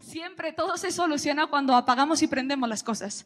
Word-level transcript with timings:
Siempre 0.00 0.52
todo 0.52 0.76
se 0.76 0.92
soluciona 0.92 1.46
cuando 1.46 1.74
apagamos 1.74 2.20
y 2.22 2.26
prendemos 2.26 2.68
las 2.68 2.82
cosas. 2.82 3.24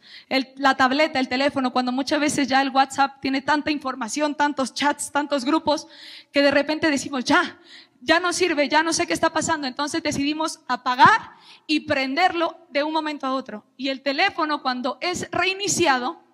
la 0.57 0.77
tableta, 0.77 1.19
el 1.19 1.27
teléfono, 1.29 1.73
cuando 1.73 1.91
muchas 1.91 2.21
veces 2.21 2.47
ya 2.47 2.63
el 2.63 2.71
WhatsApp 2.71 3.21
tiene 3.21 3.43
tanta 3.43 3.73
información, 3.73 4.37
tantos 4.37 4.75
chats, 4.75 5.11
tantos 5.11 5.45
grupos, 5.45 5.89
que 6.33 6.43
de 6.43 6.53
repente 6.53 6.89
decimos, 6.89 7.25
ya, 7.25 7.59
ya 8.01 8.21
no 8.21 8.33
sirve, 8.33 8.69
ya 8.69 8.85
no 8.85 8.93
sé 8.93 9.09
qué 9.09 9.13
está 9.13 9.33
pasando. 9.33 9.67
Entonces 9.67 10.05
decidimos 10.05 10.61
apagar 10.69 11.33
y 11.67 11.81
prenderlo 11.81 12.65
de 12.71 12.85
un 12.85 12.93
momento 12.93 13.27
a 13.27 13.35
otro. 13.35 13.65
Y 13.77 13.89
el 13.89 14.03
teléfono 14.03 14.63
cuando 14.63 14.99
es 15.01 15.29
reiniciado, 15.33 16.28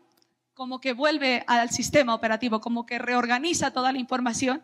como 0.55 0.80
que 0.80 0.93
vuelve 0.93 1.45
al 1.48 1.71
sistema 1.71 2.14
operativo, 2.14 2.61
como 2.61 2.86
que 2.86 2.98
reorganiza 2.98 3.73
toda 3.73 3.93
la 3.93 3.98
información. 3.98 4.62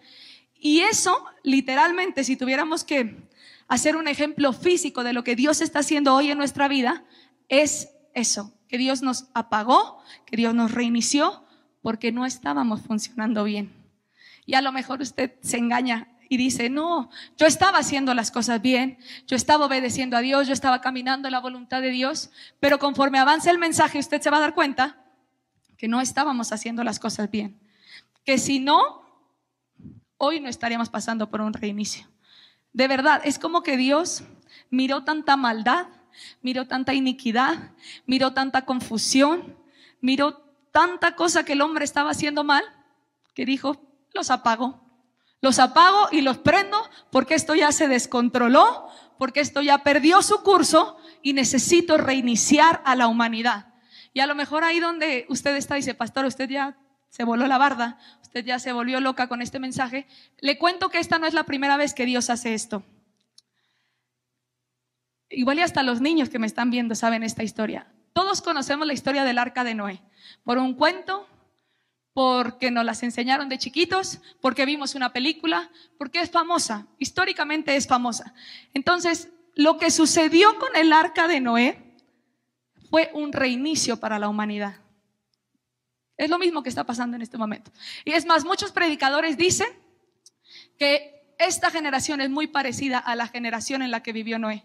Y 0.54 0.80
eso, 0.80 1.24
literalmente, 1.42 2.22
si 2.22 2.36
tuviéramos 2.36 2.84
que 2.84 3.28
hacer 3.66 3.96
un 3.96 4.06
ejemplo 4.06 4.52
físico 4.52 5.02
de 5.02 5.12
lo 5.12 5.24
que 5.24 5.34
Dios 5.34 5.60
está 5.60 5.80
haciendo 5.80 6.14
hoy 6.14 6.30
en 6.30 6.38
nuestra 6.38 6.68
vida, 6.68 7.04
es 7.48 7.88
eso, 8.14 8.52
que 8.68 8.78
Dios 8.78 9.02
nos 9.02 9.26
apagó, 9.34 10.00
que 10.26 10.36
Dios 10.36 10.54
nos 10.54 10.70
reinició, 10.72 11.44
porque 11.82 12.12
no 12.12 12.24
estábamos 12.24 12.82
funcionando 12.82 13.42
bien. 13.42 13.72
Y 14.46 14.54
a 14.54 14.62
lo 14.62 14.70
mejor 14.70 15.00
usted 15.00 15.34
se 15.40 15.58
engaña 15.58 16.08
y 16.28 16.36
dice, 16.36 16.70
no, 16.70 17.10
yo 17.36 17.46
estaba 17.46 17.78
haciendo 17.78 18.14
las 18.14 18.30
cosas 18.30 18.62
bien, 18.62 18.98
yo 19.26 19.34
estaba 19.34 19.66
obedeciendo 19.66 20.16
a 20.16 20.20
Dios, 20.20 20.46
yo 20.46 20.52
estaba 20.52 20.80
caminando 20.80 21.26
en 21.26 21.32
la 21.32 21.40
voluntad 21.40 21.82
de 21.82 21.90
Dios, 21.90 22.30
pero 22.60 22.78
conforme 22.78 23.18
avance 23.18 23.50
el 23.50 23.58
mensaje 23.58 23.98
usted 23.98 24.20
se 24.20 24.30
va 24.30 24.36
a 24.36 24.40
dar 24.40 24.54
cuenta 24.54 24.99
que 25.80 25.88
no 25.88 26.02
estábamos 26.02 26.52
haciendo 26.52 26.84
las 26.84 26.98
cosas 26.98 27.30
bien, 27.30 27.58
que 28.26 28.36
si 28.36 28.60
no, 28.60 29.00
hoy 30.18 30.38
no 30.38 30.50
estaríamos 30.50 30.90
pasando 30.90 31.30
por 31.30 31.40
un 31.40 31.54
reinicio. 31.54 32.06
De 32.74 32.86
verdad, 32.86 33.22
es 33.24 33.38
como 33.38 33.62
que 33.62 33.78
Dios 33.78 34.22
miró 34.68 35.04
tanta 35.04 35.38
maldad, 35.38 35.86
miró 36.42 36.68
tanta 36.68 36.92
iniquidad, 36.92 37.72
miró 38.04 38.34
tanta 38.34 38.66
confusión, 38.66 39.56
miró 40.02 40.36
tanta 40.70 41.16
cosa 41.16 41.46
que 41.46 41.54
el 41.54 41.62
hombre 41.62 41.86
estaba 41.86 42.10
haciendo 42.10 42.44
mal, 42.44 42.62
que 43.32 43.46
dijo, 43.46 43.80
los 44.12 44.30
apago. 44.30 44.82
Los 45.40 45.58
apago 45.58 46.08
y 46.12 46.20
los 46.20 46.36
prendo 46.36 46.76
porque 47.10 47.34
esto 47.34 47.54
ya 47.54 47.72
se 47.72 47.88
descontroló, 47.88 48.86
porque 49.16 49.40
esto 49.40 49.62
ya 49.62 49.78
perdió 49.78 50.20
su 50.20 50.42
curso 50.42 50.98
y 51.22 51.32
necesito 51.32 51.96
reiniciar 51.96 52.82
a 52.84 52.94
la 52.96 53.08
humanidad. 53.08 53.69
Y 54.12 54.20
a 54.20 54.26
lo 54.26 54.34
mejor 54.34 54.64
ahí 54.64 54.80
donde 54.80 55.26
usted 55.28 55.54
está 55.56 55.76
dice, 55.76 55.94
pastor, 55.94 56.24
usted 56.24 56.48
ya 56.48 56.76
se 57.08 57.24
voló 57.24 57.46
la 57.46 57.58
barda, 57.58 57.98
usted 58.22 58.44
ya 58.44 58.58
se 58.58 58.72
volvió 58.72 59.00
loca 59.00 59.28
con 59.28 59.42
este 59.42 59.58
mensaje. 59.58 60.06
Le 60.38 60.58
cuento 60.58 60.88
que 60.88 60.98
esta 60.98 61.18
no 61.18 61.26
es 61.26 61.34
la 61.34 61.44
primera 61.44 61.76
vez 61.76 61.94
que 61.94 62.06
Dios 62.06 62.30
hace 62.30 62.54
esto. 62.54 62.84
Igual 65.28 65.58
y 65.58 65.62
hasta 65.62 65.82
los 65.82 66.00
niños 66.00 66.28
que 66.28 66.38
me 66.38 66.46
están 66.46 66.70
viendo 66.70 66.94
saben 66.94 67.22
esta 67.22 67.44
historia. 67.44 67.86
Todos 68.12 68.42
conocemos 68.42 68.86
la 68.86 68.92
historia 68.92 69.24
del 69.24 69.38
arca 69.38 69.62
de 69.62 69.74
Noé. 69.74 70.02
Por 70.42 70.58
un 70.58 70.74
cuento, 70.74 71.28
porque 72.12 72.70
nos 72.70 72.84
las 72.84 73.02
enseñaron 73.02 73.48
de 73.48 73.58
chiquitos, 73.58 74.20
porque 74.40 74.66
vimos 74.66 74.94
una 74.94 75.12
película, 75.12 75.70
porque 75.98 76.20
es 76.20 76.30
famosa, 76.30 76.88
históricamente 76.98 77.76
es 77.76 77.86
famosa. 77.86 78.34
Entonces, 78.74 79.28
lo 79.54 79.78
que 79.78 79.90
sucedió 79.90 80.58
con 80.58 80.74
el 80.74 80.92
arca 80.92 81.28
de 81.28 81.40
Noé 81.40 81.89
fue 82.90 83.10
un 83.14 83.32
reinicio 83.32 83.98
para 83.98 84.18
la 84.18 84.28
humanidad. 84.28 84.76
Es 86.16 86.28
lo 86.28 86.38
mismo 86.38 86.62
que 86.62 86.68
está 86.68 86.84
pasando 86.84 87.16
en 87.16 87.22
este 87.22 87.38
momento. 87.38 87.72
Y 88.04 88.12
es 88.12 88.26
más, 88.26 88.44
muchos 88.44 88.72
predicadores 88.72 89.38
dicen 89.38 89.68
que 90.76 91.34
esta 91.38 91.70
generación 91.70 92.20
es 92.20 92.28
muy 92.28 92.48
parecida 92.48 92.98
a 92.98 93.14
la 93.14 93.28
generación 93.28 93.80
en 93.80 93.90
la 93.90 94.02
que 94.02 94.12
vivió 94.12 94.38
Noé. 94.38 94.64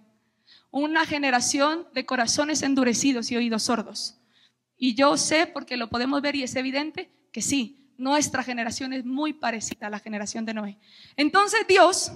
Una 0.71 1.05
generación 1.05 1.87
de 1.93 2.05
corazones 2.05 2.61
endurecidos 2.63 3.31
y 3.31 3.37
oídos 3.37 3.63
sordos. 3.63 4.17
Y 4.75 4.95
yo 4.95 5.15
sé, 5.15 5.47
porque 5.47 5.77
lo 5.77 5.89
podemos 5.89 6.21
ver 6.21 6.35
y 6.35 6.43
es 6.43 6.55
evidente, 6.57 7.09
que 7.31 7.41
sí, 7.41 7.93
nuestra 7.97 8.43
generación 8.43 8.91
es 8.91 9.05
muy 9.05 9.31
parecida 9.31 9.87
a 9.87 9.89
la 9.89 9.99
generación 9.99 10.43
de 10.43 10.53
Noé. 10.53 10.77
Entonces 11.15 11.65
Dios 11.67 12.11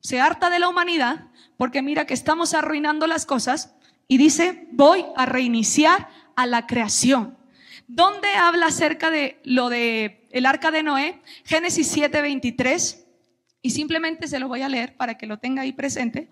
se 0.00 0.20
harta 0.20 0.48
de 0.48 0.58
la 0.58 0.68
humanidad 0.68 1.26
porque 1.58 1.82
mira 1.82 2.06
que 2.06 2.14
estamos 2.14 2.54
arruinando 2.54 3.06
las 3.06 3.26
cosas 3.26 3.74
y 4.08 4.18
dice, 4.18 4.68
voy 4.72 5.04
a 5.16 5.26
reiniciar 5.26 6.08
a 6.36 6.46
la 6.46 6.66
creación. 6.66 7.36
¿Dónde 7.86 8.28
habla 8.28 8.66
acerca 8.66 9.10
de 9.10 9.40
lo 9.44 9.68
de 9.68 10.26
el 10.30 10.46
arca 10.46 10.70
de 10.70 10.82
Noé? 10.82 11.20
Génesis 11.44 11.94
7:23 11.96 13.02
y 13.62 13.70
simplemente 13.70 14.26
se 14.26 14.40
lo 14.40 14.48
voy 14.48 14.62
a 14.62 14.68
leer 14.68 14.96
para 14.96 15.16
que 15.16 15.26
lo 15.26 15.38
tenga 15.38 15.62
ahí 15.62 15.72
presente. 15.72 16.28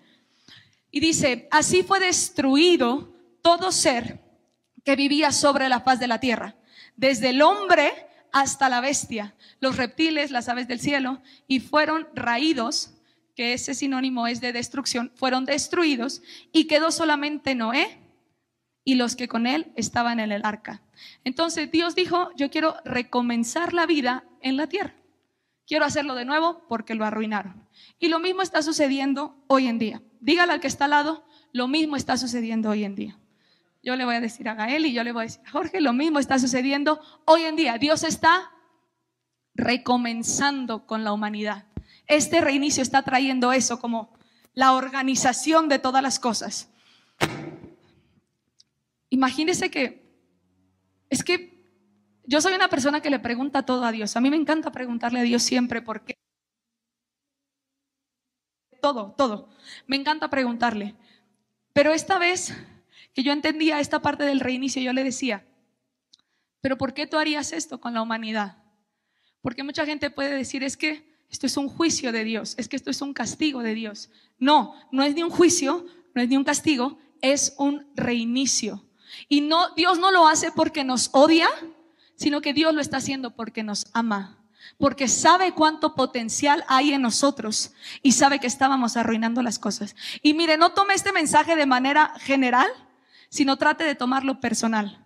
Y 0.91 0.99
dice, 0.99 1.47
así 1.49 1.83
fue 1.83 1.99
destruido 1.99 3.15
todo 3.41 3.71
ser 3.71 4.19
que 4.83 4.97
vivía 4.97 5.31
sobre 5.31 5.69
la 5.69 5.79
faz 5.79 5.99
de 5.99 6.07
la 6.07 6.19
tierra, 6.19 6.55
desde 6.97 7.29
el 7.29 7.41
hombre 7.41 7.91
hasta 8.33 8.69
la 8.69 8.81
bestia, 8.81 9.33
los 9.59 9.77
reptiles, 9.77 10.31
las 10.31 10.49
aves 10.49 10.67
del 10.67 10.79
cielo, 10.79 11.21
y 11.47 11.59
fueron 11.59 12.07
raídos, 12.13 12.93
que 13.35 13.53
ese 13.53 13.73
sinónimo 13.73 14.27
es 14.27 14.41
de 14.41 14.53
destrucción, 14.53 15.11
fueron 15.15 15.45
destruidos 15.45 16.21
y 16.51 16.65
quedó 16.65 16.91
solamente 16.91 17.55
Noé 17.55 17.99
y 18.83 18.95
los 18.95 19.15
que 19.15 19.27
con 19.27 19.47
él 19.47 19.71
estaban 19.75 20.19
en 20.19 20.31
el 20.31 20.45
arca. 20.45 20.81
Entonces 21.23 21.71
Dios 21.71 21.95
dijo, 21.95 22.31
yo 22.35 22.49
quiero 22.49 22.77
recomenzar 22.83 23.73
la 23.73 23.85
vida 23.85 24.23
en 24.41 24.57
la 24.57 24.67
tierra. 24.67 24.95
Quiero 25.67 25.85
hacerlo 25.85 26.15
de 26.15 26.25
nuevo 26.25 26.65
porque 26.67 26.95
lo 26.95 27.05
arruinaron. 27.05 27.67
Y 27.99 28.09
lo 28.09 28.19
mismo 28.19 28.41
está 28.41 28.61
sucediendo 28.61 29.41
hoy 29.47 29.67
en 29.67 29.79
día. 29.79 30.01
Dígale 30.19 30.53
al 30.53 30.59
que 30.59 30.67
está 30.67 30.85
al 30.85 30.91
lado, 30.91 31.25
lo 31.53 31.67
mismo 31.67 31.95
está 31.95 32.17
sucediendo 32.17 32.69
hoy 32.69 32.83
en 32.83 32.95
día. 32.95 33.17
Yo 33.83 33.95
le 33.95 34.05
voy 34.05 34.15
a 34.15 34.21
decir 34.21 34.47
a 34.47 34.53
Gael 34.53 34.85
y 34.85 34.93
yo 34.93 35.03
le 35.03 35.11
voy 35.11 35.21
a 35.21 35.23
decir 35.23 35.41
a 35.45 35.51
Jorge, 35.51 35.81
lo 35.81 35.93
mismo 35.93 36.19
está 36.19 36.37
sucediendo 36.37 36.99
hoy 37.25 37.43
en 37.43 37.55
día. 37.55 37.77
Dios 37.77 38.03
está 38.03 38.51
recomenzando 39.55 40.85
con 40.85 41.03
la 41.03 41.13
humanidad. 41.13 41.70
Este 42.07 42.41
reinicio 42.41 42.83
está 42.83 43.03
trayendo 43.03 43.51
eso 43.53 43.79
como 43.79 44.13
la 44.53 44.73
organización 44.73 45.69
de 45.69 45.79
todas 45.79 46.03
las 46.03 46.19
cosas. 46.19 46.69
Imagínese 49.09 49.69
que 49.69 50.01
es 51.09 51.23
que 51.23 51.51
yo 52.23 52.39
soy 52.39 52.53
una 52.53 52.69
persona 52.69 53.01
que 53.01 53.09
le 53.09 53.19
pregunta 53.19 53.65
todo 53.65 53.83
a 53.83 53.91
Dios. 53.91 54.15
A 54.15 54.21
mí 54.21 54.29
me 54.29 54.37
encanta 54.37 54.71
preguntarle 54.71 55.19
a 55.19 55.23
Dios 55.23 55.43
siempre 55.43 55.81
por 55.81 56.05
qué. 56.05 56.17
Todo, 58.81 59.13
todo. 59.17 59.49
Me 59.87 59.97
encanta 59.97 60.29
preguntarle. 60.29 60.95
Pero 61.73 61.93
esta 61.93 62.17
vez 62.17 62.55
que 63.13 63.23
yo 63.23 63.33
entendía 63.33 63.79
esta 63.79 64.01
parte 64.01 64.23
del 64.23 64.39
reinicio, 64.39 64.81
yo 64.81 64.93
le 64.93 65.03
decía, 65.03 65.45
pero 66.61 66.77
¿por 66.77 66.93
qué 66.93 67.07
tú 67.07 67.17
harías 67.17 67.51
esto 67.51 67.81
con 67.81 67.93
la 67.93 68.01
humanidad? 68.01 68.63
Porque 69.41 69.63
mucha 69.63 69.85
gente 69.85 70.09
puede 70.09 70.35
decir, 70.35 70.63
es 70.63 70.77
que 70.77 71.10
esto 71.31 71.47
es 71.47 71.57
un 71.57 71.69
juicio 71.69 72.11
de 72.11 72.23
Dios, 72.23 72.55
es 72.57 72.67
que 72.67 72.75
esto 72.75 72.91
es 72.91 73.01
un 73.01 73.13
castigo 73.13 73.63
de 73.63 73.73
Dios. 73.73 74.09
No, 74.37 74.75
no 74.91 75.03
es 75.03 75.15
ni 75.15 75.23
un 75.23 75.29
juicio, 75.29 75.85
no 76.13 76.21
es 76.21 76.29
ni 76.29 76.35
un 76.35 76.43
castigo, 76.43 76.99
es 77.21 77.55
un 77.57 77.87
reinicio. 77.95 78.83
Y 79.29 79.41
no, 79.41 79.73
Dios 79.75 79.97
no 79.97 80.11
lo 80.11 80.27
hace 80.27 80.51
porque 80.51 80.83
nos 80.83 81.09
odia, 81.13 81.47
sino 82.15 82.41
que 82.41 82.53
Dios 82.53 82.73
lo 82.73 82.81
está 82.81 82.97
haciendo 82.97 83.31
porque 83.35 83.63
nos 83.63 83.87
ama 83.93 84.37
porque 84.77 85.07
sabe 85.07 85.53
cuánto 85.53 85.95
potencial 85.95 86.63
hay 86.67 86.93
en 86.93 87.01
nosotros 87.01 87.71
y 88.01 88.13
sabe 88.13 88.39
que 88.39 88.47
estábamos 88.47 88.97
arruinando 88.97 89.41
las 89.41 89.59
cosas. 89.59 89.95
Y 90.21 90.33
mire, 90.33 90.57
no 90.57 90.71
tome 90.71 90.93
este 90.93 91.11
mensaje 91.11 91.55
de 91.55 91.65
manera 91.65 92.13
general, 92.19 92.67
sino 93.29 93.57
trate 93.57 93.83
de 93.83 93.95
tomarlo 93.95 94.39
personal. 94.39 95.05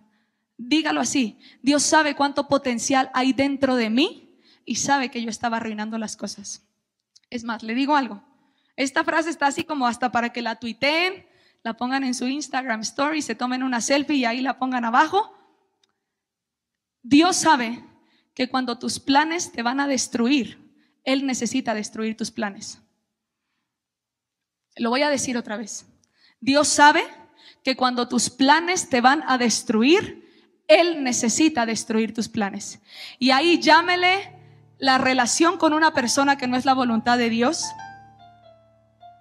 Dígalo 0.58 1.00
así, 1.00 1.38
Dios 1.62 1.82
sabe 1.82 2.14
cuánto 2.14 2.48
potencial 2.48 3.10
hay 3.12 3.32
dentro 3.32 3.76
de 3.76 3.90
mí 3.90 4.25
y 4.66 4.74
sabe 4.74 5.10
que 5.10 5.22
yo 5.22 5.30
estaba 5.30 5.56
arruinando 5.56 5.96
las 5.96 6.16
cosas. 6.16 6.66
Es 7.30 7.44
más, 7.44 7.62
le 7.62 7.74
digo 7.74 7.96
algo. 7.96 8.22
Esta 8.74 9.04
frase 9.04 9.30
está 9.30 9.46
así 9.46 9.64
como 9.64 9.86
hasta 9.86 10.12
para 10.12 10.30
que 10.30 10.42
la 10.42 10.56
tuiteen, 10.56 11.24
la 11.62 11.74
pongan 11.74 12.04
en 12.04 12.14
su 12.14 12.26
Instagram 12.26 12.80
story, 12.80 13.22
se 13.22 13.34
tomen 13.34 13.62
una 13.62 13.80
selfie 13.80 14.16
y 14.16 14.24
ahí 14.24 14.40
la 14.42 14.58
pongan 14.58 14.84
abajo. 14.84 15.32
Dios 17.02 17.36
sabe 17.36 17.82
que 18.34 18.48
cuando 18.48 18.78
tus 18.78 18.98
planes 18.98 19.52
te 19.52 19.62
van 19.62 19.80
a 19.80 19.86
destruir, 19.86 20.58
Él 21.04 21.24
necesita 21.24 21.72
destruir 21.72 22.16
tus 22.16 22.30
planes. 22.30 22.80
Lo 24.76 24.90
voy 24.90 25.02
a 25.02 25.08
decir 25.08 25.38
otra 25.38 25.56
vez. 25.56 25.86
Dios 26.40 26.68
sabe 26.68 27.02
que 27.62 27.76
cuando 27.76 28.08
tus 28.08 28.28
planes 28.30 28.90
te 28.90 29.00
van 29.00 29.22
a 29.26 29.38
destruir, 29.38 30.28
Él 30.68 31.02
necesita 31.02 31.64
destruir 31.64 32.12
tus 32.12 32.28
planes. 32.28 32.80
Y 33.18 33.30
ahí 33.30 33.58
llámele 33.60 34.35
la 34.78 34.98
relación 34.98 35.58
con 35.58 35.72
una 35.72 35.92
persona 35.92 36.36
que 36.36 36.46
no 36.46 36.56
es 36.56 36.64
la 36.64 36.74
voluntad 36.74 37.18
de 37.18 37.30
Dios. 37.30 37.64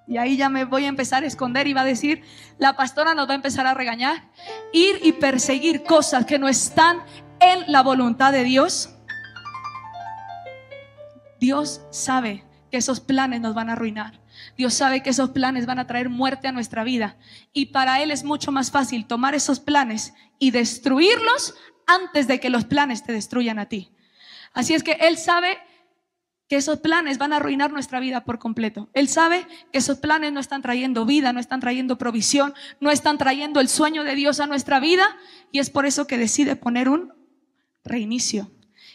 Y 0.07 0.18
ahí 0.18 0.38
ya 0.38 0.50
me 0.50 0.66
voy 0.66 0.86
a 0.86 0.90
empezar 0.90 1.24
a 1.24 1.28
esconder 1.28 1.68
y 1.68 1.74
va 1.74 1.81
a 1.81 1.86
decir, 1.86 2.24
la 2.57 2.75
pastora 2.75 3.16
nos 3.16 3.28
va 3.28 3.31
a 3.31 3.36
empezar 3.36 3.66
a 3.66 3.74
regañar. 3.74 4.30
Ir 4.72 5.00
y 5.02 5.13
perseguir 5.13 5.84
cosas 5.84 6.25
que 6.25 6.38
no 6.38 6.48
están 6.48 7.00
en 7.40 7.72
la 7.72 7.81
voluntad 7.81 8.31
de 8.31 8.44
Dios. 8.44 8.90
Dios 11.40 11.81
sabe 11.92 12.46
que 12.69 12.78
esos 12.78 13.00
planes 13.00 13.42
nos 13.42 13.56
van 13.56 13.69
a 13.69 13.74
arruinar. 13.74 14.22
Dios 14.58 14.74
sabe 14.74 15.01
que 15.01 15.10
esos 15.10 15.30
planes 15.31 15.66
van 15.66 15.80
a 15.80 15.88
traer 15.88 16.10
muerte 16.10 16.48
a 16.48 16.51
nuestra 16.51 16.84
vida. 16.84 17.18
Y 17.54 17.68
para 17.68 18.01
Él 18.01 18.12
es 18.12 18.24
mucho 18.24 18.51
más 18.51 18.72
fácil 18.72 19.08
tomar 19.08 19.34
esos 19.34 19.60
planes 19.60 20.13
y 20.40 20.51
destruirlos 20.51 21.56
antes 21.88 22.28
de 22.28 22.40
que 22.40 22.50
los 22.50 22.66
planes 22.66 23.04
te 23.04 23.13
destruyan 23.13 23.60
a 23.60 23.68
ti. 23.68 23.95
Así 24.56 24.74
es 24.74 24.84
que 24.84 24.94
Él 24.94 25.18
sabe 25.18 25.60
que 26.48 26.56
esos 26.56 26.80
planes 26.80 27.18
van 27.18 27.34
a 27.34 27.38
arruinar 27.38 27.72
nuestra 27.72 28.00
vida 28.00 28.24
por 28.24 28.40
completo. 28.40 28.90
Él 28.94 29.07
sabe 29.07 29.48
que 29.72 29.80
esos 29.80 30.00
planes 30.00 30.31
no 30.31 30.40
están 30.40 30.62
trayendo 30.62 31.06
vida, 31.06 31.34
no 31.34 31.40
están 31.40 31.60
trayendo 31.60 31.98
provisión, 31.98 32.54
no 32.80 32.90
están 32.90 33.18
trayendo 33.18 33.60
el 33.60 33.68
sueño 33.68 34.04
de 34.04 34.16
Dios 34.16 34.40
a 34.40 34.48
nuestra 34.48 34.80
vida 34.80 35.06
y 35.52 35.60
es 35.60 35.69
por 35.69 35.86
eso 35.86 36.07
que 36.07 36.18
decide 36.18 36.56
poner 36.56 36.88
un 36.88 37.13
reinicio. 37.84 38.52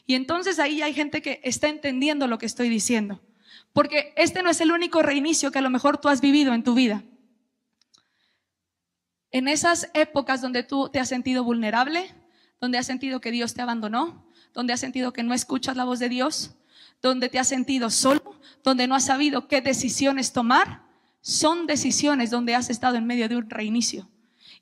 Y 0.07 0.15
entonces 0.15 0.59
ahí 0.59 0.81
hay 0.81 0.95
gente 0.95 1.23
que 1.23 1.41
está 1.45 1.69
entendiendo 1.69 2.27
lo 2.27 2.39
que 2.39 2.47
estoy 2.47 2.69
diciendo. 2.69 3.21
Porque 3.73 4.15
este 4.17 4.43
no 4.43 4.51
es 4.51 4.61
el 4.61 4.73
único 4.73 5.03
reinicio 5.03 5.53
que 5.53 5.59
a 5.59 5.63
lo 5.63 5.71
mejor 5.71 5.99
tú 5.99 6.09
has 6.09 6.21
vivido 6.21 6.55
en 6.55 6.65
tu 6.65 6.75
vida. 6.75 7.05
En 9.31 9.47
esas 9.47 9.91
épocas 9.95 10.41
donde 10.41 10.63
tú 10.63 10.89
te 10.89 10.99
has 10.99 11.09
sentido 11.09 11.45
vulnerable, 11.45 12.13
donde 12.61 12.79
has 12.79 12.87
sentido 12.87 13.21
que 13.21 13.31
Dios 13.31 13.55
te 13.55 13.63
abandonó, 13.63 14.30
donde 14.55 14.73
has 14.73 14.81
sentido 14.81 15.13
que 15.13 15.23
no 15.23 15.35
escuchas 15.35 15.77
la 15.77 15.85
voz 15.85 15.99
de 15.99 16.09
Dios, 16.09 16.53
donde 17.03 17.29
te 17.29 17.39
has 17.39 17.49
sentido 17.49 17.91
solo, 17.91 18.23
donde 18.63 18.87
no 18.87 18.95
has 18.95 19.07
sabido 19.07 19.49
qué 19.49 19.61
decisiones 19.61 20.33
tomar, 20.33 20.83
son 21.21 21.67
decisiones 21.67 22.31
donde 22.31 22.55
has 22.55 22.71
estado 22.71 22.97
en 22.97 23.07
medio 23.07 23.29
de 23.29 23.37
un 23.37 23.49
reinicio. 23.49 24.09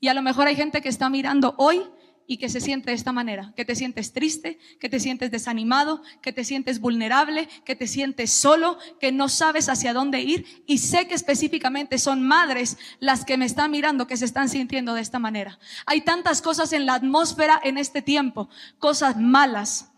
Y 0.00 0.08
a 0.08 0.14
lo 0.14 0.23
mejor 0.23 0.46
hay 0.46 0.56
gente 0.56 0.81
que 0.81 0.88
está 0.88 1.08
mirando 1.08 1.55
hoy 1.58 1.82
y 2.30 2.36
que 2.36 2.50
se 2.50 2.60
siente 2.60 2.90
de 2.90 2.96
esta 2.96 3.10
manera, 3.10 3.54
que 3.56 3.64
te 3.64 3.75
sientes 3.75 4.12
triste, 4.12 4.58
que 4.78 4.90
te 4.90 5.00
sientes 5.00 5.30
desanimado, 5.30 6.02
que 6.20 6.30
te 6.30 6.44
sientes 6.44 6.78
vulnerable, 6.78 7.48
que 7.64 7.75
te 7.75 7.86
sientes 7.86 8.30
solo, 8.30 8.78
que 9.00 9.12
no 9.12 9.30
sabes 9.30 9.70
hacia 9.70 9.94
dónde 9.94 10.20
ir. 10.20 10.62
Y 10.66 10.76
sé 10.76 11.08
que 11.08 11.14
específicamente 11.14 11.96
son 11.96 12.22
madres 12.22 12.76
las 13.00 13.25
que 13.25 13.38
me 13.38 13.46
están 13.46 13.70
mirando 13.70 14.06
que 14.06 14.19
se 14.19 14.26
están 14.26 14.50
sintiendo 14.50 14.92
de 14.92 15.00
esta 15.00 15.19
manera. 15.19 15.58
Hay 15.86 16.02
tantas 16.02 16.42
cosas 16.42 16.75
en 16.75 16.84
la 16.84 16.94
atmósfera 16.94 17.58
en 17.64 17.78
este 17.78 18.02
tiempo, 18.02 18.50
cosas 18.78 19.16
malas, 19.16 19.90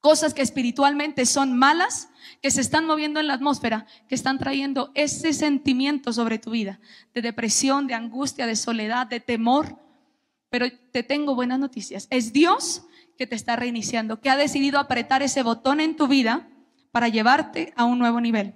cosas 0.00 0.32
que 0.32 0.40
espiritualmente 0.40 1.26
son 1.26 1.58
malas, 1.58 2.08
que 2.40 2.50
se 2.50 2.62
están 2.62 2.86
moviendo 2.86 3.20
en 3.20 3.26
la 3.26 3.34
atmósfera, 3.34 3.86
que 4.08 4.14
están 4.14 4.38
trayendo 4.38 4.90
ese 4.94 5.34
sentimiento 5.34 6.14
sobre 6.14 6.38
tu 6.38 6.52
vida, 6.52 6.80
de 7.12 7.20
depresión, 7.20 7.86
de 7.86 7.94
angustia, 7.94 8.46
de 8.46 8.56
soledad, 8.56 9.06
de 9.06 9.20
temor. 9.20 9.81
Pero 10.52 10.66
te 10.90 11.02
tengo 11.02 11.34
buenas 11.34 11.58
noticias. 11.58 12.06
Es 12.10 12.34
Dios 12.34 12.82
que 13.16 13.26
te 13.26 13.34
está 13.34 13.56
reiniciando, 13.56 14.20
que 14.20 14.28
ha 14.28 14.36
decidido 14.36 14.78
apretar 14.78 15.22
ese 15.22 15.42
botón 15.42 15.80
en 15.80 15.96
tu 15.96 16.08
vida 16.08 16.46
para 16.90 17.08
llevarte 17.08 17.72
a 17.74 17.86
un 17.86 17.98
nuevo 17.98 18.20
nivel. 18.20 18.52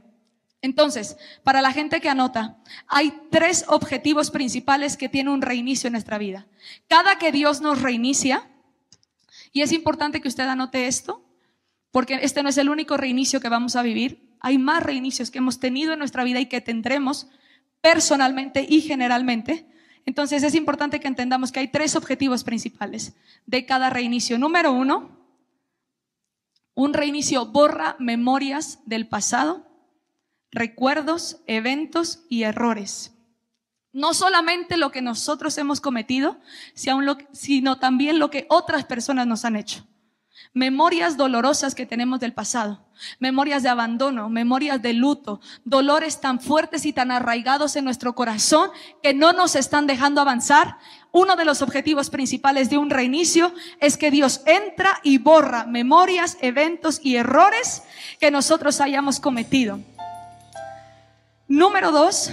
Entonces, 0.61 1.17
para 1.43 1.63
la 1.63 1.73
gente 1.73 2.03
que 2.03 2.11
anota, 2.11 2.59
hay 2.87 3.15
tres 3.31 3.65
objetivos 3.69 4.31
principales 4.31 4.99
que 4.99 5.09
tiene 5.09 5.31
un 5.31 5.41
reinicio 5.41 5.89
en 5.89 5.93
nuestra 5.93 6.19
vida. 6.19 6.47
Cada 6.87 7.17
que 7.17 7.33
Dios 7.33 7.63
nos 7.63 7.81
reinicia, 7.81 8.47
y 9.55 9.63
es 9.63 9.73
importante 9.73 10.21
que 10.21 10.29
usted 10.29 10.45
anote 10.45 10.89
esto, 10.89 11.25
porque 11.93 12.19
este 12.21 12.43
no 12.43 12.51
es 12.51 12.59
el 12.59 12.69
único 12.69 12.99
reinicio 12.99 13.41
que 13.41 13.49
vamos 13.49 13.75
a 13.75 13.81
vivir, 13.81 14.37
hay 14.41 14.59
más 14.59 14.83
reinicios 14.83 15.31
que 15.31 15.39
hemos 15.39 15.61
tenido 15.61 15.95
en 15.95 16.01
nuestra 16.01 16.25
vida 16.25 16.41
y 16.41 16.47
que 16.47 16.61
tendremos 16.61 17.29
personalmente 17.81 18.67
y 18.69 18.83
generalmente. 18.83 19.67
Entonces 20.07 20.45
es 20.45 20.55
importante 20.55 21.01
que 21.01 21.09
entendamos 21.09 21.53
que 21.53 21.61
hay 21.61 21.69
tres 21.69 21.97
objetivos 21.97 22.45
principales 22.45 23.15
de 23.45 23.67
cada 23.67 23.91
reinicio. 23.91 24.39
Número 24.39 24.73
uno, 24.73 25.11
un 26.75 26.95
reinicio 26.95 27.47
borra 27.47 27.97
memorias 27.99 28.79
del 28.87 29.09
pasado, 29.09 29.67
recuerdos, 30.53 31.43
eventos 31.47 32.21
y 32.29 32.45
errores. 32.45 33.13
No 33.93 34.15
solamente 34.15 34.77
lo 34.77 34.93
que 34.93 35.03
nosotros 35.03 35.59
hemos 35.59 35.81
cometido, 35.81 36.39
sino 36.75 37.79
también 37.79 38.19
lo 38.19 38.31
que 38.31 38.47
otras 38.49 38.85
personas 38.85 39.27
nos 39.27 39.45
han 39.45 39.57
hecho 39.57 39.87
memorias 40.57 41.19
dolorosas 41.19 41.75
que 41.75 41.85
tenemos 41.85 42.19
del 42.19 42.33
pasado, 42.33 42.81
memorias 43.19 43.63
de 43.63 43.69
abandono, 43.69 44.31
memorias 44.31 44.81
de 44.81 44.95
luto, 44.95 45.39
dolores 45.67 46.23
tan 46.23 46.41
fuertes 46.41 46.87
y 46.87 46.95
tan 46.95 47.11
arraigados 47.11 47.77
en 47.77 47.85
nuestro 47.85 48.15
corazón 48.15 48.71
que 49.03 49.13
no 49.13 49.35
nos 49.35 49.55
están 49.55 49.87
dejando 49.87 50.23
avanzar. 50.23 50.79
Uno 51.13 51.37
de 51.37 51.45
los 51.45 51.61
objetivos 51.61 52.09
principales 52.09 52.71
de 52.71 52.79
un 52.79 52.89
reinicio 52.89 53.53
es 53.81 53.99
que 53.99 54.11
Dios 54.11 54.41
entra 54.47 54.99
y 55.03 55.19
borra 55.19 55.67
memorias, 55.67 56.39
eventos 56.41 57.01
y 57.03 57.17
errores 57.17 57.83
que 58.19 58.31
nosotros 58.31 58.81
hayamos 58.81 59.21
cometido. 59.21 59.81
Número 61.49 61.93
dos, 61.93 62.31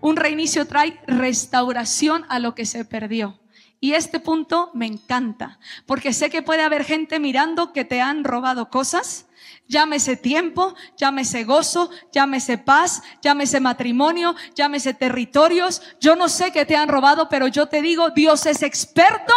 un 0.00 0.16
reinicio 0.16 0.66
trae 0.66 1.00
restauración 1.06 2.24
a 2.28 2.40
lo 2.40 2.56
que 2.56 2.66
se 2.66 2.84
perdió. 2.84 3.38
Y 3.80 3.92
este 3.94 4.18
punto 4.18 4.70
me 4.74 4.86
encanta, 4.86 5.60
porque 5.86 6.12
sé 6.12 6.30
que 6.30 6.42
puede 6.42 6.62
haber 6.62 6.84
gente 6.84 7.20
mirando 7.20 7.72
que 7.72 7.84
te 7.84 8.00
han 8.00 8.24
robado 8.24 8.70
cosas, 8.70 9.26
llámese 9.68 10.16
tiempo, 10.16 10.74
llámese 10.96 11.44
gozo, 11.44 11.90
llámese 12.12 12.58
paz, 12.58 13.02
llámese 13.22 13.60
matrimonio, 13.60 14.34
llámese 14.56 14.94
territorios. 14.94 15.82
Yo 16.00 16.16
no 16.16 16.28
sé 16.28 16.50
qué 16.50 16.64
te 16.64 16.74
han 16.74 16.88
robado, 16.88 17.28
pero 17.28 17.46
yo 17.46 17.66
te 17.66 17.80
digo, 17.80 18.10
Dios 18.10 18.46
es 18.46 18.62
experto 18.62 19.34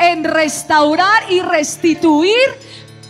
en 0.00 0.24
restaurar 0.24 1.30
y 1.30 1.40
restituir 1.40 2.34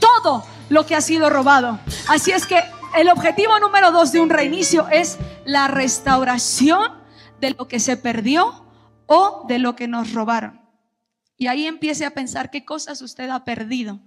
todo 0.01 0.45
lo 0.69 0.85
que 0.85 0.97
ha 0.97 1.01
sido 1.01 1.31
robado. 1.31 1.79
Así 2.09 2.31
es 2.31 2.47
que 2.47 2.63
el 2.97 3.09
objetivo 3.09 3.59
número 3.59 3.91
dos 3.91 4.13
de 4.13 4.21
un 4.21 4.29
reinicio 4.29 4.87
es 4.89 5.19
la 5.47 5.69
restauración 5.69 6.93
de 7.41 7.51
lo 7.51 7.69
que 7.69 7.81
se 7.81 7.97
perdió 7.97 8.67
o 9.07 9.45
de 9.49 9.59
lo 9.59 9.77
que 9.77 9.89
nos 9.89 10.13
robaron. 10.13 10.64
Y 11.37 11.47
ahí 11.47 11.67
empiece 11.67 12.05
a 12.05 12.11
pensar 12.11 12.51
qué 12.51 12.65
cosas 12.65 13.03
usted 13.03 13.29
ha 13.31 13.45
perdido 13.45 14.01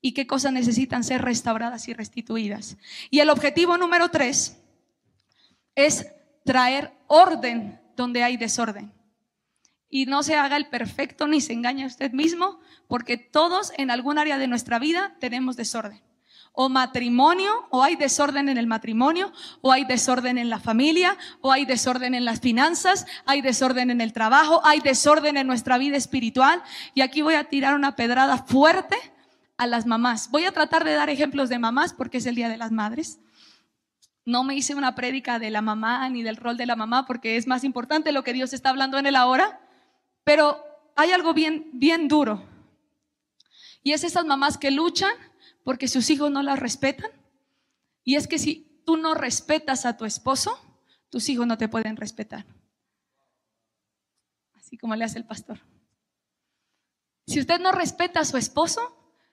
y 0.00 0.12
qué 0.12 0.26
cosas 0.26 0.52
necesitan 0.52 1.04
ser 1.04 1.22
restauradas 1.22 1.88
y 1.88 1.94
restituidas. 1.94 2.76
Y 3.10 3.20
el 3.20 3.30
objetivo 3.30 3.78
número 3.78 4.10
tres 4.10 4.58
es 5.74 6.06
traer 6.44 6.92
orden 7.06 7.80
donde 7.96 8.22
hay 8.22 8.36
desorden. 8.36 8.92
Y 9.90 10.06
no 10.06 10.22
se 10.22 10.36
haga 10.36 10.56
el 10.56 10.68
perfecto 10.68 11.26
ni 11.26 11.40
se 11.40 11.54
engañe 11.54 11.84
a 11.84 11.86
usted 11.86 12.12
mismo, 12.12 12.60
porque 12.88 13.16
todos 13.16 13.72
en 13.76 13.90
algún 13.90 14.18
área 14.18 14.38
de 14.38 14.46
nuestra 14.46 14.78
vida 14.78 15.16
tenemos 15.18 15.56
desorden 15.56 16.07
o 16.60 16.68
matrimonio, 16.68 17.68
o 17.70 17.84
hay 17.84 17.94
desorden 17.94 18.48
en 18.48 18.58
el 18.58 18.66
matrimonio, 18.66 19.32
o 19.60 19.70
hay 19.70 19.84
desorden 19.84 20.38
en 20.38 20.50
la 20.50 20.58
familia, 20.58 21.16
o 21.40 21.52
hay 21.52 21.64
desorden 21.64 22.16
en 22.16 22.24
las 22.24 22.40
finanzas, 22.40 23.06
hay 23.26 23.42
desorden 23.42 23.92
en 23.92 24.00
el 24.00 24.12
trabajo, 24.12 24.60
hay 24.64 24.80
desorden 24.80 25.36
en 25.36 25.46
nuestra 25.46 25.78
vida 25.78 25.96
espiritual. 25.96 26.60
Y 26.94 27.02
aquí 27.02 27.22
voy 27.22 27.34
a 27.34 27.44
tirar 27.44 27.76
una 27.76 27.94
pedrada 27.94 28.38
fuerte 28.38 28.96
a 29.56 29.68
las 29.68 29.86
mamás. 29.86 30.32
Voy 30.32 30.46
a 30.46 30.50
tratar 30.50 30.82
de 30.82 30.94
dar 30.94 31.10
ejemplos 31.10 31.48
de 31.48 31.60
mamás 31.60 31.92
porque 31.92 32.18
es 32.18 32.26
el 32.26 32.34
Día 32.34 32.48
de 32.48 32.56
las 32.56 32.72
Madres. 32.72 33.20
No 34.24 34.42
me 34.42 34.56
hice 34.56 34.74
una 34.74 34.96
prédica 34.96 35.38
de 35.38 35.50
la 35.50 35.62
mamá 35.62 36.08
ni 36.08 36.24
del 36.24 36.34
rol 36.34 36.56
de 36.56 36.66
la 36.66 36.74
mamá 36.74 37.06
porque 37.06 37.36
es 37.36 37.46
más 37.46 37.62
importante 37.62 38.10
lo 38.10 38.24
que 38.24 38.32
Dios 38.32 38.52
está 38.52 38.70
hablando 38.70 38.98
en 38.98 39.06
el 39.06 39.14
ahora, 39.14 39.60
pero 40.24 40.60
hay 40.96 41.12
algo 41.12 41.34
bien, 41.34 41.70
bien 41.72 42.08
duro. 42.08 42.42
Y 43.84 43.92
es 43.92 44.02
esas 44.02 44.24
mamás 44.24 44.58
que 44.58 44.72
luchan 44.72 45.12
porque 45.68 45.86
sus 45.86 46.08
hijos 46.08 46.30
no 46.30 46.42
la 46.42 46.56
respetan. 46.56 47.10
Y 48.02 48.16
es 48.16 48.26
que 48.26 48.38
si 48.38 48.80
tú 48.86 48.96
no 48.96 49.12
respetas 49.12 49.84
a 49.84 49.98
tu 49.98 50.06
esposo, 50.06 50.58
tus 51.10 51.28
hijos 51.28 51.46
no 51.46 51.58
te 51.58 51.68
pueden 51.68 51.98
respetar. 51.98 52.46
Así 54.54 54.78
como 54.78 54.96
le 54.96 55.04
hace 55.04 55.18
el 55.18 55.26
pastor. 55.26 55.60
Si 57.26 57.38
usted 57.38 57.60
no 57.60 57.70
respeta 57.70 58.20
a 58.20 58.24
su 58.24 58.38
esposo, 58.38 58.80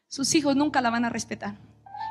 sus 0.10 0.36
hijos 0.36 0.58
nunca 0.58 0.82
la 0.82 0.90
van 0.90 1.06
a 1.06 1.10
respetar. 1.10 1.56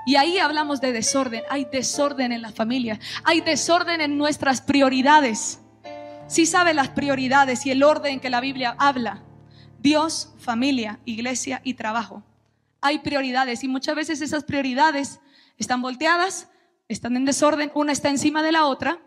Y 0.06 0.16
ahí 0.16 0.38
hablamos 0.38 0.80
de 0.80 0.92
desorden. 0.92 1.42
Hay 1.50 1.66
desorden 1.66 2.32
en 2.32 2.40
la 2.40 2.50
familia. 2.50 2.98
Hay 3.24 3.42
desorden 3.42 4.00
en 4.00 4.16
nuestras 4.16 4.62
prioridades. 4.62 5.60
Si 6.28 6.46
sabe 6.46 6.72
las 6.72 6.88
prioridades 6.88 7.66
y 7.66 7.72
el 7.72 7.82
orden 7.82 8.20
que 8.20 8.30
la 8.30 8.40
Biblia 8.40 8.74
habla. 8.78 9.22
Dios, 9.80 10.32
familia, 10.38 10.98
iglesia 11.04 11.60
y 11.62 11.74
trabajo 11.74 12.22
hay 12.84 12.98
prioridades 12.98 13.64
y 13.64 13.68
muchas 13.68 13.96
veces 13.96 14.20
esas 14.20 14.44
prioridades 14.44 15.18
están 15.56 15.82
volteadas, 15.82 16.48
están 16.86 17.16
en 17.16 17.24
desorden, 17.24 17.72
una 17.74 17.92
está 17.92 18.10
encima 18.10 18.42
de 18.42 18.52
la 18.52 18.66
otra 18.66 19.00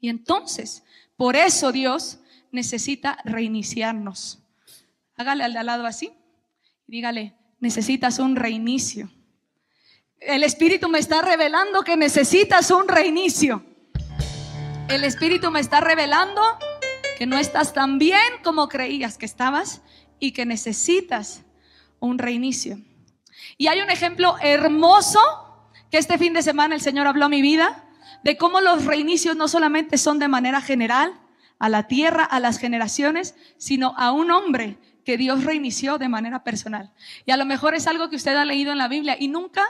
y 0.00 0.08
entonces, 0.08 0.82
por 1.16 1.36
eso 1.36 1.70
Dios 1.72 2.20
necesita 2.50 3.18
reiniciarnos. 3.24 4.40
Hágale 5.16 5.44
al 5.44 5.52
de 5.52 5.62
lado 5.62 5.86
así 5.86 6.10
dígale, 6.92 7.34
necesitas 7.58 8.18
un 8.18 8.36
reinicio. 8.36 9.10
El 10.20 10.44
Espíritu 10.44 10.90
me 10.90 10.98
está 10.98 11.22
revelando 11.22 11.82
que 11.82 11.96
necesitas 11.96 12.70
un 12.70 12.86
reinicio. 12.86 13.64
El 14.88 15.04
Espíritu 15.04 15.50
me 15.50 15.60
está 15.60 15.80
revelando 15.80 16.42
que 17.16 17.24
no 17.24 17.38
estás 17.38 17.72
tan 17.72 17.98
bien 17.98 18.20
como 18.44 18.68
creías 18.68 19.16
que 19.16 19.24
estabas 19.24 19.80
y 20.18 20.32
que 20.32 20.44
necesitas 20.44 21.44
un 21.98 22.18
reinicio. 22.18 22.78
Y 23.62 23.68
hay 23.68 23.80
un 23.80 23.90
ejemplo 23.90 24.34
hermoso 24.40 25.20
que 25.88 25.98
este 25.98 26.18
fin 26.18 26.32
de 26.32 26.42
semana 26.42 26.74
el 26.74 26.80
Señor 26.80 27.06
habló 27.06 27.26
a 27.26 27.28
mi 27.28 27.42
vida 27.42 27.84
de 28.24 28.36
cómo 28.36 28.60
los 28.60 28.86
reinicios 28.86 29.36
no 29.36 29.46
solamente 29.46 29.98
son 29.98 30.18
de 30.18 30.26
manera 30.26 30.60
general 30.60 31.12
a 31.60 31.68
la 31.68 31.86
tierra, 31.86 32.24
a 32.24 32.40
las 32.40 32.58
generaciones, 32.58 33.36
sino 33.58 33.94
a 33.96 34.10
un 34.10 34.32
hombre 34.32 34.78
que 35.04 35.16
Dios 35.16 35.44
reinició 35.44 35.98
de 35.98 36.08
manera 36.08 36.42
personal. 36.42 36.92
Y 37.24 37.30
a 37.30 37.36
lo 37.36 37.44
mejor 37.44 37.76
es 37.76 37.86
algo 37.86 38.10
que 38.10 38.16
usted 38.16 38.34
ha 38.34 38.44
leído 38.44 38.72
en 38.72 38.78
la 38.78 38.88
Biblia 38.88 39.16
y 39.16 39.28
nunca 39.28 39.62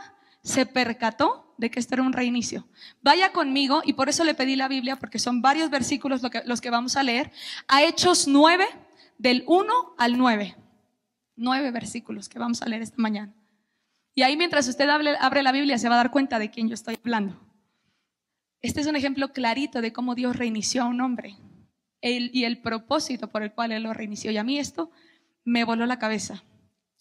se 0.43 0.65
percató 0.65 1.55
de 1.59 1.71
que 1.71 1.79
esto 1.79 1.97
era 1.97 2.03
un 2.03 2.15
reinicio. 2.15 2.67
Vaya 3.03 3.31
conmigo, 3.33 3.83
y 3.85 3.93
por 3.93 4.09
eso 4.09 4.25
le 4.25 4.33
pedí 4.33 4.57
la 4.57 4.69
Biblia, 4.69 4.97
porque 4.97 5.19
son 5.19 5.43
varios 5.43 5.69
versículos 5.69 6.23
los 6.47 6.61
que 6.63 6.71
vamos 6.71 6.97
a 6.97 7.03
leer, 7.03 7.31
a 7.69 7.83
Hechos 7.83 8.27
9, 8.27 8.65
del 9.19 9.45
1 9.47 9.97
al 9.99 10.17
9. 10.17 10.57
Nueve 11.37 11.71
versículos 11.71 12.31
que 12.31 12.39
vamos 12.39 12.63
a 12.63 12.67
leer 12.71 12.81
esta 12.81 12.97
mañana. 12.97 13.35
Y 14.15 14.23
ahí 14.23 14.37
mientras 14.37 14.69
usted 14.69 14.89
abre 14.89 15.43
la 15.43 15.53
Biblia 15.53 15.79
se 15.79 15.89
va 15.89 15.95
a 15.95 15.99
dar 15.99 16.11
cuenta 16.11 16.39
de 16.39 16.51
quién 16.51 16.69
yo 16.69 16.75
estoy 16.75 16.99
hablando. 17.03 17.39
Este 18.61 18.81
es 18.81 18.87
un 18.87 18.97
ejemplo 18.97 19.33
clarito 19.33 19.81
de 19.81 19.93
cómo 19.93 20.15
Dios 20.15 20.37
reinició 20.37 20.83
a 20.83 20.87
un 20.87 21.01
hombre 21.01 21.37
y 22.01 22.45
el 22.45 22.59
propósito 22.61 23.29
por 23.29 23.43
el 23.43 23.53
cual 23.53 23.73
Él 23.73 23.85
lo 23.85 23.93
reinició. 23.93 24.31
Y 24.31 24.37
a 24.37 24.45
mí 24.45 24.59
esto 24.59 24.91
me 25.45 25.65
voló 25.65 25.87
la 25.87 25.99
cabeza. 25.99 26.45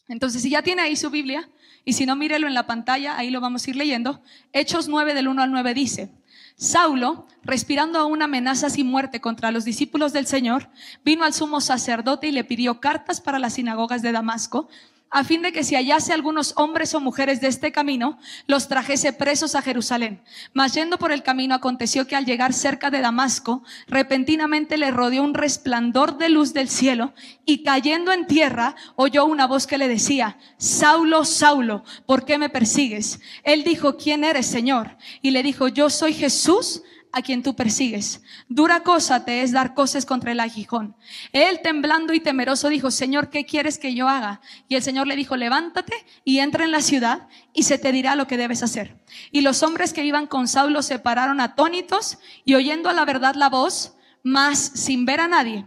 Entonces, 0.07 0.41
si 0.41 0.49
ya 0.49 0.61
tiene 0.61 0.81
ahí 0.81 0.95
su 0.95 1.09
Biblia, 1.09 1.49
y 1.85 1.93
si 1.93 2.05
no, 2.05 2.15
mírelo 2.15 2.47
en 2.47 2.53
la 2.53 2.67
pantalla, 2.67 3.17
ahí 3.17 3.29
lo 3.29 3.41
vamos 3.41 3.65
a 3.65 3.69
ir 3.69 3.75
leyendo. 3.75 4.21
Hechos 4.53 4.87
9 4.87 5.13
del 5.13 5.27
1 5.27 5.41
al 5.41 5.51
9 5.51 5.73
dice, 5.73 6.11
Saulo, 6.55 7.27
respirando 7.43 7.97
aún 7.97 8.21
amenazas 8.21 8.77
y 8.77 8.83
muerte 8.83 9.21
contra 9.21 9.51
los 9.51 9.65
discípulos 9.65 10.13
del 10.13 10.27
Señor, 10.27 10.69
vino 11.03 11.23
al 11.23 11.33
sumo 11.33 11.61
sacerdote 11.61 12.27
y 12.27 12.31
le 12.31 12.43
pidió 12.43 12.79
cartas 12.79 13.21
para 13.21 13.39
las 13.39 13.53
sinagogas 13.53 14.01
de 14.01 14.11
Damasco, 14.11 14.69
a 15.11 15.25
fin 15.25 15.41
de 15.41 15.51
que 15.51 15.65
si 15.65 15.75
hallase 15.75 16.13
algunos 16.13 16.53
hombres 16.55 16.95
o 16.95 17.01
mujeres 17.01 17.41
de 17.41 17.49
este 17.49 17.73
camino, 17.73 18.17
los 18.47 18.69
trajese 18.69 19.11
presos 19.11 19.55
a 19.55 19.61
Jerusalén. 19.61 20.23
Mas 20.53 20.73
yendo 20.73 20.97
por 20.97 21.11
el 21.11 21.21
camino 21.21 21.53
aconteció 21.53 22.07
que 22.07 22.15
al 22.15 22.25
llegar 22.25 22.53
cerca 22.53 22.89
de 22.89 23.01
Damasco, 23.01 23.61
repentinamente 23.87 24.77
le 24.77 24.89
rodeó 24.89 25.21
un 25.21 25.33
resplandor 25.33 26.17
de 26.17 26.29
luz 26.29 26.53
del 26.53 26.69
cielo 26.69 27.13
y 27.45 27.63
cayendo 27.63 28.13
en 28.13 28.25
tierra 28.25 28.75
oyó 28.95 29.25
una 29.25 29.47
voz 29.47 29.67
que 29.67 29.77
le 29.77 29.89
decía, 29.89 30.37
Saulo, 30.57 31.25
Saulo, 31.25 31.83
¿por 32.05 32.23
qué 32.23 32.37
me 32.37 32.49
persigues? 32.49 33.19
Él 33.43 33.65
dijo, 33.65 33.97
¿quién 33.97 34.23
eres, 34.23 34.45
Señor? 34.45 34.97
Y 35.21 35.31
le 35.31 35.43
dijo, 35.43 35.67
yo 35.67 35.89
soy 35.89 36.13
Jesús 36.13 36.83
a 37.11 37.21
quien 37.21 37.43
tú 37.43 37.55
persigues. 37.55 38.21
Dura 38.47 38.83
cosa 38.83 39.25
te 39.25 39.41
es 39.41 39.51
dar 39.51 39.73
cosas 39.73 40.05
contra 40.05 40.31
el 40.31 40.39
aguijón. 40.39 40.95
Él 41.31 41.59
temblando 41.61 42.13
y 42.13 42.19
temeroso 42.19 42.69
dijo, 42.69 42.91
Señor, 42.91 43.29
¿qué 43.29 43.45
quieres 43.45 43.77
que 43.77 43.93
yo 43.93 44.07
haga? 44.07 44.41
Y 44.67 44.75
el 44.75 44.83
Señor 44.83 45.07
le 45.07 45.15
dijo, 45.15 45.35
levántate 45.35 45.93
y 46.23 46.39
entra 46.39 46.63
en 46.63 46.71
la 46.71 46.81
ciudad 46.81 47.27
y 47.53 47.63
se 47.63 47.77
te 47.77 47.91
dirá 47.91 48.15
lo 48.15 48.27
que 48.27 48.37
debes 48.37 48.63
hacer. 48.63 49.03
Y 49.31 49.41
los 49.41 49.63
hombres 49.63 49.93
que 49.93 50.05
iban 50.05 50.27
con 50.27 50.47
Saulo 50.47 50.81
se 50.81 50.99
pararon 50.99 51.41
atónitos 51.41 52.17
y 52.45 52.55
oyendo 52.55 52.89
a 52.89 52.93
la 52.93 53.05
verdad 53.05 53.35
la 53.35 53.49
voz, 53.49 53.95
mas 54.23 54.59
sin 54.59 55.05
ver 55.05 55.19
a 55.19 55.27
nadie. 55.27 55.65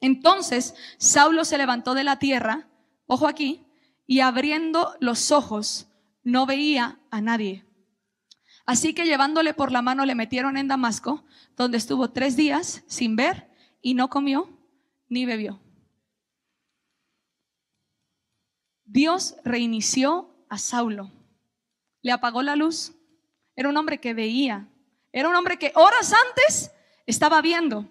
Entonces 0.00 0.74
Saulo 0.98 1.44
se 1.44 1.58
levantó 1.58 1.94
de 1.94 2.04
la 2.04 2.18
tierra, 2.18 2.68
ojo 3.06 3.26
aquí, 3.26 3.66
y 4.06 4.20
abriendo 4.20 4.94
los 5.00 5.32
ojos, 5.32 5.88
no 6.22 6.46
veía 6.46 7.00
a 7.10 7.20
nadie. 7.20 7.65
Así 8.66 8.94
que 8.94 9.04
llevándole 9.04 9.54
por 9.54 9.70
la 9.70 9.80
mano 9.80 10.04
le 10.04 10.16
metieron 10.16 10.56
en 10.56 10.66
Damasco, 10.66 11.24
donde 11.56 11.78
estuvo 11.78 12.10
tres 12.10 12.36
días 12.36 12.82
sin 12.88 13.14
ver 13.14 13.48
y 13.80 13.94
no 13.94 14.10
comió 14.10 14.50
ni 15.08 15.24
bebió. 15.24 15.60
Dios 18.84 19.36
reinició 19.44 20.34
a 20.48 20.58
Saulo. 20.58 21.12
Le 22.02 22.10
apagó 22.10 22.42
la 22.42 22.56
luz. 22.56 22.92
Era 23.54 23.68
un 23.68 23.76
hombre 23.76 23.98
que 24.00 24.14
veía. 24.14 24.68
Era 25.12 25.28
un 25.28 25.36
hombre 25.36 25.58
que 25.58 25.72
horas 25.76 26.12
antes 26.28 26.72
estaba 27.06 27.40
viendo. 27.40 27.88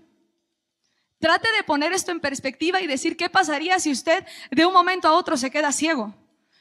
Trate 1.20 1.48
de 1.54 1.64
poner 1.64 1.94
esto 1.94 2.12
en 2.12 2.20
perspectiva 2.20 2.82
y 2.82 2.88
decir 2.88 3.16
qué 3.16 3.30
pasaría 3.30 3.80
si 3.80 3.92
usted 3.92 4.26
de 4.52 4.66
un 4.66 4.74
momento 4.74 5.08
a 5.08 5.14
otro 5.14 5.38
se 5.38 5.50
queda 5.50 5.72
ciego 5.72 6.14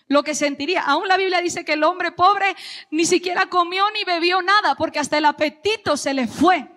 lo 0.08 0.22
que 0.22 0.34
sentiría. 0.34 0.82
Aún 0.82 1.08
la 1.08 1.16
Biblia 1.16 1.40
dice 1.40 1.64
que 1.64 1.74
el 1.74 1.84
hombre 1.84 2.12
pobre 2.12 2.54
ni 2.90 3.04
siquiera 3.04 3.46
comió 3.46 3.84
ni 3.92 4.04
bebió 4.04 4.42
nada 4.42 4.74
porque 4.74 4.98
hasta 4.98 5.18
el 5.18 5.24
apetito 5.24 5.96
se 5.96 6.14
le 6.14 6.26
fue. 6.26 6.68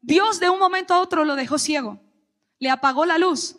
Dios 0.00 0.40
de 0.40 0.50
un 0.50 0.58
momento 0.58 0.94
a 0.94 1.00
otro 1.00 1.24
lo 1.24 1.36
dejó 1.36 1.58
ciego, 1.58 2.00
le 2.58 2.70
apagó 2.70 3.06
la 3.06 3.18
luz, 3.18 3.56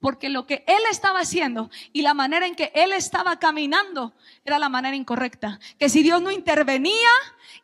porque 0.00 0.28
lo 0.28 0.46
que 0.46 0.64
él 0.66 0.82
estaba 0.90 1.20
haciendo 1.20 1.70
y 1.92 2.02
la 2.02 2.14
manera 2.14 2.46
en 2.46 2.54
que 2.54 2.70
él 2.74 2.92
estaba 2.92 3.38
caminando 3.38 4.14
era 4.44 4.58
la 4.58 4.68
manera 4.68 4.96
incorrecta. 4.96 5.58
Que 5.78 5.88
si 5.88 6.02
Dios 6.02 6.20
no 6.20 6.30
intervenía 6.30 7.08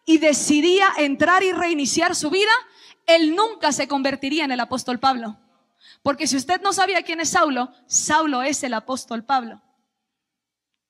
y 0.07 0.19
decidía 0.19 0.89
entrar 0.99 1.43
y 1.43 1.53
reiniciar 1.53 2.15
su 2.15 2.31
vida, 2.31 2.53
él 3.07 3.37
nunca 3.37 3.73
se 3.73 3.87
convertiría 3.89 4.45
en 4.45 4.53
el 4.53 4.61
apóstol 4.61 4.99
Pablo. 4.99 5.39
Porque 6.03 6.27
si 6.27 6.37
usted 6.37 6.61
no 6.63 6.73
sabía 6.73 7.03
quién 7.03 7.21
es 7.21 7.31
Saulo, 7.31 7.73
Saulo 7.87 8.43
es 8.43 8.63
el 8.63 8.75
apóstol 8.75 9.25
Pablo. 9.25 9.63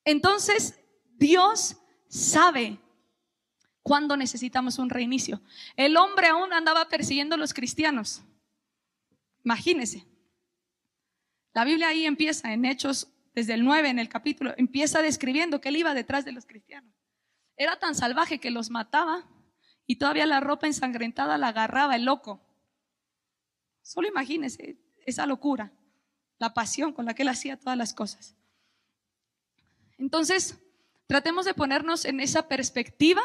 Entonces, 0.04 0.78
Dios 1.16 1.76
sabe 2.08 2.78
cuándo 3.82 4.16
necesitamos 4.16 4.78
un 4.78 4.90
reinicio. 4.90 5.40
El 5.76 5.96
hombre 5.96 6.28
aún 6.28 6.52
andaba 6.52 6.88
persiguiendo 6.88 7.34
a 7.34 7.38
los 7.38 7.54
cristianos. 7.54 8.23
Imagínese. 9.44 10.06
La 11.52 11.64
Biblia 11.64 11.88
ahí 11.88 12.04
empieza 12.06 12.52
en 12.52 12.64
Hechos, 12.64 13.08
desde 13.34 13.54
el 13.54 13.64
9 13.64 13.88
en 13.88 13.99
el 13.99 14.08
capítulo, 14.08 14.54
empieza 14.56 15.02
describiendo 15.02 15.61
que 15.61 15.68
él 15.68 15.76
iba 15.76 15.92
detrás 15.92 16.25
de 16.25 16.32
los 16.32 16.46
cristianos. 16.46 16.94
Era 17.56 17.78
tan 17.78 17.94
salvaje 17.94 18.38
que 18.38 18.50
los 18.50 18.70
mataba 18.70 19.28
y 19.87 19.96
todavía 19.96 20.26
la 20.26 20.40
ropa 20.40 20.66
ensangrentada 20.66 21.37
la 21.37 21.49
agarraba 21.49 21.96
el 21.96 22.04
loco. 22.04 22.40
Solo 23.82 24.08
imagínese 24.08 24.78
esa 25.04 25.26
locura, 25.26 25.73
la 26.38 26.54
pasión 26.54 26.92
con 26.92 27.04
la 27.04 27.14
que 27.14 27.23
él 27.23 27.28
hacía 27.28 27.58
todas 27.58 27.76
las 27.76 27.92
cosas. 27.92 28.37
Entonces, 29.98 30.58
tratemos 31.06 31.44
de 31.44 31.54
ponernos 31.54 32.04
en 32.04 32.20
esa 32.20 32.48
perspectiva 32.48 33.22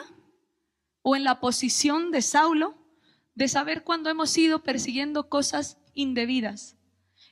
o 1.01 1.15
en 1.15 1.23
la 1.23 1.39
posición 1.39 2.11
de 2.11 2.21
Saulo 2.21 2.77
de 3.35 3.47
saber 3.47 3.83
cuándo 3.83 4.09
hemos 4.09 4.37
ido 4.37 4.63
persiguiendo 4.63 5.29
cosas 5.29 5.77
indebidas. 5.93 6.77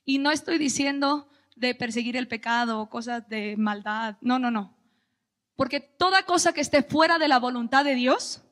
Y 0.06 0.20
no 0.20 0.32
estoy 0.32 0.58
diciendo 0.58 1.30
de 1.56 1.76
perseguir 1.76 2.16
el 2.16 2.28
pecado 2.28 2.80
o 2.80 2.90
cosas 2.90 3.28
de 3.28 3.58
maldad, 3.58 4.18
no, 4.22 4.40
no, 4.40 4.52
no. 4.52 4.78
Porque 5.56 5.80
toda 5.80 6.24
cosa 6.24 6.54
que 6.54 6.62
esté 6.62 6.84
fuera 6.84 7.18
de 7.18 7.28
la 7.28 7.40
voluntad 7.40 7.84
de 7.84 7.96
Dios 7.96 8.44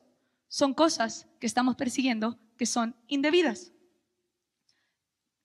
son 0.48 0.74
cosas 0.74 1.28
que 1.40 1.46
estamos 1.46 1.76
persiguiendo 1.76 2.38
que 2.56 2.66
son 2.66 2.96
indebidas. 3.06 3.72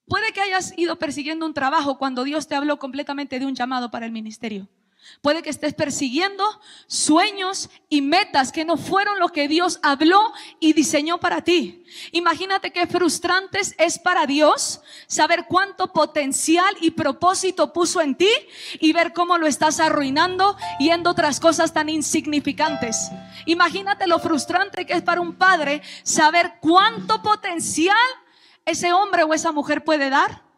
Puede 0.05 0.33
que 0.33 0.41
hayas 0.41 0.77
ido 0.77 0.98
persiguiendo 0.98 1.45
un 1.45 1.53
trabajo 1.53 1.98
cuando 1.98 2.24
Dios 2.24 2.48
te 2.48 2.55
habló 2.55 2.79
completamente 2.79 3.39
de 3.39 3.45
un 3.45 3.55
llamado 3.55 3.91
para 3.91 4.05
el 4.05 4.12
ministerio. 4.12 4.67
Puede 5.22 5.43
que 5.43 5.50
estés 5.50 5.74
persiguiendo 5.74 6.43
sueños 6.88 7.70
y 7.89 8.01
metas 8.01 8.51
que 8.51 8.65
no 8.65 8.77
fueron 8.77 9.20
lo 9.20 9.29
que 9.29 9.48
Dios 9.48 9.79
habló 9.84 10.20
y 10.60 10.74
diseñó 10.74 11.20
para 11.20 11.43
ti. 11.43 11.84
Imagínate 12.12 12.72
qué 12.72 12.88
frustrantes 12.88 13.75
es 13.77 14.00
para 14.00 14.25
Dios 14.25 14.81
saber 15.08 15.46
cuánto 15.48 15.93
potencial 15.93 16.75
y 16.81 16.91
propósito 16.91 17.72
puso 17.72 18.01
en 18.01 18.15
ti 18.15 18.31
y 18.79 18.93
ver 18.93 19.13
cómo 19.13 19.38
lo 19.38 19.48
estás 19.48 19.79
arruinando 19.79 20.58
yendo 20.79 21.12
otras 21.12 21.39
cosas 21.39 21.74
tan 21.74 21.89
insignificantes. 21.89 23.12
Imagínate 23.46 24.08
lo 24.08 24.20
frustrante 24.20 24.86
que 24.86 24.93
es 24.93 25.01
para 25.01 25.22
un 25.22 25.36
padre 25.36 25.81
saber 26.03 26.53
cuánto 26.62 27.22
potencial 27.22 27.96
ese 28.65 28.93
hombre 28.93 29.24
o 29.24 29.34
esa 29.34 29.51
mujer 29.51 29.84
puede 29.84 30.10
dar 30.10 30.50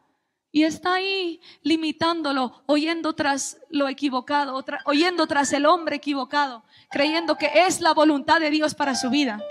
y 0.56 0.64
está 0.64 0.94
ahí 0.94 1.42
limitándolo, 1.64 2.62
oyendo 2.68 3.14
tras 3.14 3.58
lo 3.72 3.90
equivocado, 3.90 4.64
oyendo 4.86 5.26
tras 5.26 5.52
el 5.52 5.66
hombre 5.66 5.96
equivocado, 5.96 6.64
creyendo 6.92 7.40
que 7.40 7.50
es 7.66 7.82
la 7.82 7.92
voluntad 7.92 8.40
de 8.40 8.52
Dios 8.52 8.76
para 8.76 8.94
su 8.94 9.10
vida. 9.10 9.42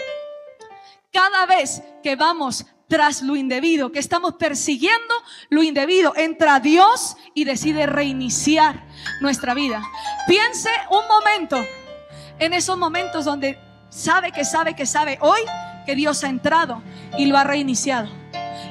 Cada 1.12 1.44
vez 1.44 1.82
que 2.04 2.14
vamos 2.14 2.66
tras 2.86 3.20
lo 3.20 3.34
indebido, 3.34 3.90
que 3.90 3.98
estamos 3.98 4.34
persiguiendo 4.34 5.14
lo 5.50 5.64
indebido, 5.64 6.14
entra 6.16 6.60
Dios 6.60 7.16
y 7.34 7.42
decide 7.44 7.86
reiniciar 7.86 8.86
nuestra 9.20 9.54
vida. 9.54 9.82
Piense 10.28 10.70
un 10.88 11.08
momento 11.08 11.66
en 12.38 12.52
esos 12.52 12.78
momentos 12.78 13.24
donde 13.24 13.58
sabe 13.90 14.30
que 14.30 14.44
sabe 14.44 14.76
que 14.76 14.86
sabe 14.86 15.18
hoy 15.20 15.40
que 15.84 15.96
Dios 15.96 16.22
ha 16.22 16.28
entrado 16.28 16.80
y 17.18 17.26
lo 17.26 17.36
ha 17.36 17.42
reiniciado. 17.42 18.08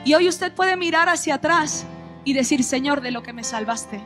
Y 0.06 0.14
hoy 0.14 0.30
usted 0.30 0.54
puede 0.54 0.78
mirar 0.78 1.10
hacia 1.10 1.36
atrás 1.36 1.86
y 2.24 2.34
decir, 2.34 2.64
Señor, 2.64 3.02
de 3.02 3.12
lo 3.12 3.24
que 3.24 3.34
me 3.34 3.44
salvaste. 3.44 4.02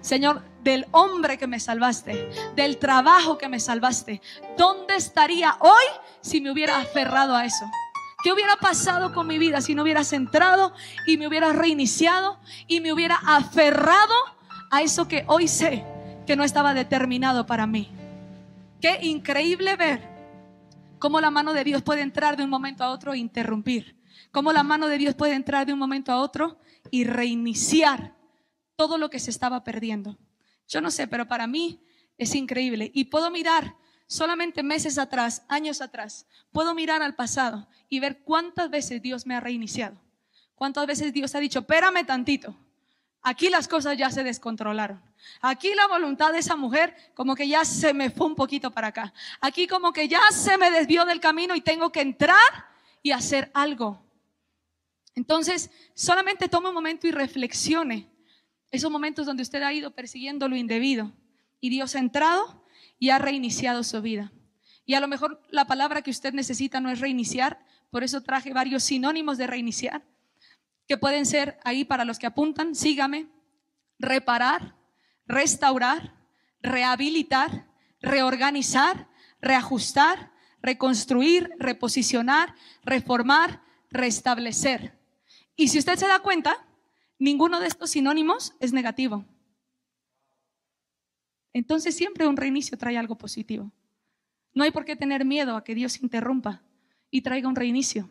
Señor, 0.00 0.42
del 0.62 0.86
hombre 0.90 1.38
que 1.38 1.46
me 1.46 1.60
salvaste, 1.60 2.30
del 2.56 2.78
trabajo 2.78 3.38
que 3.38 3.48
me 3.48 3.60
salvaste. 3.60 4.20
¿Dónde 4.56 4.96
estaría 4.96 5.56
hoy 5.60 5.84
si 6.20 6.40
me 6.40 6.50
hubiera 6.50 6.78
aferrado 6.78 7.34
a 7.34 7.44
eso? 7.44 7.64
¿Qué 8.22 8.32
hubiera 8.32 8.56
pasado 8.56 9.12
con 9.12 9.26
mi 9.26 9.38
vida 9.38 9.60
si 9.60 9.74
no 9.74 9.82
hubieras 9.82 10.12
entrado 10.12 10.72
y 11.06 11.18
me 11.18 11.28
hubieras 11.28 11.54
reiniciado 11.54 12.38
y 12.66 12.80
me 12.80 12.92
hubiera 12.92 13.16
aferrado 13.16 14.14
a 14.70 14.82
eso 14.82 15.08
que 15.08 15.24
hoy 15.26 15.46
sé 15.46 15.84
que 16.26 16.36
no 16.36 16.44
estaba 16.44 16.74
determinado 16.74 17.46
para 17.46 17.66
mí? 17.66 17.90
Qué 18.80 18.98
increíble 19.02 19.76
ver 19.76 20.06
cómo 20.98 21.20
la 21.20 21.30
mano 21.30 21.52
de 21.52 21.64
Dios 21.64 21.82
puede 21.82 22.00
entrar 22.00 22.36
de 22.36 22.44
un 22.44 22.50
momento 22.50 22.82
a 22.82 22.90
otro 22.90 23.12
e 23.12 23.18
interrumpir, 23.18 23.94
cómo 24.32 24.52
la 24.52 24.62
mano 24.62 24.88
de 24.88 24.98
Dios 24.98 25.14
puede 25.14 25.34
entrar 25.34 25.66
de 25.66 25.72
un 25.72 25.78
momento 25.78 26.12
a 26.12 26.20
otro 26.20 26.58
y 26.90 27.04
reiniciar 27.04 28.14
todo 28.76 28.98
lo 28.98 29.10
que 29.10 29.20
se 29.20 29.30
estaba 29.30 29.64
perdiendo. 29.64 30.18
Yo 30.68 30.80
no 30.80 30.90
sé, 30.90 31.06
pero 31.06 31.26
para 31.28 31.46
mí 31.46 31.84
es 32.18 32.34
increíble. 32.34 32.90
Y 32.94 33.04
puedo 33.04 33.30
mirar 33.30 33.76
solamente 34.06 34.62
meses 34.62 34.98
atrás, 34.98 35.42
años 35.48 35.80
atrás, 35.80 36.26
puedo 36.52 36.74
mirar 36.74 37.02
al 37.02 37.14
pasado 37.14 37.68
y 37.88 38.00
ver 38.00 38.22
cuántas 38.22 38.70
veces 38.70 39.02
Dios 39.02 39.26
me 39.26 39.34
ha 39.34 39.40
reiniciado. 39.40 40.00
Cuántas 40.54 40.86
veces 40.86 41.12
Dios 41.12 41.34
ha 41.34 41.40
dicho, 41.40 41.60
espérame 41.60 42.06
tantito. 42.06 42.56
Aquí 43.22 43.48
las 43.48 43.68
cosas 43.68 43.96
ya 43.96 44.10
se 44.10 44.22
descontrolaron. 44.22 45.02
Aquí 45.40 45.74
la 45.74 45.86
voluntad 45.86 46.32
de 46.32 46.38
esa 46.38 46.56
mujer 46.56 46.94
como 47.14 47.34
que 47.34 47.48
ya 47.48 47.64
se 47.64 47.94
me 47.94 48.10
fue 48.10 48.26
un 48.26 48.34
poquito 48.34 48.70
para 48.70 48.88
acá. 48.88 49.14
Aquí 49.40 49.66
como 49.66 49.92
que 49.92 50.08
ya 50.08 50.20
se 50.30 50.58
me 50.58 50.70
desvió 50.70 51.06
del 51.06 51.20
camino 51.20 51.54
y 51.54 51.62
tengo 51.62 51.90
que 51.90 52.02
entrar 52.02 52.36
y 53.02 53.12
hacer 53.12 53.50
algo. 53.54 54.03
Entonces, 55.14 55.70
solamente 55.94 56.48
tome 56.48 56.68
un 56.68 56.74
momento 56.74 57.06
y 57.06 57.12
reflexione 57.12 58.10
esos 58.70 58.90
momentos 58.90 59.26
donde 59.26 59.42
usted 59.42 59.62
ha 59.62 59.72
ido 59.72 59.92
persiguiendo 59.92 60.48
lo 60.48 60.56
indebido 60.56 61.12
y 61.60 61.70
Dios 61.70 61.94
ha 61.94 62.00
entrado 62.00 62.64
y 62.98 63.10
ha 63.10 63.18
reiniciado 63.18 63.84
su 63.84 64.02
vida. 64.02 64.32
Y 64.84 64.94
a 64.94 65.00
lo 65.00 65.08
mejor 65.08 65.40
la 65.50 65.66
palabra 65.66 66.02
que 66.02 66.10
usted 66.10 66.34
necesita 66.34 66.80
no 66.80 66.90
es 66.90 67.00
reiniciar, 67.00 67.64
por 67.90 68.02
eso 68.02 68.22
traje 68.22 68.52
varios 68.52 68.82
sinónimos 68.82 69.38
de 69.38 69.46
reiniciar 69.46 70.02
que 70.86 70.98
pueden 70.98 71.24
ser 71.24 71.58
ahí 71.64 71.84
para 71.84 72.04
los 72.04 72.18
que 72.18 72.26
apuntan, 72.26 72.74
sígame, 72.74 73.28
reparar, 73.98 74.76
restaurar, 75.26 76.14
rehabilitar, 76.60 77.68
reorganizar, 78.00 79.08
reajustar, 79.40 80.32
reconstruir, 80.60 81.50
reposicionar, 81.58 82.54
reformar, 82.82 83.62
restablecer. 83.90 84.98
Y 85.56 85.68
si 85.68 85.78
usted 85.78 85.96
se 85.96 86.06
da 86.06 86.20
cuenta, 86.20 86.66
ninguno 87.18 87.60
de 87.60 87.66
estos 87.66 87.90
sinónimos 87.90 88.54
es 88.60 88.72
negativo. 88.72 89.24
Entonces 91.52 91.96
siempre 91.96 92.26
un 92.26 92.36
reinicio 92.36 92.76
trae 92.76 92.98
algo 92.98 93.16
positivo. 93.16 93.70
No 94.52 94.64
hay 94.64 94.70
por 94.70 94.84
qué 94.84 94.96
tener 94.96 95.24
miedo 95.24 95.56
a 95.56 95.64
que 95.64 95.74
Dios 95.74 96.02
interrumpa 96.02 96.62
y 97.10 97.22
traiga 97.22 97.48
un 97.48 97.56
reinicio. 97.56 98.08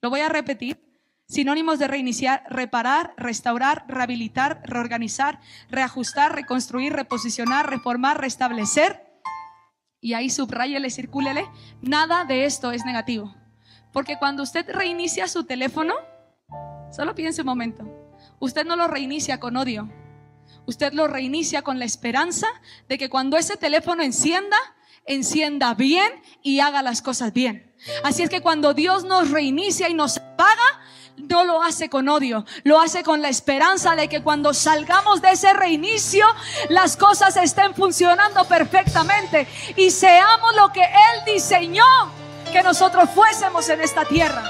Lo 0.00 0.10
voy 0.10 0.20
a 0.20 0.28
repetir 0.28 0.86
Sinónimos 1.28 1.80
de 1.80 1.88
reiniciar, 1.88 2.44
reparar, 2.48 3.12
restaurar, 3.16 3.84
rehabilitar, 3.88 4.60
reorganizar, 4.62 5.40
reajustar, 5.68 6.36
reconstruir, 6.36 6.92
reposicionar, 6.92 7.68
reformar, 7.68 8.20
restablecer. 8.20 9.04
Y 10.00 10.14
ahí 10.14 10.30
subrayele, 10.30 10.88
circúlele. 10.88 11.44
Nada 11.82 12.24
de 12.24 12.44
esto 12.44 12.70
es 12.70 12.84
negativo. 12.84 13.34
Porque 13.92 14.18
cuando 14.18 14.44
usted 14.44 14.70
reinicia 14.70 15.26
su 15.26 15.44
teléfono, 15.44 15.94
solo 16.96 17.14
piense 17.14 17.42
un 17.42 17.46
momento, 17.46 17.84
usted 18.40 18.64
no 18.64 18.74
lo 18.74 18.88
reinicia 18.88 19.38
con 19.38 19.56
odio. 19.56 19.88
Usted 20.66 20.92
lo 20.94 21.06
reinicia 21.06 21.62
con 21.62 21.78
la 21.78 21.84
esperanza 21.84 22.48
de 22.88 22.98
que 22.98 23.08
cuando 23.08 23.36
ese 23.36 23.56
teléfono 23.56 24.02
encienda, 24.02 24.56
encienda 25.04 25.74
bien 25.74 26.10
y 26.42 26.58
haga 26.58 26.82
las 26.82 27.02
cosas 27.02 27.32
bien. 27.32 27.72
Así 28.02 28.24
es 28.24 28.30
que 28.30 28.40
cuando 28.40 28.74
Dios 28.74 29.04
nos 29.04 29.30
reinicia 29.30 29.88
y 29.88 29.94
nos 29.94 30.18
paga, 30.18 30.80
no 31.16 31.44
lo 31.44 31.62
hace 31.62 31.88
con 31.88 32.08
odio, 32.08 32.44
lo 32.64 32.80
hace 32.80 33.04
con 33.04 33.22
la 33.22 33.28
esperanza 33.28 33.94
de 33.94 34.08
que 34.08 34.22
cuando 34.22 34.52
salgamos 34.52 35.22
de 35.22 35.30
ese 35.30 35.52
reinicio, 35.52 36.26
las 36.68 36.96
cosas 36.96 37.36
estén 37.36 37.74
funcionando 37.74 38.44
perfectamente 38.44 39.46
y 39.76 39.90
seamos 39.90 40.54
lo 40.56 40.72
que 40.72 40.82
Él 40.82 41.34
diseñó 41.34 41.84
que 42.52 42.62
nosotros 42.62 43.08
fuésemos 43.14 43.68
en 43.68 43.80
esta 43.82 44.04
tierra. 44.04 44.44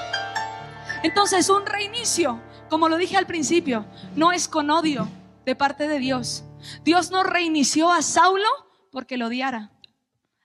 Entonces 1.03 1.49
un 1.51 1.67
reinicio, 1.67 2.41
como 2.69 2.89
lo 2.89 2.97
dije 2.97 3.17
al 3.17 3.27
principio, 3.27 3.87
no 4.15 4.33
es 4.33 4.49
con 4.49 4.71
odio 4.71 5.09
de 5.45 5.55
parte 5.55 5.89
de 5.89 5.99
Dios. 5.99 6.45
Dios 6.85 7.11
no 7.11 7.23
reinició 7.23 7.93
a 7.93 8.03
Saulo 8.03 8.49
porque 8.91 9.17
lo 9.17 9.27
odiara. 9.27 9.71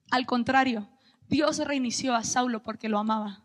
Al 0.09 0.25
contrario, 0.25 0.89
Dios 1.27 1.59
reinició 1.59 2.15
a 2.15 2.23
Saulo 2.23 2.61
porque 2.61 2.89
lo 2.89 2.99
amaba 2.99 3.41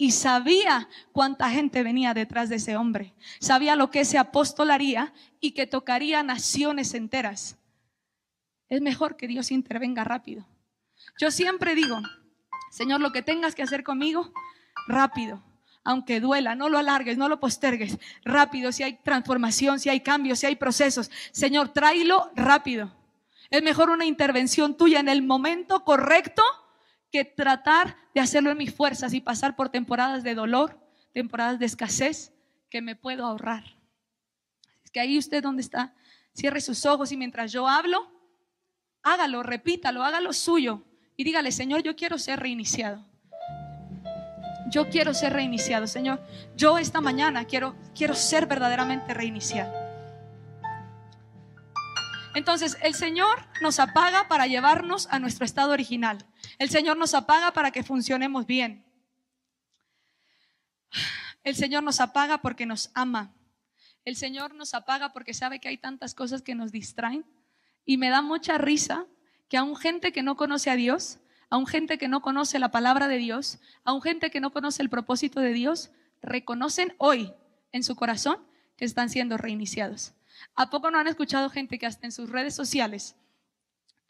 y 0.00 0.12
sabía 0.12 0.88
cuánta 1.12 1.50
gente 1.50 1.82
venía 1.82 2.14
detrás 2.14 2.48
de 2.48 2.56
ese 2.56 2.74
hombre. 2.74 3.12
Sabía 3.38 3.76
lo 3.76 3.90
que 3.90 4.00
ese 4.00 4.16
apóstol 4.16 4.70
haría 4.70 5.12
y 5.40 5.50
que 5.50 5.66
tocaría 5.66 6.22
naciones 6.22 6.94
enteras. 6.94 7.58
Es 8.70 8.80
mejor 8.80 9.18
que 9.18 9.28
Dios 9.28 9.50
intervenga 9.50 10.02
rápido. 10.02 10.46
Yo 11.18 11.30
siempre 11.30 11.74
digo, 11.74 12.00
Señor, 12.70 13.02
lo 13.02 13.12
que 13.12 13.20
tengas 13.20 13.54
que 13.54 13.62
hacer 13.62 13.84
conmigo, 13.84 14.32
rápido. 14.88 15.42
Aunque 15.90 16.20
duela, 16.20 16.54
no 16.54 16.68
lo 16.68 16.78
alargues, 16.78 17.18
no 17.18 17.28
lo 17.28 17.40
postergues. 17.40 17.98
Rápido, 18.24 18.70
si 18.70 18.84
hay 18.84 18.92
transformación, 19.02 19.80
si 19.80 19.88
hay 19.88 20.00
cambios, 20.00 20.38
si 20.38 20.46
hay 20.46 20.54
procesos. 20.54 21.10
Señor, 21.32 21.70
tráelo 21.70 22.30
rápido. 22.36 22.94
Es 23.50 23.60
mejor 23.64 23.90
una 23.90 24.04
intervención 24.04 24.76
tuya 24.76 25.00
en 25.00 25.08
el 25.08 25.22
momento 25.22 25.84
correcto 25.84 26.44
que 27.10 27.24
tratar 27.24 27.96
de 28.14 28.20
hacerlo 28.20 28.52
en 28.52 28.58
mis 28.58 28.72
fuerzas 28.72 29.12
y 29.14 29.20
pasar 29.20 29.56
por 29.56 29.70
temporadas 29.70 30.22
de 30.22 30.36
dolor, 30.36 30.78
temporadas 31.12 31.58
de 31.58 31.66
escasez 31.66 32.32
que 32.70 32.80
me 32.80 32.94
puedo 32.94 33.26
ahorrar. 33.26 33.64
Es 34.84 34.92
que 34.92 35.00
ahí 35.00 35.18
usted 35.18 35.42
donde 35.42 35.62
está, 35.62 35.92
cierre 36.34 36.60
sus 36.60 36.86
ojos 36.86 37.10
y 37.10 37.16
mientras 37.16 37.50
yo 37.50 37.66
hablo, 37.66 38.12
hágalo, 39.02 39.42
repítalo, 39.42 40.04
hágalo 40.04 40.32
suyo 40.32 40.84
y 41.16 41.24
dígale, 41.24 41.50
Señor, 41.50 41.82
yo 41.82 41.96
quiero 41.96 42.16
ser 42.16 42.38
reiniciado. 42.38 43.09
Yo 44.70 44.88
quiero 44.88 45.12
ser 45.14 45.32
reiniciado, 45.32 45.86
Señor. 45.86 46.24
Yo 46.56 46.78
esta 46.78 47.00
mañana 47.00 47.44
quiero, 47.44 47.74
quiero 47.94 48.14
ser 48.14 48.46
verdaderamente 48.46 49.12
reiniciado. 49.12 49.72
Entonces, 52.34 52.78
el 52.82 52.94
Señor 52.94 53.44
nos 53.60 53.80
apaga 53.80 54.28
para 54.28 54.46
llevarnos 54.46 55.08
a 55.10 55.18
nuestro 55.18 55.44
estado 55.44 55.72
original. 55.72 56.24
El 56.58 56.70
Señor 56.70 56.96
nos 56.96 57.14
apaga 57.14 57.52
para 57.52 57.72
que 57.72 57.82
funcionemos 57.82 58.46
bien. 58.46 58.84
El 61.42 61.56
Señor 61.56 61.82
nos 61.82 62.00
apaga 62.00 62.38
porque 62.38 62.66
nos 62.66 62.90
ama. 62.94 63.34
El 64.04 64.14
Señor 64.14 64.54
nos 64.54 64.74
apaga 64.74 65.12
porque 65.12 65.34
sabe 65.34 65.58
que 65.58 65.68
hay 65.68 65.78
tantas 65.78 66.14
cosas 66.14 66.42
que 66.42 66.54
nos 66.54 66.70
distraen. 66.70 67.24
Y 67.84 67.96
me 67.96 68.10
da 68.10 68.22
mucha 68.22 68.58
risa 68.58 69.06
que 69.48 69.56
aún 69.56 69.74
gente 69.74 70.12
que 70.12 70.22
no 70.22 70.36
conoce 70.36 70.70
a 70.70 70.76
Dios, 70.76 71.18
aún 71.50 71.66
gente 71.66 71.98
que 71.98 72.08
no 72.08 72.22
conoce 72.22 72.58
la 72.58 72.70
palabra 72.70 73.08
de 73.08 73.18
Dios, 73.18 73.58
aún 73.84 74.00
gente 74.00 74.30
que 74.30 74.40
no 74.40 74.52
conoce 74.52 74.82
el 74.82 74.88
propósito 74.88 75.40
de 75.40 75.52
Dios, 75.52 75.90
reconocen 76.22 76.94
hoy 76.98 77.32
en 77.72 77.82
su 77.82 77.96
corazón 77.96 78.38
que 78.76 78.84
están 78.84 79.10
siendo 79.10 79.36
reiniciados. 79.36 80.14
¿A 80.54 80.70
poco 80.70 80.90
no 80.90 80.98
han 80.98 81.08
escuchado 81.08 81.50
gente 81.50 81.78
que 81.78 81.86
hasta 81.86 82.06
en 82.06 82.12
sus 82.12 82.30
redes 82.30 82.54
sociales 82.54 83.16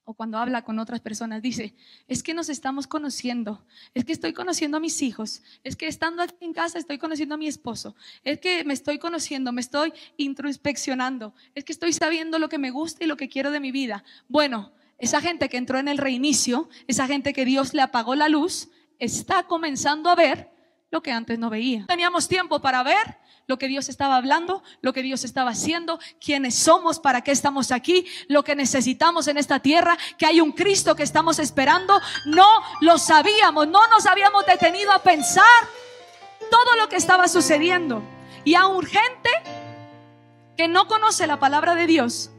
o 0.05 0.15
cuando 0.15 0.39
habla 0.39 0.63
con 0.63 0.79
otras 0.81 1.01
personas, 1.01 1.41
dice, 1.41 1.75
es 2.09 2.23
que 2.25 2.35
nos 2.35 2.49
estamos 2.49 2.89
conociendo, 2.89 3.65
es 3.95 4.05
que 4.05 4.13
estoy 4.13 4.33
conociendo 4.33 4.79
a 4.79 4.81
mis 4.81 5.03
hijos, 5.03 5.43
es 5.63 5.77
que 5.77 5.87
estando 5.87 6.23
aquí 6.23 6.45
en 6.45 6.53
casa 6.53 6.79
estoy 6.79 6.99
conociendo 6.99 7.37
a 7.37 7.39
mi 7.39 7.47
esposo, 7.47 7.95
es 8.25 8.41
que 8.41 8.65
me 8.65 8.75
estoy 8.75 8.99
conociendo, 8.99 9.53
me 9.53 9.61
estoy 9.61 9.93
introspeccionando, 10.17 11.33
es 11.55 11.65
que 11.65 11.73
estoy 11.73 11.93
sabiendo 11.93 12.41
lo 12.41 12.49
que 12.49 12.59
me 12.59 12.73
gusta 12.73 13.05
y 13.05 13.07
lo 13.07 13.17
que 13.17 13.29
quiero 13.29 13.53
de 13.53 13.61
mi 13.61 13.71
vida. 13.71 14.03
Bueno, 14.27 14.73
esa 15.01 15.21
gente 15.21 15.49
que 15.49 15.57
entró 15.57 15.79
en 15.79 15.89
el 15.89 15.99
reinicio, 15.99 16.69
esa 16.87 17.07
gente 17.07 17.33
que 17.33 17.45
Dios 17.45 17.75
le 17.75 17.83
apagó 17.83 18.15
la 18.15 18.29
luz, 18.29 18.69
está 18.99 19.45
comenzando 19.45 20.11
a 20.11 20.15
ver 20.15 20.51
lo 20.91 21.03
que 21.03 21.11
antes 21.11 21.39
no 21.39 21.49
veía. 21.49 21.87
Teníamos 21.89 22.29
tiempo 22.29 22.61
para 22.61 22.83
ver 22.83 23.19
lo 23.47 23.59
que 23.59 23.67
Dios 23.67 23.89
estaba 23.89 24.17
hablando, 24.17 24.63
lo 24.83 24.93
que 24.93 25.03
Dios 25.03 25.25
estaba 25.25 25.51
haciendo, 25.51 25.99
quiénes 26.25 26.55
somos, 26.55 27.01
para 27.01 27.23
qué 27.23 27.33
estamos 27.33 27.73
aquí, 27.73 28.07
lo 28.29 28.45
que 28.45 28.55
necesitamos 28.55 29.27
en 29.27 29.39
esta 29.39 29.61
tierra, 29.61 29.97
que 30.19 30.27
hay 30.27 30.41
un 30.41 30.53
Cristo 30.53 30.95
que 30.95 31.03
estamos 31.03 31.39
esperando. 31.39 31.99
No 32.27 32.47
lo 32.83 32.99
sabíamos, 32.99 33.67
no 33.69 33.89
nos 33.89 34.07
habíamos 34.07 34.45
detenido 34.47 34.93
a 34.93 35.03
pensar 35.03 35.45
todo 36.51 36.77
lo 36.77 36.89
que 36.89 36.97
estaba 36.97 37.27
sucediendo. 37.27 38.03
Y 38.45 38.55
a 38.55 38.67
urgente 38.67 39.31
que 40.57 40.69
no 40.69 40.87
conoce 40.87 41.27
la 41.27 41.41
palabra 41.41 41.75
de 41.75 41.87
Dios, 41.87 42.31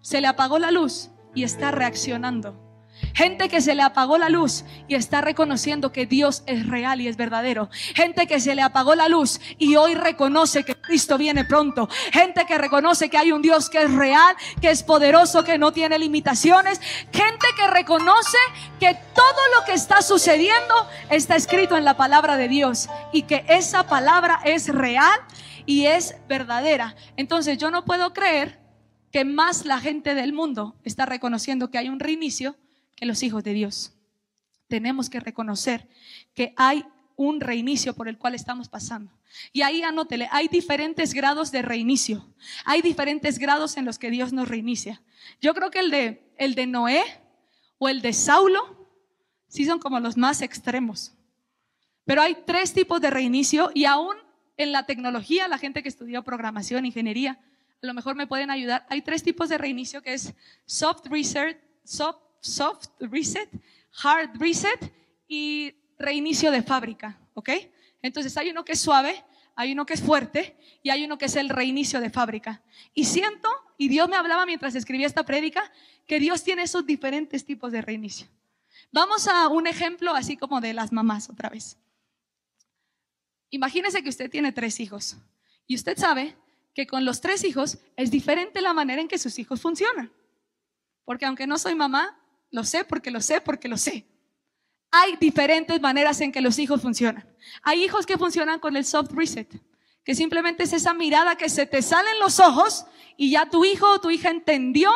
se 0.00 0.20
le 0.20 0.26
apagó 0.26 0.58
la 0.58 0.70
luz 0.70 1.10
y 1.34 1.44
está 1.44 1.70
reaccionando. 1.70 2.70
Gente 3.14 3.48
que 3.48 3.60
se 3.60 3.74
le 3.74 3.82
apagó 3.82 4.18
la 4.18 4.28
luz 4.28 4.64
y 4.88 4.94
está 4.94 5.20
reconociendo 5.20 5.92
que 5.92 6.06
Dios 6.06 6.42
es 6.46 6.66
real 6.66 7.00
y 7.00 7.08
es 7.08 7.16
verdadero. 7.16 7.68
Gente 7.94 8.26
que 8.26 8.40
se 8.40 8.54
le 8.54 8.62
apagó 8.62 8.94
la 8.94 9.08
luz 9.08 9.40
y 9.58 9.76
hoy 9.76 9.94
reconoce 9.94 10.64
que 10.64 10.74
Cristo 10.74 11.18
viene 11.18 11.44
pronto. 11.44 11.88
Gente 12.12 12.44
que 12.46 12.58
reconoce 12.58 13.08
que 13.08 13.18
hay 13.18 13.32
un 13.32 13.42
Dios 13.42 13.70
que 13.70 13.82
es 13.82 13.92
real, 13.92 14.36
que 14.60 14.70
es 14.70 14.82
poderoso, 14.82 15.44
que 15.44 15.58
no 15.58 15.72
tiene 15.72 15.98
limitaciones. 15.98 16.80
Gente 17.12 17.46
que 17.56 17.66
reconoce 17.68 18.38
que 18.78 18.96
todo 19.14 19.40
lo 19.58 19.64
que 19.64 19.72
está 19.72 20.02
sucediendo 20.02 20.74
está 21.10 21.36
escrito 21.36 21.76
en 21.76 21.84
la 21.84 21.96
palabra 21.96 22.36
de 22.36 22.48
Dios 22.48 22.88
y 23.12 23.22
que 23.22 23.44
esa 23.48 23.86
palabra 23.86 24.40
es 24.44 24.68
real 24.68 25.18
y 25.66 25.86
es 25.86 26.16
verdadera. 26.28 26.94
Entonces 27.16 27.58
yo 27.58 27.70
no 27.70 27.84
puedo 27.84 28.12
creer 28.12 28.59
que 29.10 29.24
más 29.24 29.64
la 29.64 29.80
gente 29.80 30.14
del 30.14 30.32
mundo 30.32 30.76
está 30.84 31.06
reconociendo 31.06 31.70
que 31.70 31.78
hay 31.78 31.88
un 31.88 32.00
reinicio 32.00 32.56
que 32.96 33.06
los 33.06 33.22
hijos 33.22 33.44
de 33.44 33.54
Dios. 33.54 33.92
tenemos 34.68 35.10
que 35.10 35.18
reconocer 35.18 35.88
que 36.32 36.54
hay 36.56 36.84
un 37.16 37.40
reinicio 37.40 37.92
por 37.92 38.06
el 38.06 38.18
cual 38.18 38.36
estamos 38.36 38.68
pasando. 38.68 39.10
Y 39.52 39.62
ahí 39.62 39.82
anótele, 39.82 40.28
hay 40.30 40.46
diferentes 40.46 41.12
grados 41.12 41.50
de 41.50 41.60
reinicio. 41.60 42.24
Hay 42.64 42.80
diferentes 42.80 43.40
grados 43.40 43.76
en 43.76 43.84
los 43.84 43.98
que 43.98 44.10
Dios 44.10 44.32
nos 44.32 44.48
reinicia. 44.48 45.02
Yo 45.40 45.54
creo 45.54 45.72
que 45.72 45.80
el 45.80 45.90
de, 45.90 46.32
el 46.38 46.54
de 46.54 46.68
Noé 46.68 47.02
o 47.78 47.88
el 47.88 48.00
de 48.00 48.12
Saulo 48.12 48.88
sí 49.48 49.64
son 49.64 49.80
como 49.80 49.98
los 49.98 50.16
más 50.16 50.40
extremos. 50.40 51.12
Pero 52.04 52.22
hay 52.22 52.36
tres 52.46 52.72
tipos 52.72 53.00
de 53.00 53.10
reinicio 53.10 53.72
y 53.74 53.86
aún 53.86 54.16
en 54.56 54.72
la 54.72 54.86
tecnología, 54.86 55.48
la 55.48 55.58
gente 55.58 55.82
que 55.82 55.88
estudió 55.88 56.22
programación, 56.22 56.86
ingeniería, 56.86 57.40
a 57.82 57.86
lo 57.86 57.94
mejor 57.94 58.14
me 58.14 58.26
pueden 58.26 58.50
ayudar. 58.50 58.86
Hay 58.90 59.02
tres 59.02 59.22
tipos 59.22 59.48
de 59.48 59.58
reinicio 59.58 60.02
que 60.02 60.14
es 60.14 60.34
soft 60.66 61.06
reset, 61.06 61.58
soft, 61.84 62.86
reset, 63.00 63.48
hard 64.02 64.36
reset 64.38 64.92
y 65.26 65.74
reinicio 65.98 66.50
de 66.50 66.62
fábrica, 66.62 67.18
¿ok? 67.34 67.50
Entonces 68.02 68.36
hay 68.36 68.50
uno 68.50 68.64
que 68.64 68.72
es 68.72 68.80
suave, 68.80 69.24
hay 69.56 69.72
uno 69.72 69.86
que 69.86 69.94
es 69.94 70.02
fuerte 70.02 70.56
y 70.82 70.90
hay 70.90 71.04
uno 71.04 71.16
que 71.16 71.26
es 71.26 71.36
el 71.36 71.48
reinicio 71.48 72.00
de 72.00 72.10
fábrica. 72.10 72.62
Y 72.94 73.04
siento, 73.04 73.48
y 73.78 73.88
Dios 73.88 74.08
me 74.08 74.16
hablaba 74.16 74.44
mientras 74.44 74.74
escribía 74.74 75.06
esta 75.06 75.24
prédica, 75.24 75.72
que 76.06 76.20
Dios 76.20 76.42
tiene 76.42 76.62
esos 76.62 76.84
diferentes 76.84 77.44
tipos 77.44 77.72
de 77.72 77.80
reinicio. 77.80 78.26
Vamos 78.92 79.26
a 79.28 79.48
un 79.48 79.66
ejemplo 79.66 80.14
así 80.14 80.36
como 80.36 80.60
de 80.60 80.74
las 80.74 80.92
mamás 80.92 81.30
otra 81.30 81.48
vez. 81.48 81.78
Imagínese 83.50 84.02
que 84.02 84.08
usted 84.08 84.30
tiene 84.30 84.52
tres 84.52 84.80
hijos 84.80 85.16
y 85.66 85.74
usted 85.74 85.96
sabe 85.96 86.36
que 86.80 86.86
con 86.86 87.04
los 87.04 87.20
tres 87.20 87.44
hijos 87.44 87.76
es 87.94 88.10
diferente 88.10 88.62
la 88.62 88.72
manera 88.72 89.02
en 89.02 89.08
que 89.08 89.18
sus 89.18 89.38
hijos 89.38 89.60
funcionan. 89.60 90.10
Porque 91.04 91.26
aunque 91.26 91.46
no 91.46 91.58
soy 91.58 91.74
mamá, 91.74 92.18
lo 92.50 92.64
sé 92.64 92.84
porque 92.84 93.10
lo 93.10 93.20
sé 93.20 93.42
porque 93.42 93.68
lo 93.68 93.76
sé. 93.76 94.06
Hay 94.90 95.16
diferentes 95.16 95.78
maneras 95.78 96.22
en 96.22 96.32
que 96.32 96.40
los 96.40 96.58
hijos 96.58 96.80
funcionan. 96.80 97.28
Hay 97.62 97.84
hijos 97.84 98.06
que 98.06 98.16
funcionan 98.16 98.60
con 98.60 98.78
el 98.78 98.86
soft 98.86 99.12
reset, 99.12 99.60
que 100.04 100.14
simplemente 100.14 100.62
es 100.62 100.72
esa 100.72 100.94
mirada 100.94 101.36
que 101.36 101.50
se 101.50 101.66
te 101.66 101.82
salen 101.82 102.18
los 102.18 102.40
ojos 102.40 102.86
y 103.18 103.32
ya 103.32 103.50
tu 103.50 103.62
hijo 103.66 103.86
o 103.86 104.00
tu 104.00 104.10
hija 104.10 104.30
entendió 104.30 104.90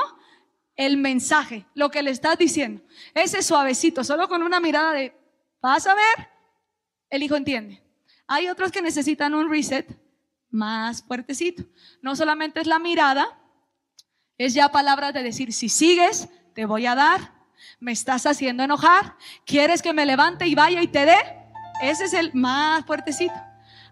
el 0.77 0.97
mensaje, 0.97 1.67
lo 1.75 1.91
que 1.91 2.03
le 2.03 2.13
estás 2.13 2.39
diciendo. 2.39 2.81
Ese 3.13 3.43
suavecito, 3.43 4.05
solo 4.05 4.27
con 4.27 4.43
una 4.43 4.59
mirada 4.59 4.95
de, 4.95 5.15
vas 5.61 5.87
a 5.87 5.95
ver, 5.95 6.31
el 7.11 7.23
hijo 7.23 7.37
entiende. 7.37 7.83
Hay 8.27 8.49
otros 8.49 8.73
que 8.73 8.81
necesitan 8.81 9.35
un 9.35 9.51
reset 9.51 10.03
más 10.55 11.03
fuertecito. 11.03 11.65
No 12.01 12.17
solamente 12.17 12.61
es 12.61 12.67
la 12.67 12.79
mirada, 12.79 13.27
es 14.39 14.55
ya 14.55 14.71
palabras 14.71 15.13
de 15.13 15.23
decir, 15.23 15.53
si 15.53 15.69
sigues, 15.69 16.29
te 16.55 16.65
voy 16.65 16.87
a 16.87 16.95
dar, 16.95 17.33
me 17.81 17.93
estás 17.93 18.25
haciendo 18.27 18.63
enojar, 18.63 19.17
quieres 19.45 19.83
que 19.83 19.93
me 19.93 20.07
levante 20.07 20.47
y 20.47 20.55
vaya 20.55 20.81
y 20.81 20.89
te 20.89 21.05
dé. 21.05 21.17
Ese 21.83 22.05
es 22.05 22.15
el 22.15 22.33
más 22.35 22.87
fuertecito. 22.87 23.35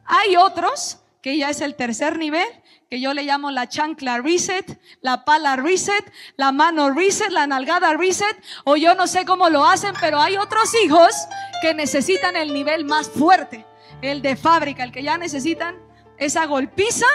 Hay 0.04 0.36
otros 0.36 1.00
que 1.20 1.36
ya 1.36 1.50
es 1.50 1.60
el 1.60 1.74
tercer 1.74 2.18
nivel, 2.18 2.46
que 2.88 3.00
yo 3.00 3.14
le 3.14 3.22
llamo 3.22 3.50
la 3.50 3.68
chancla 3.68 4.18
reset, 4.18 4.80
la 5.00 5.24
pala 5.24 5.56
reset, 5.56 6.12
la 6.36 6.52
mano 6.52 6.90
reset, 6.90 7.30
la 7.30 7.46
nalgada 7.46 7.94
reset, 7.94 8.36
o 8.64 8.76
yo 8.76 8.94
no 8.94 9.06
sé 9.06 9.24
cómo 9.24 9.48
lo 9.48 9.64
hacen, 9.64 9.94
pero 10.00 10.20
hay 10.20 10.36
otros 10.36 10.72
hijos 10.84 11.14
que 11.60 11.74
necesitan 11.74 12.36
el 12.36 12.52
nivel 12.52 12.84
más 12.84 13.08
fuerte, 13.08 13.64
el 14.00 14.20
de 14.20 14.36
fábrica, 14.36 14.84
el 14.84 14.92
que 14.92 15.02
ya 15.02 15.16
necesitan 15.16 15.91
esa 16.24 16.46
golpiza 16.46 17.06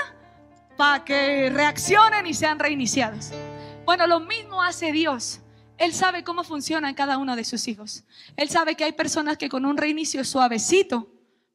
para 0.76 1.04
que 1.04 1.50
reaccionen 1.50 2.28
y 2.28 2.34
sean 2.34 2.60
reiniciados. 2.60 3.32
Bueno, 3.86 4.06
lo 4.08 4.20
mismo 4.20 4.62
hace 4.62 4.92
Dios. 4.92 5.40
Él 5.78 5.94
sabe 5.94 6.24
cómo 6.24 6.44
funciona 6.44 6.90
en 6.90 6.96
cada 6.96 7.18
uno 7.18 7.36
de 7.36 7.44
sus 7.44 7.68
hijos. 7.68 8.04
Él 8.36 8.50
sabe 8.50 8.76
que 8.76 8.84
hay 8.84 8.94
personas 8.94 9.38
que 9.38 9.50
con 9.50 9.66
un 9.66 9.78
reinicio 9.78 10.24
suavecito 10.24 11.12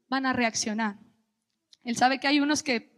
van 0.08 0.26
a 0.26 0.32
reaccionar. 0.32 0.96
Él 1.84 1.96
sabe 1.96 2.20
que 2.20 2.28
hay 2.28 2.40
unos 2.40 2.62
que 2.62 2.92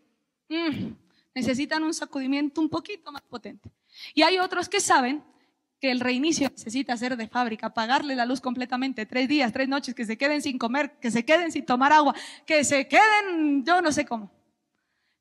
mm, 0.48 0.92
necesitan 1.34 1.82
un 1.82 1.94
sacudimiento 1.94 2.60
un 2.60 2.68
poquito 2.68 3.10
más 3.10 3.22
potente. 3.22 3.70
Y 4.14 4.22
hay 4.22 4.38
otros 4.38 4.68
que 4.68 4.80
saben 4.80 5.24
que 5.80 5.90
el 5.90 6.00
reinicio 6.00 6.48
necesita 6.50 6.96
ser 6.96 7.16
de 7.16 7.28
fábrica, 7.28 7.68
apagarle 7.68 8.14
la 8.14 8.26
luz 8.26 8.40
completamente, 8.40 9.06
tres 9.06 9.28
días, 9.28 9.52
tres 9.52 9.68
noches, 9.68 9.94
que 9.94 10.04
se 10.06 10.16
queden 10.16 10.42
sin 10.42 10.58
comer, 10.58 10.98
que 10.98 11.10
se 11.10 11.24
queden 11.24 11.52
sin 11.52 11.64
tomar 11.64 11.92
agua, 11.92 12.14
que 12.46 12.64
se 12.64 12.88
queden, 12.88 13.64
yo 13.64 13.82
no 13.82 13.92
sé 13.92 14.04
cómo. 14.04 14.30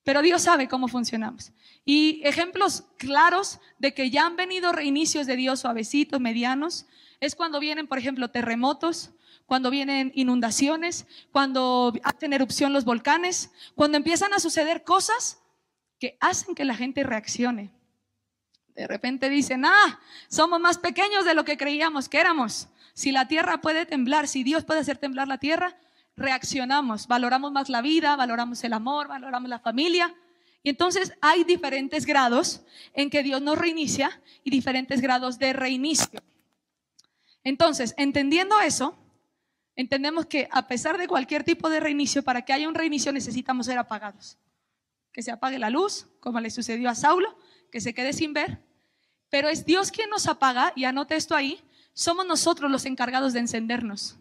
Pero 0.03 0.21
Dios 0.21 0.41
sabe 0.41 0.67
cómo 0.67 0.87
funcionamos. 0.87 1.51
Y 1.85 2.21
ejemplos 2.23 2.83
claros 2.97 3.59
de 3.79 3.93
que 3.93 4.09
ya 4.09 4.25
han 4.25 4.35
venido 4.35 4.71
reinicios 4.71 5.27
de 5.27 5.35
Dios 5.35 5.61
suavecitos, 5.61 6.19
medianos, 6.19 6.85
es 7.19 7.35
cuando 7.35 7.59
vienen, 7.59 7.87
por 7.87 7.97
ejemplo, 7.97 8.29
terremotos, 8.29 9.11
cuando 9.45 9.69
vienen 9.69 10.11
inundaciones, 10.15 11.05
cuando 11.31 11.93
hacen 12.03 12.33
erupción 12.33 12.73
los 12.73 12.85
volcanes, 12.85 13.51
cuando 13.75 13.97
empiezan 13.97 14.33
a 14.33 14.39
suceder 14.39 14.83
cosas 14.83 15.39
que 15.99 16.17
hacen 16.19 16.55
que 16.55 16.65
la 16.65 16.75
gente 16.75 17.03
reaccione. 17.03 17.71
De 18.75 18.87
repente 18.87 19.29
dicen, 19.29 19.65
ah, 19.65 19.99
somos 20.27 20.59
más 20.59 20.77
pequeños 20.77 21.25
de 21.25 21.33
lo 21.33 21.45
que 21.45 21.57
creíamos 21.57 22.09
que 22.09 22.19
éramos. 22.19 22.67
Si 22.93 23.11
la 23.11 23.27
tierra 23.27 23.61
puede 23.61 23.85
temblar, 23.85 24.27
si 24.27 24.43
Dios 24.43 24.65
puede 24.65 24.79
hacer 24.79 24.97
temblar 24.97 25.27
la 25.27 25.37
tierra, 25.37 25.77
reaccionamos, 26.15 27.07
valoramos 27.07 27.51
más 27.51 27.69
la 27.69 27.81
vida, 27.81 28.15
valoramos 28.15 28.63
el 28.63 28.73
amor, 28.73 29.07
valoramos 29.07 29.49
la 29.49 29.59
familia. 29.59 30.15
Y 30.61 30.69
entonces 30.69 31.13
hay 31.21 31.43
diferentes 31.43 32.05
grados 32.05 32.61
en 32.93 33.09
que 33.09 33.23
Dios 33.23 33.41
nos 33.41 33.57
reinicia 33.57 34.21
y 34.43 34.49
diferentes 34.49 35.01
grados 35.01 35.37
de 35.39 35.53
reinicio. 35.53 36.23
Entonces, 37.43 37.93
entendiendo 37.97 38.59
eso, 38.61 38.97
entendemos 39.75 40.25
que 40.25 40.47
a 40.51 40.67
pesar 40.67 40.97
de 40.97 41.07
cualquier 41.07 41.43
tipo 41.43 41.69
de 41.69 41.79
reinicio, 41.79 42.23
para 42.23 42.43
que 42.43 42.53
haya 42.53 42.69
un 42.69 42.75
reinicio 42.75 43.11
necesitamos 43.11 43.65
ser 43.65 43.77
apagados. 43.77 44.37
Que 45.11 45.21
se 45.21 45.31
apague 45.31 45.59
la 45.59 45.69
luz, 45.69 46.07
como 46.21 46.39
le 46.39 46.49
sucedió 46.49 46.89
a 46.89 46.95
Saulo, 46.95 47.37
que 47.71 47.81
se 47.81 47.93
quede 47.93 48.13
sin 48.13 48.33
ver. 48.33 48.63
Pero 49.29 49.49
es 49.49 49.65
Dios 49.65 49.91
quien 49.91 50.09
nos 50.09 50.27
apaga, 50.27 50.71
y 50.75 50.85
anote 50.85 51.15
esto 51.15 51.35
ahí, 51.35 51.61
somos 51.93 52.25
nosotros 52.25 52.71
los 52.71 52.85
encargados 52.85 53.33
de 53.33 53.39
encendernos. 53.39 54.17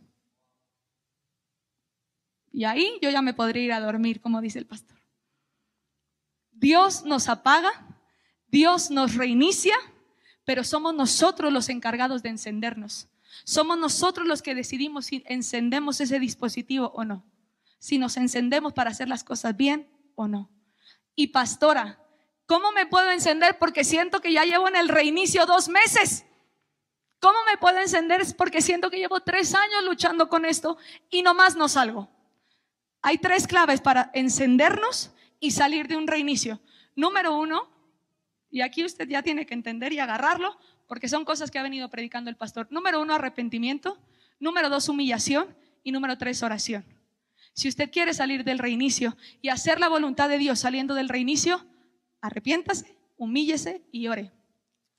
Y 2.52 2.64
ahí 2.64 2.98
yo 3.00 3.10
ya 3.10 3.22
me 3.22 3.34
podría 3.34 3.62
ir 3.62 3.72
a 3.72 3.80
dormir, 3.80 4.20
como 4.20 4.40
dice 4.40 4.58
el 4.58 4.66
pastor. 4.66 4.98
Dios 6.50 7.04
nos 7.04 7.28
apaga, 7.28 7.70
Dios 8.46 8.90
nos 8.90 9.14
reinicia, 9.14 9.74
pero 10.44 10.62
somos 10.62 10.94
nosotros 10.94 11.52
los 11.52 11.68
encargados 11.68 12.22
de 12.22 12.28
encendernos. 12.28 13.08
Somos 13.44 13.78
nosotros 13.78 14.26
los 14.26 14.42
que 14.42 14.54
decidimos 14.54 15.06
si 15.06 15.24
encendemos 15.26 16.00
ese 16.00 16.20
dispositivo 16.20 16.92
o 16.94 17.04
no. 17.04 17.24
Si 17.78 17.98
nos 17.98 18.16
encendemos 18.16 18.74
para 18.74 18.90
hacer 18.90 19.08
las 19.08 19.24
cosas 19.24 19.56
bien 19.56 19.88
o 20.14 20.28
no. 20.28 20.50
Y 21.14 21.28
pastora, 21.28 21.98
¿cómo 22.46 22.70
me 22.72 22.86
puedo 22.86 23.10
encender? 23.10 23.58
Porque 23.58 23.82
siento 23.82 24.20
que 24.20 24.32
ya 24.32 24.44
llevo 24.44 24.68
en 24.68 24.76
el 24.76 24.88
reinicio 24.88 25.46
dos 25.46 25.68
meses. 25.68 26.26
¿Cómo 27.18 27.38
me 27.50 27.56
puedo 27.56 27.78
encender? 27.78 28.22
Porque 28.36 28.60
siento 28.62 28.90
que 28.90 28.98
llevo 28.98 29.20
tres 29.20 29.54
años 29.54 29.84
luchando 29.84 30.28
con 30.28 30.44
esto 30.44 30.76
y 31.10 31.22
nomás 31.22 31.56
no 31.56 31.68
salgo. 31.68 32.08
Hay 33.02 33.18
tres 33.18 33.48
claves 33.48 33.80
para 33.80 34.10
encendernos 34.14 35.10
y 35.40 35.50
salir 35.50 35.88
de 35.88 35.96
un 35.96 36.06
reinicio. 36.06 36.60
Número 36.94 37.36
uno, 37.36 37.68
y 38.48 38.60
aquí 38.60 38.84
usted 38.84 39.08
ya 39.08 39.22
tiene 39.22 39.44
que 39.44 39.54
entender 39.54 39.92
y 39.92 39.98
agarrarlo, 39.98 40.56
porque 40.86 41.08
son 41.08 41.24
cosas 41.24 41.50
que 41.50 41.58
ha 41.58 41.62
venido 41.62 41.90
predicando 41.90 42.30
el 42.30 42.36
pastor. 42.36 42.68
Número 42.70 43.00
uno, 43.00 43.14
arrepentimiento. 43.14 43.98
Número 44.38 44.68
dos, 44.68 44.88
humillación. 44.88 45.54
Y 45.82 45.90
número 45.90 46.16
tres, 46.16 46.42
oración. 46.44 46.84
Si 47.54 47.68
usted 47.68 47.90
quiere 47.90 48.14
salir 48.14 48.44
del 48.44 48.60
reinicio 48.60 49.16
y 49.40 49.48
hacer 49.48 49.80
la 49.80 49.88
voluntad 49.88 50.28
de 50.28 50.38
Dios 50.38 50.60
saliendo 50.60 50.94
del 50.94 51.08
reinicio, 51.08 51.66
arrepiéntase, 52.20 52.96
humíllese 53.16 53.82
y 53.90 54.06
ore. 54.06 54.30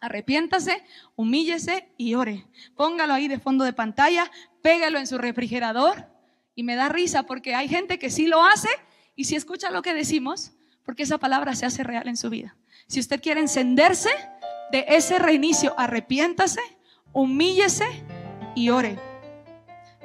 Arrepiéntase, 0.02 0.84
humíllese 1.16 1.88
y 1.98 2.16
ore. 2.16 2.46
Póngalo 2.76 3.14
ahí 3.14 3.30
de 3.30 3.40
fondo 3.40 3.64
de 3.64 3.72
pantalla, 3.72 4.30
pégalo 4.62 5.00
en 5.00 5.08
su 5.08 5.18
refrigerador 5.18 6.13
y 6.56 6.64
me 6.64 6.76
da 6.76 6.90
risa 6.90 7.24
porque 7.24 7.56
hay 7.56 7.68
gente 7.68 8.00
que 8.00 8.10
sí 8.10 8.28
lo 8.28 8.44
hace 8.44 8.70
y 9.16 9.26
si 9.26 9.36
escucha 9.36 9.72
lo 9.72 9.82
que 9.82 9.94
decimos, 9.94 10.54
porque 10.84 11.04
esa 11.04 11.18
palabra 11.18 11.56
se 11.56 11.66
hace 11.66 11.84
real 11.84 12.08
en 12.08 12.18
su 12.18 12.30
vida. 12.30 12.56
Si 12.88 13.00
usted 13.00 13.22
quiere 13.22 13.42
encenderse 13.42 14.10
de 14.72 14.86
ese 14.88 15.20
reinicio, 15.20 15.74
arrepiéntase, 15.78 16.62
humíllese 17.12 17.86
y 18.56 18.70
ore. 18.70 19.00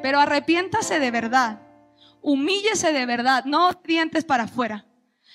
Pero 0.03 0.21
arrepiéntase 0.21 0.99
de 0.99 1.11
verdad. 1.11 1.63
Humíllese 2.21 2.93
de 2.93 3.07
verdad, 3.07 3.45
no 3.45 3.73
dientes 3.85 4.25
para 4.25 4.45
afuera. 4.45 4.87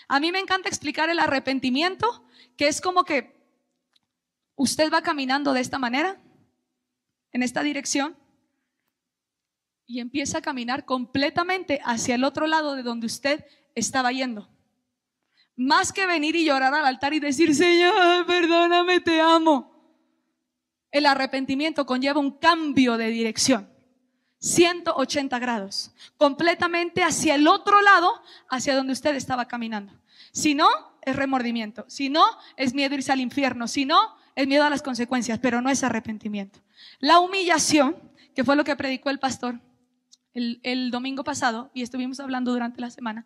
A 0.07 0.19
mí 0.19 0.31
me 0.31 0.39
encanta 0.39 0.69
explicar 0.69 1.09
el 1.09 1.19
arrepentimiento, 1.19 2.25
que 2.57 2.67
es 2.67 2.81
como 2.81 3.03
que 3.03 3.35
usted 4.55 4.91
va 4.91 5.01
caminando 5.01 5.53
de 5.53 5.61
esta 5.61 5.79
manera, 5.79 6.21
en 7.31 7.41
esta 7.41 7.63
dirección, 7.63 8.15
y 9.93 9.99
empieza 9.99 10.39
a 10.39 10.41
caminar 10.41 10.85
completamente 10.85 11.79
hacia 11.85 12.15
el 12.15 12.23
otro 12.23 12.47
lado 12.47 12.75
de 12.75 12.81
donde 12.81 13.05
usted 13.05 13.45
estaba 13.75 14.11
yendo. 14.11 14.49
Más 15.55 15.93
que 15.93 16.07
venir 16.07 16.35
y 16.35 16.45
llorar 16.45 16.73
al 16.73 16.87
altar 16.87 17.13
y 17.13 17.19
decir, 17.19 17.53
Señor, 17.53 18.25
perdóname, 18.25 19.01
te 19.01 19.21
amo. 19.21 19.71
El 20.89 21.05
arrepentimiento 21.05 21.85
conlleva 21.85 22.19
un 22.19 22.31
cambio 22.31 22.97
de 22.97 23.09
dirección. 23.09 23.69
180 24.39 25.37
grados, 25.37 25.91
completamente 26.17 27.03
hacia 27.03 27.35
el 27.35 27.47
otro 27.47 27.79
lado, 27.81 28.11
hacia 28.49 28.75
donde 28.75 28.93
usted 28.93 29.15
estaba 29.15 29.47
caminando. 29.47 29.93
Si 30.31 30.55
no, 30.55 30.67
es 31.03 31.15
remordimiento. 31.15 31.85
Si 31.87 32.09
no, 32.09 32.25
es 32.57 32.73
miedo 32.73 32.95
irse 32.95 33.11
al 33.11 33.19
infierno. 33.19 33.67
Si 33.67 33.85
no, 33.85 34.17
es 34.35 34.47
miedo 34.47 34.63
a 34.63 34.71
las 34.71 34.81
consecuencias, 34.81 35.37
pero 35.37 35.61
no 35.61 35.69
es 35.69 35.83
arrepentimiento. 35.83 36.61
La 36.97 37.19
humillación, 37.19 37.95
que 38.33 38.43
fue 38.43 38.55
lo 38.55 38.63
que 38.63 38.75
predicó 38.75 39.11
el 39.11 39.19
pastor 39.19 39.59
el, 40.33 40.91
domingo 40.91 41.23
pasado, 41.23 41.69
y 41.73 41.81
estuvimos 41.81 42.19
hablando 42.19 42.51
durante 42.51 42.81
la 42.81 42.89
semana, 42.89 43.25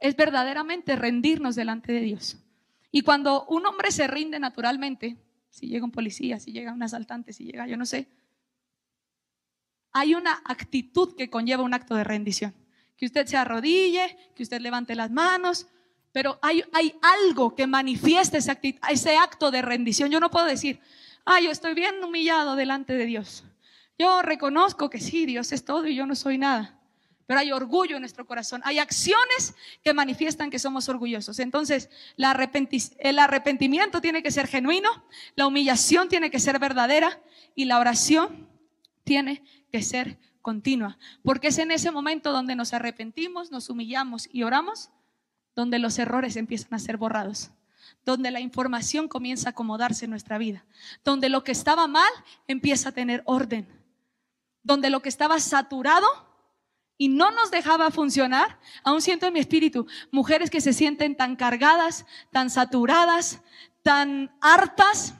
es 0.00 0.16
verdaderamente 0.16 0.96
rendirnos 0.96 1.54
delante 1.54 1.92
de 1.92 2.00
Dios. 2.00 2.38
Y 2.90 3.02
cuando 3.02 3.44
un 3.46 3.66
hombre 3.66 3.92
se 3.92 4.06
rinde 4.06 4.40
naturalmente, 4.40 5.16
si 5.50 5.68
llega 5.68 5.84
un 5.84 5.92
policía, 5.92 6.40
si 6.40 6.52
llega 6.52 6.72
un 6.72 6.82
asaltante, 6.82 7.32
si 7.32 7.44
llega 7.44 7.66
yo 7.66 7.76
no 7.76 7.86
sé, 7.86 8.08
hay 9.92 10.14
una 10.14 10.40
actitud 10.44 11.16
que 11.16 11.30
conlleva 11.30 11.62
un 11.62 11.74
acto 11.74 11.94
de 11.94 12.04
rendición. 12.04 12.54
Que 12.96 13.06
usted 13.06 13.26
se 13.26 13.36
arrodille, 13.36 14.16
que 14.34 14.42
usted 14.42 14.60
levante 14.60 14.94
las 14.94 15.10
manos, 15.10 15.66
pero 16.12 16.38
hay, 16.42 16.62
hay 16.72 16.94
algo 17.02 17.54
que 17.54 17.66
manifiesta 17.66 18.38
ese, 18.38 18.58
ese 18.88 19.16
acto 19.16 19.50
de 19.50 19.62
rendición. 19.62 20.10
Yo 20.10 20.20
no 20.20 20.30
puedo 20.30 20.46
decir, 20.46 20.80
ah, 21.24 21.40
yo 21.40 21.50
estoy 21.50 21.74
bien 21.74 22.02
humillado 22.02 22.56
delante 22.56 22.94
de 22.94 23.06
Dios. 23.06 23.44
Yo 24.00 24.22
reconozco 24.22 24.88
que 24.88 24.98
sí, 24.98 25.26
Dios 25.26 25.52
es 25.52 25.62
todo 25.62 25.86
y 25.86 25.94
yo 25.94 26.06
no 26.06 26.14
soy 26.14 26.38
nada. 26.38 26.74
Pero 27.26 27.38
hay 27.38 27.52
orgullo 27.52 27.96
en 27.96 28.00
nuestro 28.00 28.26
corazón. 28.26 28.62
Hay 28.64 28.78
acciones 28.78 29.54
que 29.84 29.92
manifiestan 29.92 30.48
que 30.48 30.58
somos 30.58 30.88
orgullosos. 30.88 31.38
Entonces, 31.38 31.90
el 32.16 33.18
arrepentimiento 33.18 34.00
tiene 34.00 34.22
que 34.22 34.30
ser 34.30 34.46
genuino, 34.46 34.88
la 35.34 35.46
humillación 35.46 36.08
tiene 36.08 36.30
que 36.30 36.40
ser 36.40 36.58
verdadera 36.58 37.20
y 37.54 37.66
la 37.66 37.78
oración 37.78 38.48
tiene 39.04 39.44
que 39.70 39.82
ser 39.82 40.18
continua. 40.40 40.96
Porque 41.22 41.48
es 41.48 41.58
en 41.58 41.70
ese 41.70 41.90
momento 41.90 42.32
donde 42.32 42.56
nos 42.56 42.72
arrepentimos, 42.72 43.50
nos 43.50 43.68
humillamos 43.68 44.30
y 44.32 44.44
oramos 44.44 44.88
donde 45.54 45.78
los 45.78 45.98
errores 45.98 46.36
empiezan 46.36 46.72
a 46.72 46.78
ser 46.78 46.96
borrados, 46.96 47.50
donde 48.06 48.30
la 48.30 48.40
información 48.40 49.08
comienza 49.08 49.50
a 49.50 49.52
acomodarse 49.52 50.06
en 50.06 50.12
nuestra 50.12 50.38
vida, 50.38 50.64
donde 51.04 51.28
lo 51.28 51.44
que 51.44 51.52
estaba 51.52 51.86
mal 51.86 52.10
empieza 52.48 52.88
a 52.88 52.92
tener 52.92 53.22
orden, 53.26 53.78
donde 54.62 54.90
lo 54.90 55.00
que 55.00 55.08
estaba 55.08 55.40
saturado 55.40 56.06
y 56.96 57.08
no 57.08 57.30
nos 57.30 57.50
dejaba 57.50 57.90
funcionar, 57.90 58.58
aún 58.84 59.00
siento 59.00 59.26
en 59.26 59.32
mi 59.32 59.40
espíritu 59.40 59.86
mujeres 60.10 60.50
que 60.50 60.60
se 60.60 60.72
sienten 60.72 61.16
tan 61.16 61.34
cargadas, 61.36 62.04
tan 62.30 62.50
saturadas, 62.50 63.40
tan 63.82 64.36
hartas, 64.40 65.14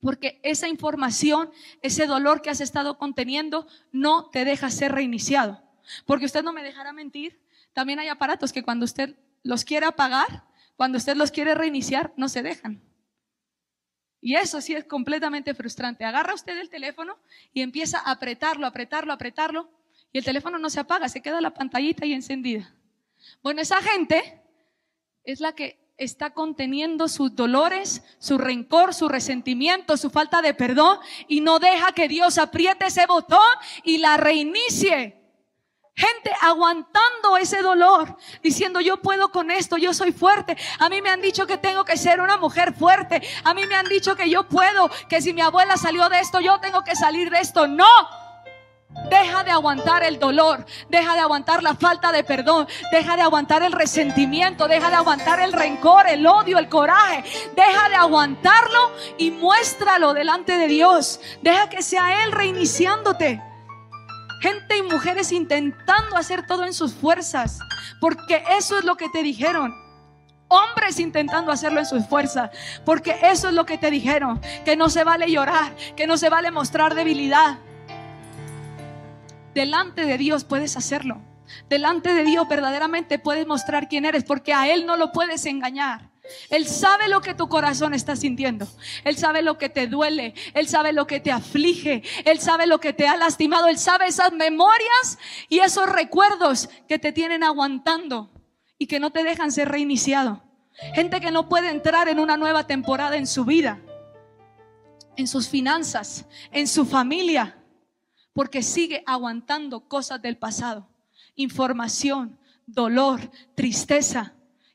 porque 0.00 0.38
esa 0.42 0.68
información, 0.68 1.50
ese 1.80 2.06
dolor 2.06 2.42
que 2.42 2.50
has 2.50 2.60
estado 2.60 2.98
conteniendo, 2.98 3.66
no 3.92 4.28
te 4.28 4.44
deja 4.44 4.70
ser 4.70 4.92
reiniciado. 4.92 5.62
Porque 6.04 6.26
usted 6.26 6.42
no 6.42 6.52
me 6.52 6.62
dejará 6.62 6.92
mentir, 6.92 7.40
también 7.72 7.98
hay 7.98 8.08
aparatos 8.08 8.52
que 8.52 8.62
cuando 8.62 8.84
usted 8.84 9.16
los 9.42 9.64
quiere 9.64 9.86
apagar, 9.86 10.44
cuando 10.76 10.98
usted 10.98 11.16
los 11.16 11.30
quiere 11.30 11.54
reiniciar, 11.54 12.12
no 12.16 12.28
se 12.28 12.42
dejan. 12.42 12.82
Y 14.24 14.36
eso 14.36 14.62
sí 14.62 14.74
es 14.74 14.86
completamente 14.86 15.52
frustrante. 15.52 16.02
Agarra 16.02 16.32
usted 16.32 16.56
el 16.56 16.70
teléfono 16.70 17.18
y 17.52 17.60
empieza 17.60 17.98
a 17.98 18.12
apretarlo, 18.12 18.66
apretarlo, 18.66 19.12
apretarlo, 19.12 19.68
y 20.14 20.16
el 20.16 20.24
teléfono 20.24 20.58
no 20.58 20.70
se 20.70 20.80
apaga, 20.80 21.10
se 21.10 21.20
queda 21.20 21.42
la 21.42 21.52
pantallita 21.52 22.06
ahí 22.06 22.14
encendida. 22.14 22.74
Bueno, 23.42 23.60
esa 23.60 23.82
gente 23.82 24.40
es 25.24 25.40
la 25.40 25.54
que 25.54 25.78
está 25.98 26.30
conteniendo 26.30 27.06
sus 27.08 27.36
dolores, 27.36 28.02
su 28.18 28.38
rencor, 28.38 28.94
su 28.94 29.10
resentimiento, 29.10 29.98
su 29.98 30.08
falta 30.08 30.40
de 30.40 30.54
perdón 30.54 31.00
y 31.28 31.42
no 31.42 31.58
deja 31.58 31.92
que 31.92 32.08
Dios 32.08 32.38
apriete 32.38 32.86
ese 32.86 33.04
botón 33.04 33.38
y 33.82 33.98
la 33.98 34.16
reinicie. 34.16 35.18
Gente 35.96 36.32
aguantando 36.40 37.36
ese 37.36 37.62
dolor, 37.62 38.16
diciendo 38.42 38.80
yo 38.80 39.00
puedo 39.00 39.30
con 39.30 39.52
esto, 39.52 39.76
yo 39.76 39.94
soy 39.94 40.10
fuerte. 40.10 40.56
A 40.80 40.88
mí 40.88 41.00
me 41.00 41.08
han 41.08 41.20
dicho 41.20 41.46
que 41.46 41.56
tengo 41.56 41.84
que 41.84 41.96
ser 41.96 42.20
una 42.20 42.36
mujer 42.36 42.74
fuerte. 42.74 43.22
A 43.44 43.54
mí 43.54 43.64
me 43.66 43.76
han 43.76 43.88
dicho 43.88 44.16
que 44.16 44.28
yo 44.28 44.48
puedo, 44.48 44.90
que 45.08 45.22
si 45.22 45.32
mi 45.32 45.40
abuela 45.40 45.76
salió 45.76 46.08
de 46.08 46.18
esto, 46.18 46.40
yo 46.40 46.58
tengo 46.58 46.82
que 46.82 46.96
salir 46.96 47.30
de 47.30 47.38
esto. 47.38 47.68
No. 47.68 47.86
Deja 49.08 49.44
de 49.44 49.52
aguantar 49.52 50.02
el 50.02 50.18
dolor, 50.18 50.66
deja 50.88 51.14
de 51.14 51.20
aguantar 51.20 51.62
la 51.62 51.74
falta 51.74 52.10
de 52.10 52.24
perdón, 52.24 52.66
deja 52.90 53.16
de 53.16 53.22
aguantar 53.22 53.62
el 53.62 53.72
resentimiento, 53.72 54.66
deja 54.68 54.88
de 54.88 54.96
aguantar 54.96 55.40
el 55.40 55.52
rencor, 55.52 56.08
el 56.08 56.26
odio, 56.26 56.58
el 56.58 56.68
coraje. 56.68 57.22
Deja 57.54 57.88
de 57.88 57.94
aguantarlo 57.94 58.92
y 59.16 59.30
muéstralo 59.30 60.12
delante 60.12 60.56
de 60.56 60.66
Dios. 60.66 61.20
Deja 61.40 61.68
que 61.68 61.82
sea 61.82 62.24
Él 62.24 62.32
reiniciándote. 62.32 63.40
Gente 64.44 64.76
y 64.76 64.82
mujeres 64.82 65.32
intentando 65.32 66.18
hacer 66.18 66.46
todo 66.46 66.66
en 66.66 66.74
sus 66.74 66.92
fuerzas, 66.92 67.60
porque 67.98 68.44
eso 68.58 68.78
es 68.78 68.84
lo 68.84 68.94
que 68.94 69.08
te 69.08 69.22
dijeron. 69.22 69.74
Hombres 70.48 71.00
intentando 71.00 71.50
hacerlo 71.50 71.80
en 71.80 71.86
sus 71.86 72.06
fuerzas, 72.06 72.50
porque 72.84 73.16
eso 73.22 73.48
es 73.48 73.54
lo 73.54 73.64
que 73.64 73.78
te 73.78 73.90
dijeron, 73.90 74.42
que 74.66 74.76
no 74.76 74.90
se 74.90 75.02
vale 75.02 75.30
llorar, 75.30 75.74
que 75.96 76.06
no 76.06 76.18
se 76.18 76.28
vale 76.28 76.50
mostrar 76.50 76.94
debilidad. 76.94 77.56
Delante 79.54 80.04
de 80.04 80.18
Dios 80.18 80.44
puedes 80.44 80.76
hacerlo. 80.76 81.22
Delante 81.70 82.12
de 82.12 82.24
Dios 82.24 82.46
verdaderamente 82.46 83.18
puedes 83.18 83.46
mostrar 83.46 83.88
quién 83.88 84.04
eres, 84.04 84.24
porque 84.24 84.52
a 84.52 84.68
Él 84.68 84.84
no 84.84 84.98
lo 84.98 85.10
puedes 85.10 85.46
engañar. 85.46 86.10
Él 86.48 86.66
sabe 86.66 87.08
lo 87.08 87.20
que 87.20 87.34
tu 87.34 87.48
corazón 87.48 87.92
está 87.92 88.16
sintiendo. 88.16 88.66
Él 89.04 89.16
sabe 89.16 89.42
lo 89.42 89.58
que 89.58 89.68
te 89.68 89.86
duele. 89.86 90.34
Él 90.54 90.66
sabe 90.68 90.92
lo 90.92 91.06
que 91.06 91.20
te 91.20 91.30
aflige. 91.30 92.02
Él 92.24 92.40
sabe 92.40 92.66
lo 92.66 92.80
que 92.80 92.92
te 92.92 93.06
ha 93.06 93.16
lastimado. 93.16 93.68
Él 93.68 93.78
sabe 93.78 94.06
esas 94.06 94.32
memorias 94.32 95.18
y 95.48 95.58
esos 95.58 95.88
recuerdos 95.88 96.68
que 96.88 96.98
te 96.98 97.12
tienen 97.12 97.44
aguantando 97.44 98.30
y 98.78 98.86
que 98.86 99.00
no 99.00 99.10
te 99.10 99.22
dejan 99.22 99.52
ser 99.52 99.68
reiniciado. 99.68 100.42
Gente 100.94 101.20
que 101.20 101.30
no 101.30 101.48
puede 101.48 101.70
entrar 101.70 102.08
en 102.08 102.18
una 102.18 102.36
nueva 102.36 102.66
temporada 102.66 103.16
en 103.16 103.26
su 103.26 103.44
vida, 103.44 103.80
en 105.16 105.28
sus 105.28 105.48
finanzas, 105.48 106.26
en 106.50 106.66
su 106.66 106.84
familia, 106.84 107.58
porque 108.32 108.62
sigue 108.62 109.04
aguantando 109.06 109.88
cosas 109.88 110.20
del 110.20 110.36
pasado. 110.36 110.88
Información, 111.36 112.38
dolor, 112.66 113.20
tristeza 113.54 114.34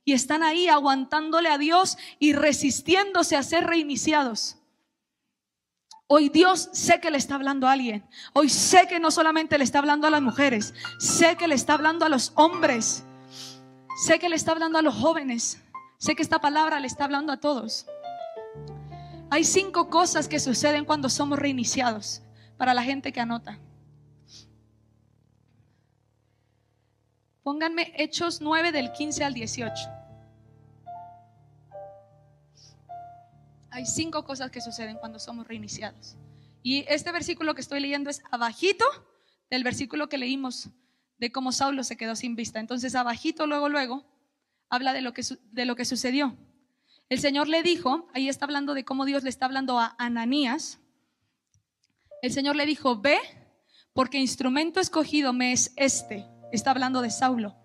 y 0.10 0.14
están 0.14 0.42
ahí 0.42 0.68
aguantándole 0.68 1.50
a 1.50 1.60
Dios 1.60 1.96
y 2.18 2.34
resistiéndose 2.34 3.36
a 3.36 3.44
ser 3.44 3.68
reiniciados. 3.68 4.58
Hoy 6.08 6.30
Dios 6.30 6.68
sé 6.74 7.00
que 7.00 7.12
le 7.12 7.20
está 7.20 7.36
hablando 7.36 7.68
a 7.68 7.74
alguien. 7.74 8.04
Hoy 8.34 8.50
sé 8.50 8.88
que 8.88 9.00
no 9.00 9.12
solamente 9.12 9.60
le 9.60 9.64
está 9.64 9.78
hablando 9.78 10.08
a 10.08 10.10
las 10.10 10.24
mujeres, 10.24 10.74
sé 10.98 11.36
que 11.36 11.48
le 11.48 11.54
está 11.54 11.76
hablando 11.76 12.06
a 12.06 12.10
los 12.10 12.32
hombres. 12.34 13.04
Sé 14.04 14.18
que 14.18 14.30
le 14.30 14.36
está 14.36 14.54
hablando 14.54 14.80
a 14.80 14.82
los 14.82 14.96
jóvenes. 14.96 15.62
Sé 16.00 16.16
que 16.16 16.24
esta 16.24 16.42
palabra 16.42 16.80
le 16.80 16.88
está 16.88 17.04
hablando 17.04 17.32
a 17.32 17.38
todos. 17.38 17.86
Hay 19.30 19.44
cinco 19.44 19.92
cosas 19.92 20.28
que 20.28 20.40
suceden 20.40 20.86
cuando 20.86 21.10
somos 21.10 21.38
reiniciados 21.38 22.24
para 22.58 22.74
la 22.74 22.82
gente 22.82 23.12
que 23.12 23.20
anota. 23.20 23.60
Pónganme 27.44 27.94
Hechos 27.96 28.42
9 28.42 28.72
del 28.72 28.92
15 28.92 29.24
al 29.24 29.36
18. 29.36 29.99
Hay 33.80 33.86
cinco 33.86 34.26
cosas 34.26 34.52
que 34.52 34.60
suceden 34.60 34.98
cuando 34.98 35.20
somos 35.20 35.48
reiniciados. 35.48 36.18
Y 36.62 36.84
este 36.90 37.14
versículo 37.14 37.56
que 37.56 37.62
estoy 37.62 37.80
leyendo 37.80 38.10
es 38.10 38.22
abajito 38.30 38.84
del 39.50 39.64
versículo 39.64 40.10
que 40.10 40.18
leímos 40.18 40.70
de 41.18 41.32
cómo 41.32 41.54
Saulo 41.54 41.86
se 41.86 41.96
quedó 41.96 42.18
sin 42.18 42.36
vista. 42.36 42.60
Entonces, 42.60 42.94
abajito, 42.94 43.48
luego, 43.48 43.70
luego, 43.70 44.06
habla 44.68 44.92
de 44.92 45.00
lo 45.00 45.14
que, 45.14 45.24
de 45.54 45.64
lo 45.64 45.78
que 45.78 45.86
sucedió. 45.86 46.36
El 47.08 47.22
Señor 47.22 47.48
le 47.48 47.64
dijo, 47.64 48.10
ahí 48.14 48.28
está 48.28 48.44
hablando 48.44 48.74
de 48.74 48.84
cómo 48.84 49.06
Dios 49.06 49.24
le 49.24 49.30
está 49.30 49.46
hablando 49.46 49.80
a 49.80 49.96
Ananías. 49.98 50.80
El 52.22 52.34
Señor 52.34 52.58
le 52.58 52.66
dijo, 52.66 53.00
ve, 53.00 53.18
porque 53.94 54.18
instrumento 54.18 54.82
escogido 54.82 55.32
me 55.32 55.54
es 55.54 55.72
este 55.78 56.26
está 56.52 56.72
hablando 56.72 57.02
de 57.02 57.12
Saulo, 57.12 57.56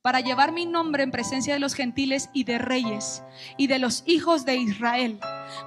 para 0.00 0.20
llevar 0.20 0.50
mi 0.52 0.64
nombre 0.64 1.02
en 1.02 1.10
presencia 1.10 1.52
de 1.52 1.60
los 1.60 1.74
gentiles 1.74 2.30
y 2.32 2.44
de 2.44 2.56
reyes 2.56 3.22
y 3.58 3.66
de 3.66 3.78
los 3.78 4.02
hijos 4.06 4.46
de 4.46 4.56
Israel, 4.56 5.20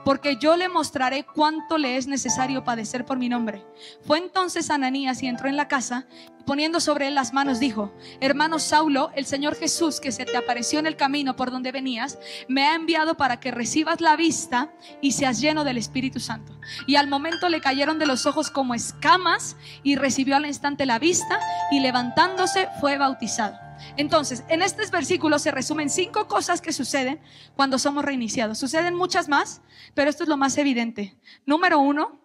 porque 0.03 0.37
yo 0.37 0.55
le 0.55 0.69
mostraré 0.69 1.25
cuánto 1.25 1.77
le 1.77 1.97
es 1.97 2.07
necesario 2.07 2.63
padecer 2.63 3.05
por 3.05 3.17
mi 3.17 3.29
nombre. 3.29 3.65
Fue 4.05 4.17
entonces 4.17 4.69
Ananías 4.69 5.21
y 5.23 5.27
entró 5.27 5.47
en 5.47 5.55
la 5.55 5.67
casa, 5.67 6.05
poniendo 6.45 6.79
sobre 6.79 7.07
él 7.07 7.15
las 7.15 7.33
manos, 7.33 7.59
dijo, 7.59 7.93
hermano 8.19 8.59
Saulo, 8.59 9.11
el 9.15 9.25
Señor 9.25 9.55
Jesús 9.55 9.99
que 9.99 10.11
se 10.11 10.25
te 10.25 10.37
apareció 10.37 10.79
en 10.79 10.87
el 10.87 10.95
camino 10.95 11.35
por 11.35 11.51
donde 11.51 11.71
venías, 11.71 12.17
me 12.47 12.67
ha 12.67 12.75
enviado 12.75 13.15
para 13.15 13.39
que 13.39 13.51
recibas 13.51 14.01
la 14.01 14.15
vista 14.15 14.71
y 15.01 15.13
seas 15.13 15.39
lleno 15.39 15.63
del 15.63 15.77
Espíritu 15.77 16.19
Santo. 16.19 16.53
Y 16.87 16.95
al 16.95 17.07
momento 17.07 17.49
le 17.49 17.61
cayeron 17.61 17.99
de 17.99 18.05
los 18.05 18.25
ojos 18.25 18.49
como 18.49 18.73
escamas 18.73 19.55
y 19.83 19.95
recibió 19.95 20.35
al 20.35 20.45
instante 20.45 20.85
la 20.85 20.99
vista 20.99 21.39
y 21.71 21.79
levantándose 21.79 22.67
fue 22.79 22.97
bautizado. 22.97 23.70
Entonces, 23.97 24.43
en 24.49 24.61
estos 24.61 24.91
versículos 24.91 25.41
se 25.41 25.51
resumen 25.51 25.89
cinco 25.89 26.27
cosas 26.27 26.61
que 26.61 26.73
suceden 26.73 27.19
cuando 27.55 27.79
somos 27.79 28.05
reiniciados. 28.05 28.57
Suceden 28.57 28.95
muchas 28.95 29.27
más, 29.29 29.61
pero 29.93 30.09
esto 30.09 30.23
es 30.23 30.29
lo 30.29 30.37
más 30.37 30.57
evidente. 30.57 31.17
Número 31.45 31.79
uno, 31.79 32.19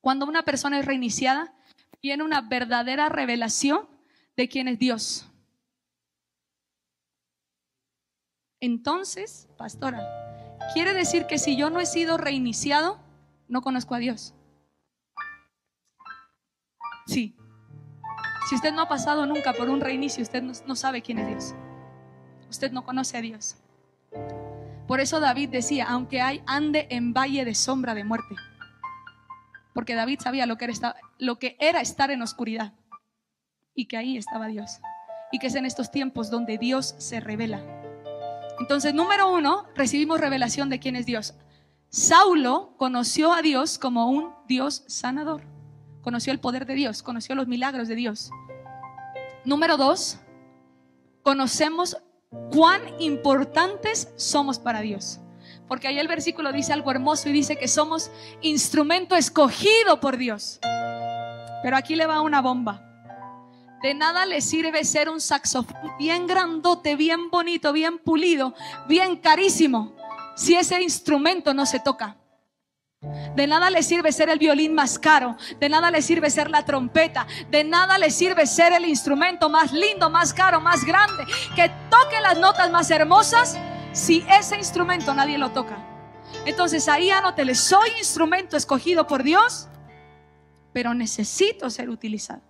cuando 0.00 0.26
una 0.26 0.42
persona 0.42 0.78
es 0.78 0.86
reiniciada, 0.86 1.54
en 2.10 2.22
una 2.22 2.40
verdadera 2.40 3.08
revelación 3.08 3.88
de 4.36 4.48
quién 4.48 4.66
es 4.66 4.78
Dios. 4.78 5.28
Entonces, 8.60 9.48
pastora, 9.56 10.58
quiere 10.74 10.94
decir 10.94 11.26
que 11.26 11.38
si 11.38 11.56
yo 11.56 11.70
no 11.70 11.80
he 11.80 11.86
sido 11.86 12.16
reiniciado, 12.16 13.00
no 13.48 13.62
conozco 13.62 13.94
a 13.94 13.98
Dios. 13.98 14.34
Sí. 17.06 17.36
Si 18.52 18.56
usted 18.56 18.74
no 18.74 18.82
ha 18.82 18.86
pasado 18.86 19.24
nunca 19.24 19.54
por 19.54 19.70
un 19.70 19.80
reinicio, 19.80 20.22
usted 20.22 20.42
no, 20.42 20.76
sabe 20.76 21.00
quién 21.00 21.18
es 21.18 21.26
Dios. 21.26 21.54
Usted 22.50 22.70
no 22.70 22.84
conoce 22.84 23.16
a 23.16 23.22
Dios. 23.22 23.56
Por 24.86 25.00
eso 25.00 25.20
David 25.20 25.48
decía, 25.48 25.86
aunque 25.88 26.20
hay 26.20 26.42
ande 26.44 26.86
en 26.90 27.14
valle 27.14 27.46
de 27.46 27.54
sombra 27.54 27.94
de 27.94 28.04
muerte. 28.04 28.36
Porque 29.72 29.94
David 29.94 30.20
sabía 30.22 30.44
lo 30.44 30.58
que 30.58 30.66
era, 30.66 30.74
lo 31.16 31.38
que 31.38 31.56
era 31.60 31.80
estar 31.80 32.10
en 32.10 32.20
oscuridad 32.20 32.74
y 33.74 33.86
que 33.86 33.96
ahí 33.96 34.18
estaba 34.18 34.48
Dios. 34.48 34.80
Y 35.30 35.38
que 35.38 35.46
es 35.46 35.54
en 35.54 35.64
estos 35.64 35.90
tiempos 35.90 36.28
donde 36.28 36.58
Dios 36.58 36.94
se 36.98 37.20
revela. 37.20 37.62
Entonces, 38.60 38.92
número 38.92 39.32
uno, 39.32 39.64
recibimos 39.74 40.20
revelación 40.20 40.68
de 40.68 40.78
quién 40.78 40.94
es 40.96 41.06
Dios. 41.06 41.32
Saulo 41.88 42.74
conoció 42.76 43.32
a 43.32 43.40
Dios 43.40 43.78
como 43.78 44.10
un 44.10 44.34
Dios 44.46 44.84
sanador. 44.88 45.51
Conoció 46.02 46.32
el 46.32 46.40
poder 46.40 46.66
de 46.66 46.74
Dios, 46.74 47.02
conoció 47.02 47.34
los 47.34 47.46
milagros 47.46 47.88
de 47.88 47.94
Dios. 47.94 48.30
Número 49.44 49.76
dos, 49.76 50.18
conocemos 51.22 51.96
cuán 52.50 52.82
importantes 53.00 54.08
somos 54.16 54.58
para 54.58 54.80
Dios. 54.80 55.20
Porque 55.68 55.88
ahí 55.88 55.98
el 55.98 56.08
versículo 56.08 56.52
dice 56.52 56.72
algo 56.72 56.90
hermoso 56.90 57.28
y 57.28 57.32
dice 57.32 57.56
que 57.56 57.68
somos 57.68 58.10
instrumento 58.40 59.16
escogido 59.16 60.00
por 60.00 60.16
Dios. 60.16 60.58
Pero 61.62 61.76
aquí 61.76 61.94
le 61.94 62.06
va 62.06 62.20
una 62.20 62.40
bomba. 62.42 62.88
De 63.82 63.94
nada 63.94 64.26
le 64.26 64.40
sirve 64.40 64.84
ser 64.84 65.08
un 65.08 65.20
saxofón 65.20 65.76
bien 65.98 66.26
grandote, 66.26 66.94
bien 66.94 67.30
bonito, 67.30 67.72
bien 67.72 67.98
pulido, 67.98 68.54
bien 68.86 69.16
carísimo, 69.16 69.96
si 70.36 70.54
ese 70.54 70.80
instrumento 70.82 71.52
no 71.52 71.66
se 71.66 71.80
toca. 71.80 72.16
De 73.34 73.48
nada 73.48 73.68
le 73.68 73.82
sirve 73.82 74.12
ser 74.12 74.28
el 74.28 74.38
violín 74.38 74.74
más 74.74 74.96
caro, 74.96 75.36
de 75.58 75.68
nada 75.68 75.90
le 75.90 76.02
sirve 76.02 76.30
ser 76.30 76.48
la 76.48 76.64
trompeta, 76.64 77.26
de 77.50 77.64
nada 77.64 77.98
le 77.98 78.10
sirve 78.10 78.46
ser 78.46 78.72
el 78.72 78.86
instrumento 78.86 79.48
más 79.48 79.72
lindo, 79.72 80.08
más 80.08 80.32
caro, 80.32 80.60
más 80.60 80.84
grande, 80.84 81.24
que 81.56 81.68
toque 81.90 82.20
las 82.20 82.38
notas 82.38 82.70
más 82.70 82.90
hermosas, 82.92 83.58
si 83.92 84.24
ese 84.30 84.56
instrumento 84.56 85.12
nadie 85.14 85.36
lo 85.36 85.50
toca. 85.50 85.76
Entonces 86.46 86.88
ahí 86.88 87.10
anótele, 87.10 87.56
soy 87.56 87.90
instrumento 87.98 88.56
escogido 88.56 89.08
por 89.08 89.24
Dios, 89.24 89.68
pero 90.72 90.94
necesito 90.94 91.70
ser 91.70 91.90
utilizado. 91.90 92.42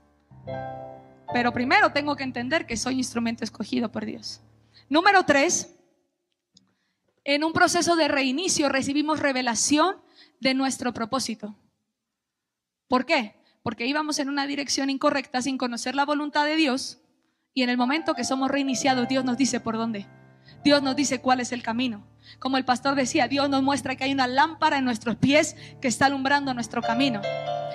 Pero 1.33 1.53
primero 1.53 1.93
tengo 1.93 2.15
que 2.15 2.25
entender 2.25 2.67
que 2.67 2.77
soy 2.77 2.99
instrumento 2.99 3.43
escogido 3.43 3.91
por 3.91 4.05
Dios. 4.05 4.43
Número 4.91 5.25
tres, 5.25 5.75
en 7.25 7.43
un 7.43 7.55
proceso 7.55 7.97
de 7.97 8.09
reinicio 8.09 8.69
recibimos 8.69 9.21
revelación 9.21 9.97
de 10.43 10.55
nuestro 10.55 10.93
propósito. 10.93 11.55
¿Por 12.89 13.07
qué? 13.07 13.37
Porque 13.63 13.87
íbamos 13.87 14.19
en 14.19 14.29
una 14.29 14.47
dirección 14.47 14.91
incorrecta 14.91 15.41
sin 15.41 15.57
conocer 15.57 15.95
la 15.95 16.05
voluntad 16.05 16.45
de 16.45 16.57
Dios 16.57 16.99
y 17.55 17.63
en 17.63 17.71
el 17.71 17.77
momento 17.77 18.15
que 18.15 18.25
somos 18.25 18.51
reiniciados 18.51 19.07
Dios 19.07 19.25
nos 19.25 19.37
dice 19.37 19.61
por 19.61 19.77
dónde. 19.77 20.09
Dios 20.65 20.83
nos 20.83 20.97
dice 20.97 21.21
cuál 21.21 21.39
es 21.39 21.53
el 21.53 21.63
camino. 21.63 22.05
Como 22.41 22.57
el 22.57 22.65
pastor 22.65 22.97
decía, 22.97 23.29
Dios 23.29 23.49
nos 23.49 23.63
muestra 23.63 23.95
que 23.95 24.03
hay 24.05 24.13
una 24.13 24.27
lámpara 24.27 24.79
en 24.79 24.85
nuestros 24.85 25.15
pies 25.17 25.57
que 25.81 25.87
está 25.87 26.07
alumbrando 26.07 26.55
nuestro 26.55 26.83
camino. 26.83 27.23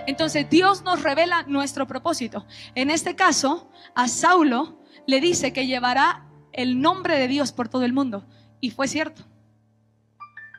Entonces 0.05 0.49
Dios 0.49 0.83
nos 0.83 1.01
revela 1.03 1.43
nuestro 1.47 1.87
propósito. 1.87 2.45
En 2.75 2.89
este 2.89 3.15
caso, 3.15 3.71
a 3.95 4.09
Saulo 4.09 4.81
le 5.05 5.21
dice 5.21 5.53
que 5.53 5.67
llevará 5.67 6.27
el 6.51 6.81
nombre 6.81 7.17
de 7.17 7.29
Dios 7.29 7.53
por 7.53 7.69
todo 7.69 7.85
el 7.85 7.93
mundo. 7.93 8.27
Y 8.59 8.71
fue 8.71 8.89
cierto. 8.89 9.23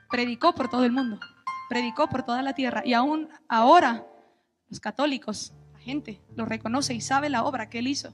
Predicó 0.09 0.55
por 0.55 0.71
todo 0.71 0.85
el 0.85 0.93
mundo. 0.93 1.21
Predicó 1.69 2.09
por 2.09 2.23
toda 2.23 2.43
la 2.43 2.55
tierra. 2.55 2.83
Y 2.85 2.95
aún 2.95 3.29
ahora 3.49 4.07
los 4.69 4.81
católicos, 4.81 5.53
la 5.73 5.79
gente, 5.79 6.21
lo 6.37 6.45
reconoce 6.45 6.95
y 6.95 7.01
sabe 7.01 7.29
la 7.29 7.45
obra 7.45 7.71
que 7.71 7.79
él 7.79 7.89
hizo. 7.89 8.13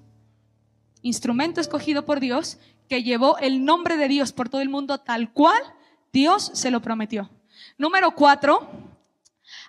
Instrumento 1.03 1.61
escogido 1.61 2.05
por 2.05 2.21
Dios 2.21 2.59
que 2.89 3.03
llevó 3.03 3.39
el 3.39 3.65
nombre 3.65 3.97
de 3.97 4.09
Dios 4.09 4.33
por 4.33 4.49
todo 4.49 4.61
el 4.61 4.69
mundo 4.69 4.99
tal 4.99 5.33
cual 5.33 5.61
Dios 6.13 6.51
se 6.55 6.71
lo 6.71 6.81
prometió. 6.81 7.31
Número 7.77 8.13
cuatro, 8.13 8.69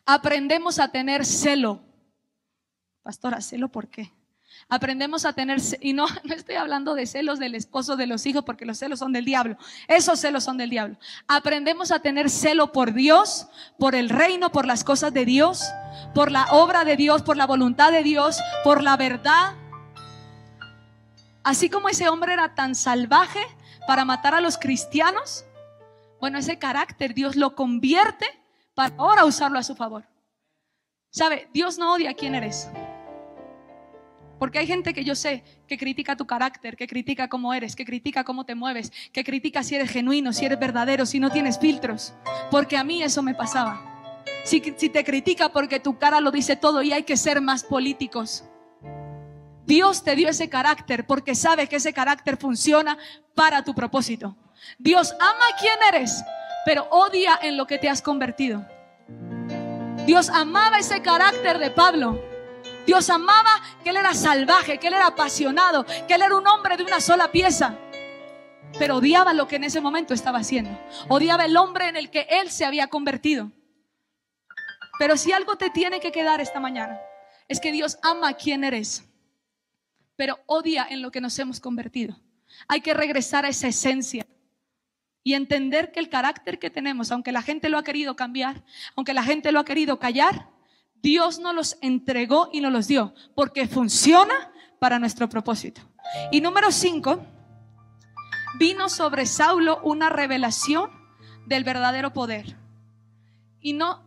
aprendemos 0.06 0.80
a 0.80 0.90
tener 0.90 1.26
celo. 1.26 1.82
Pastora, 3.04 3.42
celo 3.42 3.70
por 3.70 3.88
qué? 3.88 4.12
Aprendemos 4.68 5.26
a 5.26 5.34
tener, 5.34 5.60
y 5.82 5.94
no, 5.94 6.08
no 6.24 6.34
estoy 6.34 6.56
hablando 6.56 6.96
de 6.96 7.06
celos 7.06 7.40
del 7.40 7.56
esposo, 7.56 7.96
de 7.96 8.08
los 8.08 8.26
hijos, 8.26 8.44
porque 8.44 8.66
los 8.66 8.78
celos 8.78 9.00
son 9.00 9.14
del 9.14 9.26
diablo. 9.26 9.58
Esos 9.88 10.20
celos 10.20 10.44
son 10.44 10.58
del 10.58 10.70
diablo. 10.70 10.98
Aprendemos 11.28 11.92
a 11.92 12.00
tener 12.00 12.30
celo 12.30 12.72
por 12.72 12.94
Dios, 12.94 13.48
por 13.78 13.96
el 13.96 14.10
reino, 14.10 14.52
por 14.52 14.66
las 14.66 14.84
cosas 14.84 15.14
de 15.14 15.26
Dios, 15.26 15.64
por 16.14 16.32
la 16.32 16.46
obra 16.52 16.86
de 16.86 16.96
Dios, 16.96 17.22
por 17.22 17.38
la 17.38 17.48
voluntad 17.48 17.92
de 17.92 18.04
Dios, 18.04 18.40
por 18.64 18.82
la 18.82 18.98
verdad. 18.98 19.56
Así 21.44 21.70
como 21.70 21.90
ese 21.90 22.10
hombre 22.10 22.34
era 22.34 22.56
tan 22.56 22.74
salvaje 22.74 23.42
para 23.88 24.04
matar 24.04 24.34
a 24.34 24.42
los 24.42 24.58
cristianos, 24.58 25.46
bueno, 26.20 26.40
ese 26.40 26.58
carácter 26.58 27.14
Dios 27.14 27.36
lo 27.36 27.56
convierte 27.56 28.26
para 28.74 28.96
ahora 28.98 29.26
usarlo 29.26 29.60
a 29.60 29.64
su 29.64 29.76
favor. 29.76 30.06
¿Sabe? 31.12 31.48
Dios 31.54 31.78
no 31.78 31.94
odia 31.94 32.12
a 32.12 32.14
quién 32.14 32.36
eres. 32.36 32.68
Porque 34.40 34.60
hay 34.60 34.68
gente 34.68 34.94
que 34.94 35.04
yo 35.04 35.16
sé 35.16 35.44
que 35.68 35.78
critica 35.78 36.16
tu 36.16 36.28
carácter, 36.28 36.76
que 36.76 36.88
critica 36.88 37.28
cómo 37.30 37.54
eres, 37.54 37.76
que 37.76 37.86
critica 37.86 38.24
cómo 38.24 38.46
te 38.46 38.56
mueves, 38.56 38.92
que 39.14 39.24
critica 39.24 39.64
si 39.64 39.76
eres 39.76 39.90
genuino, 39.90 40.34
si 40.34 40.46
eres 40.46 40.60
verdadero, 40.60 41.06
si 41.06 41.20
no 41.20 41.32
tienes 41.32 41.58
filtros. 41.58 42.14
Porque 42.52 42.78
a 42.78 42.84
mí 42.84 43.02
eso 43.02 43.24
me 43.24 43.34
pasaba. 43.34 43.96
Si, 44.44 44.62
te 44.62 45.04
critica 45.04 45.50
porque 45.50 45.80
tu 45.80 45.98
cara 45.98 46.20
lo 46.20 46.32
dice 46.32 46.56
todo 46.56 46.84
y 46.84 46.94
hay 46.94 47.04
que 47.04 47.18
ser 47.18 47.42
más 47.42 47.64
políticos. 47.64 48.44
Dios 49.66 50.04
te 50.04 50.16
dio 50.16 50.30
ese 50.30 50.50
carácter 50.50 51.08
porque 51.08 51.34
sabe 51.34 51.68
que 51.68 51.78
ese 51.78 51.94
carácter 51.94 52.38
funciona 52.38 52.98
para 53.34 53.64
tu 53.64 53.74
propósito. 53.74 54.38
Dios 54.78 55.16
ama 55.20 55.46
a 55.52 55.60
quien 55.60 55.74
eres, 55.94 56.24
pero 56.64 56.88
odia 56.92 57.40
en 57.42 57.58
lo 57.58 57.66
que 57.66 57.80
te 57.80 57.90
has 57.90 58.02
convertido. 58.02 58.66
Dios 60.06 60.30
amaba 60.30 60.78
ese 60.78 61.02
carácter 61.02 61.58
de 61.58 61.72
Pablo. 61.72 62.35
Dios 62.86 63.10
amaba 63.10 63.62
que 63.84 63.90
él 63.90 63.98
era 63.98 64.14
salvaje, 64.14 64.78
que 64.78 64.88
él 64.88 64.94
era 64.94 65.08
apasionado, 65.08 65.86
que 65.86 66.14
él 66.14 66.22
era 66.22 66.36
un 66.36 66.48
hombre 66.48 66.78
de 66.78 66.84
una 66.84 67.00
sola 67.00 67.32
pieza. 67.32 67.78
Pero 68.78 68.98
odiaba 68.98 69.34
lo 69.34 69.48
que 69.48 69.56
en 69.56 69.64
ese 69.64 69.82
momento 69.82 70.14
estaba 70.14 70.40
haciendo. 70.40 70.78
Odiaba 71.08 71.46
el 71.46 71.56
hombre 71.58 71.88
en 71.88 71.96
el 71.96 72.10
que 72.10 72.28
él 72.30 72.52
se 72.52 72.66
había 72.66 72.88
convertido. 72.88 73.52
Pero 75.00 75.18
si 75.18 75.32
algo 75.32 75.56
te 75.56 75.70
tiene 75.70 76.00
que 76.00 76.12
quedar 76.12 76.42
esta 76.42 76.60
mañana, 76.60 77.00
es 77.48 77.60
que 77.60 77.72
Dios 77.72 77.98
ama 78.02 78.30
a 78.30 78.34
quien 78.34 78.64
eres 78.64 79.04
pero 80.16 80.40
odia 80.46 80.88
en 80.90 81.02
lo 81.02 81.12
que 81.12 81.22
nos 81.22 81.38
hemos 81.40 81.60
convertido. 81.60 82.18
Hay 82.68 82.82
que 82.82 82.94
regresar 82.94 83.46
a 83.46 83.50
esa 83.50 83.68
esencia 83.68 84.26
y 85.24 85.34
entender 85.34 85.92
que 85.92 86.00
el 86.00 86.10
carácter 86.10 86.60
que 86.60 86.70
tenemos, 86.70 87.12
aunque 87.12 87.32
la 87.32 87.42
gente 87.42 87.70
lo 87.70 87.78
ha 87.78 87.84
querido 87.84 88.16
cambiar, 88.16 88.64
aunque 88.96 89.14
la 89.14 89.24
gente 89.24 89.52
lo 89.52 89.60
ha 89.60 89.66
querido 89.66 90.00
callar, 90.00 90.50
Dios 91.06 91.38
nos 91.38 91.54
los 91.54 91.78
entregó 91.82 92.50
y 92.52 92.62
nos 92.62 92.74
los 92.74 92.88
dio 92.88 93.14
porque 93.36 93.68
funciona 93.68 94.52
para 94.80 94.98
nuestro 94.98 95.30
propósito. 95.30 95.82
Y 96.32 96.42
número 96.42 96.72
cinco, 96.72 97.24
vino 98.58 98.90
sobre 98.90 99.28
Saulo 99.28 99.80
una 99.84 100.10
revelación 100.10 100.90
del 101.46 101.64
verdadero 101.64 102.12
poder. 102.12 102.58
Y 103.60 103.74
no, 103.74 104.02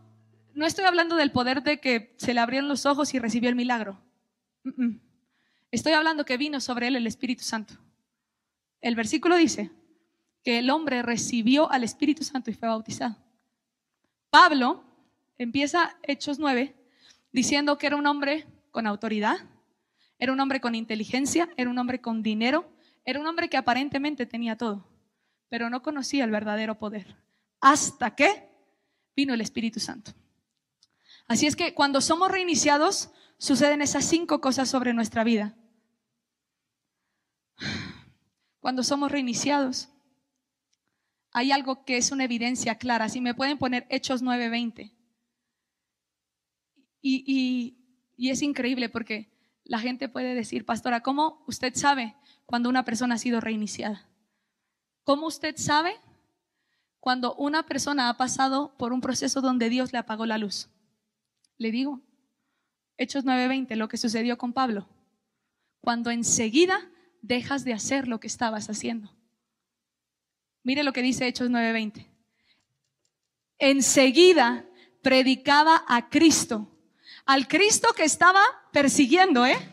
no 0.55 0.66
estoy 0.66 0.86
hablando 0.86 1.14
del 1.14 1.30
poder 1.30 1.62
de 1.62 1.78
que 1.78 2.16
se 2.18 2.34
le 2.34 2.40
abrieron 2.40 2.68
los 2.68 2.84
ojos 2.84 3.14
y 3.14 3.20
recibió 3.20 3.49
el 3.49 3.55
milagro. 3.55 4.03
Estoy 5.70 5.92
hablando 5.92 6.24
que 6.24 6.36
vino 6.36 6.61
sobre 6.61 6.88
él 6.88 6.96
el 6.96 7.07
Espíritu 7.07 7.44
Santo. 7.44 7.74
El 8.80 8.96
versículo 8.96 9.36
dice 9.36 9.70
que 10.42 10.59
el 10.59 10.68
hombre 10.68 11.03
recibió 11.03 11.70
al 11.70 11.84
Espíritu 11.84 12.24
Santo 12.24 12.51
y 12.51 12.55
fue 12.55 12.66
bautizado. 12.66 13.16
Pablo 14.30 14.82
empieza 15.38 15.96
Hechos 16.03 16.40
9 16.40 16.74
diciendo 17.39 17.78
que 17.78 17.86
era 17.86 17.95
un 17.95 18.09
hombre 18.09 18.49
con 18.72 18.89
autoridad, 18.89 19.36
era 20.18 20.32
un 20.32 20.41
hombre 20.41 20.61
con 20.61 20.74
inteligencia, 20.74 21.49
era 21.57 21.70
un 21.70 21.78
hombre 21.78 22.01
con 22.01 22.20
dinero, 22.20 22.68
era 23.05 23.20
un 23.20 23.26
hombre 23.28 23.49
que 23.49 23.57
aparentemente 23.57 24.26
tenía 24.26 24.57
todo, 24.57 24.89
pero 25.49 25.70
no 25.70 25.80
conocía 25.80 26.24
el 26.24 26.32
verdadero 26.32 26.80
poder. 26.80 27.16
Hasta 27.61 28.16
que 28.16 28.51
vino 29.14 29.34
el 29.34 29.41
Espíritu 29.41 29.78
Santo. 29.78 30.11
Así 31.28 31.47
es 31.47 31.55
que 31.55 31.74
cuando 31.74 32.01
somos 32.01 32.28
reiniciados, 32.28 33.11
suceden 33.39 33.82
esas 33.82 34.05
cinco 34.05 34.41
cosas 34.41 34.68
sobre 34.68 34.93
nuestra 34.93 35.22
vida. 35.22 35.55
Cuando 38.59 38.82
somos 38.82 39.12
reiniciados, 39.12 39.91
hay 41.30 41.53
algo 41.53 41.84
que 41.84 41.99
es 41.99 42.11
una 42.11 42.24
evidencia 42.24 42.74
clara. 42.78 43.09
Si 43.09 43.20
me 43.20 43.34
pueden 43.34 43.59
poner 43.59 43.86
Hechos 43.91 44.22
9:20. 44.24 44.97
Y, 47.11 47.74
es 48.18 48.42
increíble 48.42 48.88
porque 48.88 49.30
la 49.64 49.78
gente 49.78 50.09
puede 50.09 50.34
decir, 50.34 50.64
pastora, 50.66 51.02
¿cómo 51.02 51.42
usted 51.46 51.74
sabe 51.74 52.16
cuando 52.46 52.68
una 52.68 52.84
persona 52.84 53.14
ha 53.14 53.18
sido 53.18 53.40
reiniciada? 53.40 54.09
¿Cómo 55.04 55.26
usted 55.26 55.56
sabe 55.56 55.96
cuando 57.00 57.34
una 57.36 57.64
persona 57.64 58.09
ha 58.09 58.16
pasado 58.16 58.76
por 58.76 58.92
un 58.92 59.00
proceso 59.00 59.40
donde 59.40 59.70
Dios 59.70 59.92
le 59.92 59.98
apagó 59.98 60.26
la 60.26 60.38
luz? 60.38 60.68
Le 61.56 61.70
digo, 61.70 62.02
Hechos 62.98 63.24
9:20, 63.24 63.74
lo 63.76 63.88
que 63.88 63.96
sucedió 63.96 64.36
con 64.36 64.52
Pablo. 64.52 64.86
Cuando 65.80 66.11
enseguida 66.11 66.90
dejas 67.22 67.64
de 67.64 67.72
hacer 67.72 68.09
lo 68.09 68.20
que 68.20 68.26
estabas 68.26 68.68
haciendo. 68.68 69.14
Mire 70.62 70.82
lo 70.82 70.92
que 70.92 71.02
dice 71.02 71.26
Hechos 71.26 71.48
9:20. 71.48 72.06
Enseguida 73.59 74.66
predicaba 75.02 75.84
a 75.88 76.11
Cristo, 76.11 76.78
al 77.29 77.47
Cristo 77.47 77.93
que 77.95 78.05
estaba 78.05 78.41
persiguiendo, 78.72 79.45
¿eh? 79.45 79.70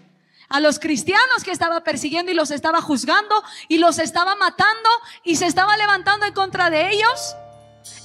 A 0.49 0.59
los 0.59 0.77
cristianos 0.77 1.43
que 1.43 1.51
estaba 1.51 1.85
persiguiendo 1.85 2.29
y 2.29 2.35
los 2.35 2.51
estaba 2.51 2.81
juzgando 2.81 3.33
y 3.69 3.77
los 3.77 3.97
estaba 3.97 4.35
matando 4.35 4.89
y 5.23 5.37
se 5.37 5.45
estaba 5.45 5.75
levantando 5.77 6.25
en 6.25 6.33
contra 6.33 6.69
de 6.69 6.91
ellos 6.91 7.35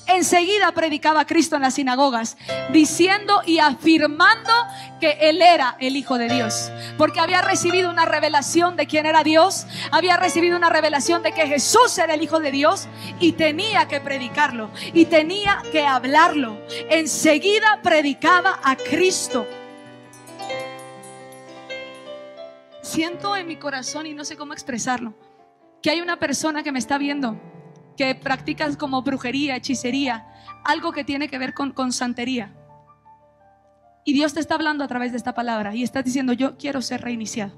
enseguida 0.06 0.72
predicaba 0.72 1.20
a 1.20 1.26
Cristo 1.26 1.56
en 1.56 1.62
las 1.62 1.74
sinagogas, 1.74 2.36
diciendo 2.72 3.42
y 3.46 3.58
afirmando 3.58 4.52
que 5.00 5.18
Él 5.20 5.40
era 5.42 5.76
el 5.80 5.96
Hijo 5.96 6.18
de 6.18 6.28
Dios, 6.28 6.70
porque 6.98 7.20
había 7.20 7.42
recibido 7.42 7.90
una 7.90 8.04
revelación 8.04 8.76
de 8.76 8.86
quién 8.86 9.06
era 9.06 9.22
Dios, 9.22 9.66
había 9.90 10.16
recibido 10.16 10.56
una 10.56 10.68
revelación 10.68 11.22
de 11.22 11.32
que 11.32 11.46
Jesús 11.46 11.96
era 11.98 12.14
el 12.14 12.22
Hijo 12.22 12.40
de 12.40 12.50
Dios 12.50 12.88
y 13.18 13.32
tenía 13.32 13.88
que 13.88 14.00
predicarlo 14.00 14.70
y 14.92 15.06
tenía 15.06 15.62
que 15.72 15.86
hablarlo. 15.86 16.58
Enseguida 16.90 17.80
predicaba 17.82 18.60
a 18.62 18.76
Cristo. 18.76 19.46
Siento 22.82 23.36
en 23.36 23.46
mi 23.46 23.56
corazón 23.56 24.06
y 24.06 24.14
no 24.14 24.24
sé 24.24 24.36
cómo 24.36 24.52
expresarlo, 24.52 25.14
que 25.82 25.90
hay 25.90 26.00
una 26.00 26.18
persona 26.18 26.62
que 26.62 26.72
me 26.72 26.78
está 26.78 26.98
viendo 26.98 27.38
que 28.00 28.14
practicas 28.14 28.78
como 28.78 29.02
brujería, 29.02 29.56
hechicería, 29.56 30.26
algo 30.64 30.90
que 30.90 31.04
tiene 31.04 31.28
que 31.28 31.36
ver 31.36 31.52
con, 31.52 31.72
con 31.72 31.92
santería. 31.92 32.50
Y 34.06 34.14
Dios 34.14 34.32
te 34.32 34.40
está 34.40 34.54
hablando 34.54 34.82
a 34.82 34.88
través 34.88 35.10
de 35.10 35.18
esta 35.18 35.34
palabra 35.34 35.74
y 35.74 35.82
estás 35.82 36.02
diciendo, 36.02 36.32
yo 36.32 36.56
quiero 36.56 36.80
ser 36.80 37.02
reiniciado. 37.02 37.52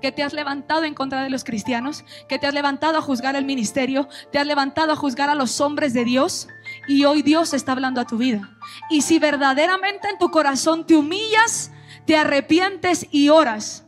Que 0.00 0.12
te 0.12 0.22
has 0.22 0.32
levantado 0.32 0.84
en 0.84 0.94
contra 0.94 1.24
de 1.24 1.30
los 1.30 1.42
cristianos, 1.42 2.04
que 2.28 2.38
te 2.38 2.46
has 2.46 2.54
levantado 2.54 2.98
a 2.98 3.02
juzgar 3.02 3.34
el 3.34 3.44
ministerio, 3.44 4.08
te 4.30 4.38
has 4.38 4.46
levantado 4.46 4.92
a 4.92 4.96
juzgar 4.96 5.28
a 5.28 5.34
los 5.34 5.60
hombres 5.60 5.92
de 5.92 6.04
Dios 6.04 6.46
y 6.86 7.04
hoy 7.04 7.22
Dios 7.22 7.52
está 7.52 7.72
hablando 7.72 8.00
a 8.00 8.06
tu 8.06 8.16
vida. 8.16 8.48
Y 8.90 9.02
si 9.02 9.18
verdaderamente 9.18 10.08
en 10.08 10.18
tu 10.18 10.30
corazón 10.30 10.86
te 10.86 10.94
humillas, 10.94 11.72
te 12.06 12.16
arrepientes 12.16 13.08
y 13.10 13.30
oras, 13.30 13.86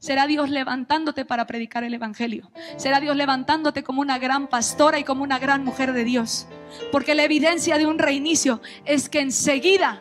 Será 0.00 0.26
Dios 0.26 0.48
levantándote 0.48 1.26
para 1.26 1.46
predicar 1.46 1.84
el 1.84 1.92
Evangelio. 1.92 2.50
Será 2.76 3.00
Dios 3.00 3.14
levantándote 3.16 3.82
como 3.84 4.00
una 4.00 4.18
gran 4.18 4.48
pastora 4.48 4.98
y 4.98 5.04
como 5.04 5.22
una 5.22 5.38
gran 5.38 5.62
mujer 5.62 5.92
de 5.92 6.04
Dios. 6.04 6.48
Porque 6.90 7.14
la 7.14 7.22
evidencia 7.22 7.76
de 7.76 7.86
un 7.86 7.98
reinicio 7.98 8.62
es 8.86 9.10
que 9.10 9.20
enseguida 9.20 10.00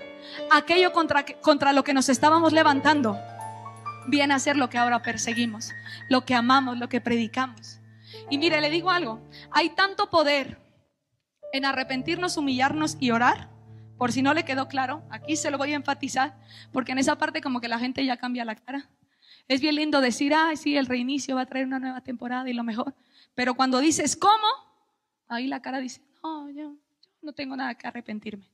aquello 0.51 0.93
contra, 0.93 1.25
contra 1.41 1.73
lo 1.73 1.83
que 1.83 1.93
nos 1.93 2.07
estábamos 2.07 2.53
levantando 2.53 3.19
viene 4.07 4.33
a 4.33 4.39
ser 4.39 4.55
lo 4.55 4.69
que 4.69 4.77
ahora 4.77 5.01
perseguimos, 5.01 5.73
lo 6.07 6.23
que 6.23 6.33
amamos, 6.33 6.79
lo 6.79 6.87
que 6.87 7.01
predicamos. 7.01 7.81
Y 8.29 8.37
mire, 8.37 8.61
le 8.61 8.69
digo 8.69 8.91
algo, 8.91 9.21
hay 9.51 9.69
tanto 9.69 10.09
poder 10.09 10.61
en 11.51 11.65
arrepentirnos, 11.65 12.37
humillarnos 12.37 12.95
y 13.01 13.11
orar. 13.11 13.49
Por 13.97 14.13
si 14.13 14.21
no 14.21 14.33
le 14.33 14.45
quedó 14.45 14.69
claro, 14.69 15.03
aquí 15.09 15.35
se 15.35 15.51
lo 15.51 15.57
voy 15.57 15.73
a 15.73 15.75
enfatizar, 15.75 16.37
porque 16.71 16.93
en 16.93 16.99
esa 16.99 17.17
parte 17.17 17.41
como 17.41 17.59
que 17.59 17.67
la 17.67 17.79
gente 17.79 18.05
ya 18.05 18.15
cambia 18.15 18.45
la 18.45 18.55
cara. 18.55 18.89
Es 19.49 19.61
bien 19.61 19.75
lindo 19.75 19.99
decir, 19.99 20.31
ay, 20.35 20.55
sí, 20.57 20.77
el 20.77 20.85
reinicio 20.85 21.35
va 21.35 21.41
a 21.41 21.45
traer 21.47 21.65
una 21.65 21.79
nueva 21.79 22.01
temporada 22.01 22.47
y 22.47 22.53
lo 22.53 22.63
mejor. 22.63 22.93
Pero 23.33 23.55
cuando 23.55 23.79
dices, 23.79 24.15
¿cómo? 24.15 24.47
Ahí 25.27 25.47
la 25.47 25.59
cara 25.59 25.79
dice, 25.79 26.01
no, 26.23 26.51
yo, 26.51 26.75
no 27.23 27.33
tengo 27.33 27.55
nada 27.55 27.73
que 27.73 27.87
arrepentirme. 27.87 28.47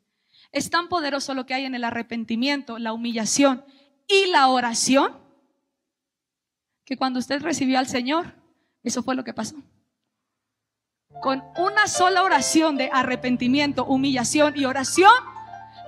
Es 0.54 0.70
tan 0.70 0.88
poderoso 0.88 1.34
lo 1.34 1.46
que 1.46 1.54
hay 1.54 1.66
en 1.66 1.76
el 1.76 1.84
arrepentimiento, 1.84 2.80
la 2.80 2.94
humillación 2.94 3.66
y 4.08 4.28
la 4.28 4.48
oración, 4.48 5.12
que 6.86 6.96
cuando 6.96 7.20
usted 7.20 7.42
recibió 7.42 7.78
al 7.78 7.88
Señor, 7.88 8.34
eso 8.82 9.04
fue 9.04 9.16
lo 9.16 9.26
que 9.26 9.34
pasó. 9.34 9.58
Con 11.22 11.44
una 11.58 11.88
sola 11.88 12.24
oración 12.24 12.78
de 12.78 12.90
arrepentimiento, 12.94 13.84
humillación 13.84 14.54
y 14.56 14.64
oración, 14.64 15.12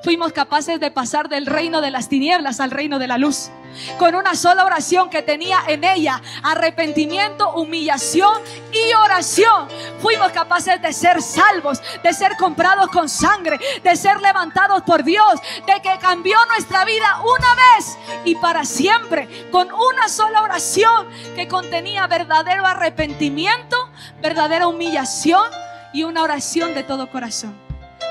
fuimos 0.04 0.34
capaces 0.34 0.80
de 0.80 0.92
pasar 0.92 1.30
del 1.30 1.46
reino 1.46 1.82
de 1.82 1.92
las 1.92 2.10
tinieblas 2.10 2.60
al 2.60 2.72
reino 2.72 3.00
de 3.00 3.08
la 3.08 3.18
luz 3.18 3.50
con 3.98 4.16
una 4.16 4.36
sola 4.36 4.66
oración 4.66 5.10
que 5.10 5.22
tenía 5.22 5.60
en 5.68 5.84
ella 5.84 6.22
arrepentimiento, 6.44 7.54
humillación 7.54 8.42
y 8.72 8.94
oración. 8.94 9.68
Fuimos 10.00 10.32
capaces 10.32 10.82
de 10.82 10.94
ser 10.94 11.22
salvos, 11.22 11.82
de 12.04 12.14
ser 12.14 12.36
comprados 12.38 12.88
con 12.90 13.10
sangre, 13.10 13.60
de 13.84 13.96
ser 13.96 14.22
levantados 14.22 14.82
por 14.84 15.04
Dios, 15.04 15.40
de 15.66 15.82
que 15.82 15.98
cambió 16.00 16.38
nuestra 16.48 16.86
vida 16.86 17.22
una 17.22 17.56
vez 17.56 17.98
y 18.26 18.36
para 18.36 18.66
siempre, 18.66 19.50
con 19.52 19.72
una 19.72 20.08
sola 20.10 20.44
oración 20.44 21.08
que 21.36 21.48
contenía 21.48 22.08
verdadero 22.08 22.66
arrepentimiento, 22.66 23.90
verdadera 24.22 24.68
humillación 24.68 25.50
y 25.94 26.04
una 26.04 26.24
oración 26.24 26.74
de 26.74 26.84
todo 26.84 27.10
corazón. 27.10 27.67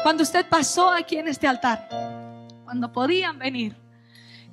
Cuando 0.07 0.23
usted 0.23 0.49
pasó 0.49 0.93
aquí 0.93 1.17
en 1.17 1.27
este 1.27 1.49
altar, 1.49 1.89
cuando 2.63 2.93
podían 2.93 3.41
venir, 3.41 3.77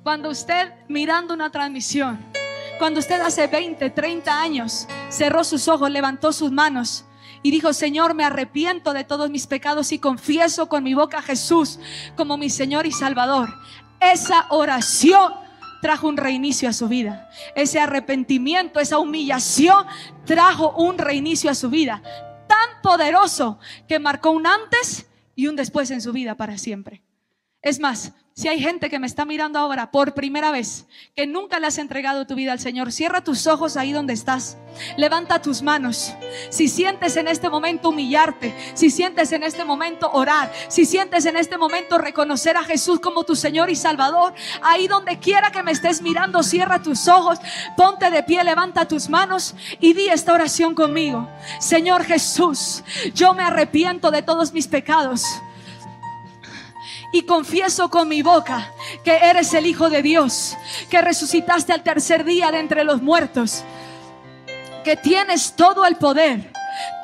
cuando 0.02 0.28
usted 0.30 0.72
mirando 0.88 1.32
una 1.32 1.48
transmisión, 1.48 2.18
cuando 2.80 2.98
usted 2.98 3.20
hace 3.20 3.46
20, 3.46 3.88
30 3.90 4.42
años 4.42 4.88
cerró 5.10 5.44
sus 5.44 5.68
ojos, 5.68 5.88
levantó 5.92 6.32
sus 6.32 6.50
manos 6.50 7.04
y 7.44 7.52
dijo, 7.52 7.72
Señor, 7.72 8.14
me 8.14 8.24
arrepiento 8.24 8.92
de 8.92 9.04
todos 9.04 9.30
mis 9.30 9.46
pecados 9.46 9.92
y 9.92 10.00
confieso 10.00 10.68
con 10.68 10.82
mi 10.82 10.92
boca 10.92 11.18
a 11.18 11.22
Jesús 11.22 11.78
como 12.16 12.36
mi 12.36 12.50
Señor 12.50 12.84
y 12.84 12.90
Salvador. 12.90 13.54
Esa 14.00 14.46
oración 14.50 15.34
trajo 15.80 16.08
un 16.08 16.16
reinicio 16.16 16.68
a 16.68 16.72
su 16.72 16.88
vida. 16.88 17.30
Ese 17.54 17.78
arrepentimiento, 17.78 18.80
esa 18.80 18.98
humillación 18.98 19.86
trajo 20.24 20.72
un 20.72 20.98
reinicio 20.98 21.48
a 21.48 21.54
su 21.54 21.70
vida. 21.70 22.02
Tan 22.48 22.82
poderoso 22.82 23.60
que 23.86 24.00
marcó 24.00 24.32
un 24.32 24.48
antes 24.48 25.06
y 25.34 25.46
un 25.46 25.56
después 25.56 25.90
en 25.90 26.00
su 26.00 26.12
vida 26.12 26.36
para 26.36 26.58
siempre. 26.58 27.02
Es 27.62 27.80
más, 27.80 28.12
si 28.36 28.48
hay 28.48 28.58
gente 28.58 28.90
que 28.90 28.98
me 28.98 29.06
está 29.06 29.24
mirando 29.24 29.60
ahora 29.60 29.92
por 29.92 30.12
primera 30.12 30.50
vez, 30.50 30.86
que 31.14 31.24
nunca 31.24 31.60
le 31.60 31.68
has 31.68 31.78
entregado 31.78 32.26
tu 32.26 32.34
vida 32.34 32.50
al 32.50 32.58
Señor, 32.58 32.90
cierra 32.90 33.22
tus 33.22 33.46
ojos 33.46 33.76
ahí 33.76 33.92
donde 33.92 34.12
estás. 34.12 34.58
Levanta 34.96 35.40
tus 35.40 35.62
manos. 35.62 36.12
Si 36.50 36.66
sientes 36.66 37.16
en 37.16 37.28
este 37.28 37.48
momento 37.48 37.90
humillarte, 37.90 38.52
si 38.74 38.90
sientes 38.90 39.30
en 39.30 39.44
este 39.44 39.64
momento 39.64 40.10
orar, 40.12 40.52
si 40.66 40.84
sientes 40.84 41.26
en 41.26 41.36
este 41.36 41.56
momento 41.56 41.96
reconocer 41.96 42.56
a 42.56 42.64
Jesús 42.64 42.98
como 42.98 43.22
tu 43.22 43.36
Señor 43.36 43.70
y 43.70 43.76
Salvador, 43.76 44.34
ahí 44.62 44.88
donde 44.88 45.20
quiera 45.20 45.52
que 45.52 45.62
me 45.62 45.70
estés 45.70 46.02
mirando, 46.02 46.42
cierra 46.42 46.82
tus 46.82 47.06
ojos, 47.06 47.38
ponte 47.76 48.10
de 48.10 48.24
pie, 48.24 48.42
levanta 48.42 48.88
tus 48.88 49.08
manos 49.08 49.54
y 49.78 49.92
di 49.92 50.08
esta 50.08 50.32
oración 50.32 50.74
conmigo. 50.74 51.28
Señor 51.60 52.02
Jesús, 52.02 52.82
yo 53.14 53.32
me 53.32 53.44
arrepiento 53.44 54.10
de 54.10 54.22
todos 54.22 54.52
mis 54.52 54.66
pecados 54.66 55.24
y 57.14 57.22
confieso 57.22 57.90
con 57.90 58.08
mi 58.08 58.22
boca 58.22 58.72
que 59.04 59.16
eres 59.16 59.54
el 59.54 59.66
Hijo 59.66 59.88
de 59.88 60.02
Dios, 60.02 60.56
que 60.90 61.00
resucitaste 61.00 61.72
al 61.72 61.84
tercer 61.84 62.24
día 62.24 62.50
de 62.50 62.58
entre 62.58 62.82
los 62.82 63.02
muertos, 63.02 63.62
que 64.82 64.96
tienes 64.96 65.54
todo 65.54 65.86
el 65.86 65.94
poder 65.94 66.52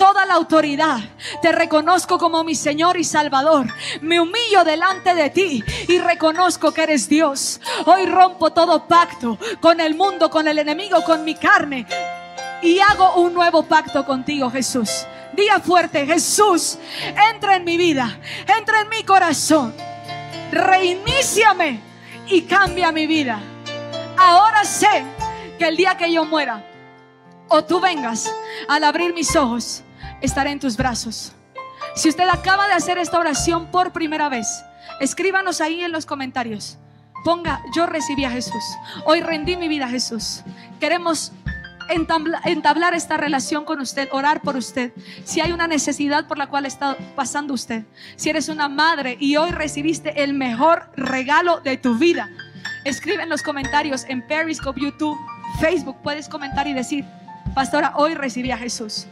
toda 0.01 0.27
la 0.27 0.35
autoridad. 0.35 0.99
Te 1.43 1.53
reconozco 1.53 2.19
como 2.19 2.43
mi 2.43 2.57
Señor 2.57 2.97
y 2.97 3.05
Salvador. 3.05 3.69
Me 4.01 4.21
humillo 4.21 4.65
delante 4.65 5.15
de 5.15 5.31
ti 5.31 5.63
y 5.87 5.99
reconozco 6.01 6.73
que 6.73 6.83
eres 6.83 7.09
Dios. 7.09 7.61
Hoy 7.87 8.07
rompo 8.07 8.53
todo 8.53 8.89
pacto 8.89 9.39
con 9.61 9.81
el 9.81 9.95
mundo, 9.95 10.29
con 10.29 10.49
el 10.49 10.59
enemigo, 10.59 11.05
con 11.05 11.23
mi 11.25 11.37
carne. 11.37 11.87
Y 12.63 12.81
hago 12.81 13.15
un 13.15 13.33
nuevo 13.33 13.63
pacto 13.63 14.05
contigo, 14.05 14.51
Jesús. 14.51 15.07
Diga 15.35 15.61
fuerte, 15.61 16.05
Jesús, 16.05 16.79
entra 17.33 17.55
en 17.55 17.63
mi 17.63 17.77
vida, 17.77 18.19
entra 18.59 18.81
en 18.81 18.89
mi 18.89 19.05
corazón 19.05 19.73
reiníciame 20.51 21.81
y 22.27 22.43
cambia 22.43 22.93
mi 22.93 23.07
vida. 23.07 23.41
Ahora 24.19 24.65
sé 24.65 25.05
que 25.59 25.69
el 25.69 25.77
día 25.77 25.97
que 25.97 26.13
yo 26.13 26.25
muera 26.25 26.65
o 27.49 27.65
tú 27.65 27.81
vengas 27.81 28.33
al 28.69 28.85
abrir 28.85 29.13
mis 29.15 29.35
ojos, 29.37 29.83
estaré 30.21 30.51
en 30.51 30.61
tus 30.61 30.77
brazos. 30.77 31.33
Si 31.95 32.09
usted 32.09 32.29
acaba 32.29 32.69
de 32.69 32.75
hacer 32.75 32.99
esta 32.99 33.19
oración 33.19 33.67
por 33.67 33.93
primera 33.93 34.29
vez, 34.29 34.63
escríbanos 35.01 35.61
ahí 35.61 35.83
en 35.83 35.93
los 35.93 36.07
comentarios. 36.07 36.79
Ponga, 37.25 37.63
yo 37.75 37.87
recibí 37.87 38.25
a 38.25 38.31
Jesús. 38.31 38.63
Hoy 39.05 39.21
rendí 39.21 39.57
mi 39.57 39.69
vida 39.69 39.87
a 39.87 39.91
Jesús. 39.91 40.43
Queremos 40.79 41.33
entablar 41.91 42.95
esta 42.95 43.17
relación 43.17 43.65
con 43.65 43.81
usted, 43.81 44.09
orar 44.13 44.43
por 44.43 44.57
usted. 44.57 44.93
Si 45.25 45.41
hay 45.41 45.53
una 45.53 45.67
necesidad 45.67 46.27
por 46.27 46.39
la 46.39 46.49
cual 46.49 46.67
está 46.67 46.97
pasando 47.15 47.55
usted, 47.55 47.85
si 48.17 48.31
eres 48.31 48.49
una 48.49 48.69
madre 48.69 49.17
y 49.21 49.37
hoy 49.37 49.51
recibiste 49.51 50.23
el 50.23 50.35
mejor 50.35 50.91
regalo 50.97 51.61
de 51.61 51.77
tu 51.77 51.97
vida, 51.97 52.29
Escribe 52.85 53.23
en 53.23 53.29
los 53.29 53.43
comentarios 53.43 54.07
en 54.09 54.27
Periscope, 54.27 54.81
YouTube, 54.81 55.19
Facebook. 55.61 55.99
Puedes 56.03 56.29
comentar 56.29 56.67
y 56.67 56.73
decir, 56.73 57.05
pastora, 57.55 57.93
hoy 57.97 58.15
recibí 58.15 58.51
a 58.51 58.59
Jesús. 58.59 59.07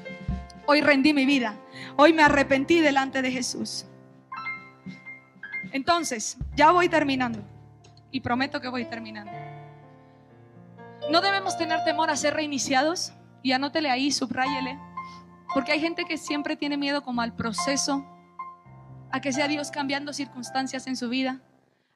Hoy 0.66 0.81
rendí 0.81 1.12
mi 1.12 1.26
vida. 1.26 1.55
Hoy 1.97 2.14
me 2.14 2.22
arrepentí 2.22 2.81
delante 2.81 3.20
de 3.20 3.31
Jesús. 3.31 3.85
Entonces, 5.72 6.39
ya 6.57 6.70
voy 6.70 6.89
terminando. 6.89 7.41
Y 8.11 8.20
prometo 8.20 8.59
que 8.61 8.68
voy 8.68 8.87
terminando. 8.87 9.33
No 11.11 11.22
debemos 11.22 11.56
tener 11.56 11.84
temor 11.84 12.11
a 12.11 12.16
ser 12.16 12.34
reiniciados. 12.34 13.12
Y 13.42 13.52
anótele 13.52 13.90
ahí, 13.90 14.12
subráyele. 14.12 14.78
Porque 15.54 15.72
hay 15.72 15.80
gente 15.80 16.04
que 16.04 16.18
siempre 16.18 16.56
tiene 16.56 16.76
miedo 16.76 17.02
como 17.02 17.22
al 17.22 17.34
proceso, 17.34 18.04
a 19.11 19.20
que 19.20 19.32
sea 19.32 19.48
Dios 19.48 19.70
cambiando 19.70 20.12
circunstancias 20.12 20.86
en 20.86 20.96
su 20.96 21.09
vida. 21.09 21.40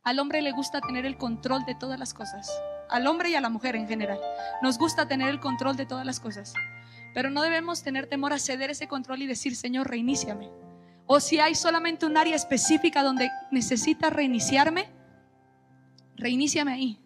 Al 0.03 0.19
hombre 0.19 0.41
le 0.41 0.53
gusta 0.53 0.81
tener 0.81 1.05
el 1.05 1.19
control 1.19 1.65
de 1.67 1.75
todas 1.75 1.99
las 1.99 2.15
cosas. 2.15 2.51
Al 2.89 3.07
hombre 3.07 3.31
y 3.31 3.35
a 3.35 3.41
la 3.41 3.51
mujer 3.51 3.77
en 3.77 3.87
general. 3.87 4.19
Nos 4.63 4.79
gusta 4.79 5.07
tener 5.07 5.29
el 5.29 5.41
control 5.41 5.77
de 5.77 5.87
todas 5.87 6.07
las 6.07 6.19
cosas. 6.19 6.55
Pero 7.15 7.29
no 7.29 7.43
debemos 7.43 7.83
tener 7.83 8.07
temor 8.07 8.33
a 8.33 8.39
ceder 8.39 8.71
ese 8.71 8.89
control 8.89 9.21
y 9.23 9.27
decir, 9.27 9.55
Señor, 9.55 9.91
reiníciame. 9.91 10.51
O 11.07 11.21
si 11.21 11.39
hay 11.41 11.55
solamente 11.55 12.07
un 12.07 12.17
área 12.17 12.35
específica 12.35 13.03
donde 13.03 13.31
necesita 13.51 14.09
reiniciarme, 14.09 14.89
reiníciame 16.17 16.73
ahí. 16.73 16.99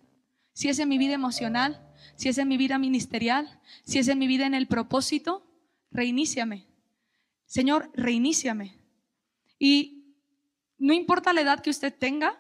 Si 0.53 0.69
es 0.69 0.79
en 0.79 0.89
mi 0.89 0.99
vida 0.99 1.15
emocional, 1.15 1.86
si 2.17 2.29
es 2.29 2.39
en 2.39 2.49
mi 2.49 2.57
vida 2.57 2.79
ministerial, 2.79 3.61
si 3.85 3.99
es 3.99 4.09
en 4.09 4.19
mi 4.19 4.27
vida 4.27 4.47
en 4.47 4.55
el 4.55 4.67
propósito, 4.67 5.47
reiníciame. 5.91 6.67
Señor, 7.45 7.91
reiníciame. 7.95 8.79
Y 9.59 10.15
no 10.79 10.93
importa 10.93 11.33
la 11.33 11.43
edad 11.43 11.61
que 11.61 11.71
usted 11.71 11.95
tenga, 11.95 12.39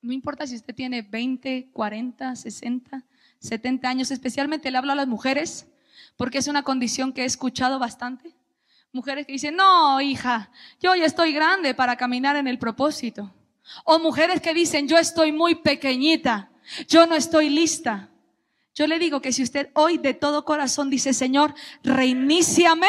no 0.00 0.12
importa 0.12 0.46
si 0.46 0.54
usted 0.54 0.74
tiene 0.74 1.02
20, 1.02 1.70
40, 1.72 2.36
60, 2.36 3.04
70 3.40 3.88
años, 3.88 4.10
especialmente 4.10 4.70
le 4.70 4.78
hablo 4.78 4.92
a 4.92 4.96
las 4.96 5.08
mujeres, 5.08 5.66
porque 6.16 6.38
es 6.38 6.48
una 6.48 6.62
condición 6.62 7.12
que 7.12 7.22
he 7.22 7.26
escuchado 7.26 7.78
bastante. 7.78 8.34
Mujeres 8.92 9.26
que 9.26 9.32
dicen, 9.32 9.56
no, 9.56 10.00
hija, 10.00 10.50
yo 10.80 10.94
ya 10.94 11.04
estoy 11.04 11.32
grande 11.32 11.74
para 11.74 11.96
caminar 11.96 12.36
en 12.36 12.46
el 12.46 12.58
propósito. 12.58 13.34
O 13.84 13.98
mujeres 13.98 14.40
que 14.40 14.54
dicen, 14.54 14.86
yo 14.86 14.96
estoy 14.96 15.32
muy 15.32 15.56
pequeñita, 15.56 16.50
yo 16.88 17.06
no 17.06 17.14
estoy 17.14 17.50
lista. 17.50 18.10
Yo 18.76 18.86
le 18.86 18.98
digo 18.98 19.22
que 19.22 19.32
si 19.32 19.42
usted 19.42 19.70
hoy 19.72 19.96
de 19.96 20.12
todo 20.12 20.44
corazón 20.44 20.90
dice, 20.90 21.14
Señor, 21.14 21.54
reiníciame, 21.82 22.88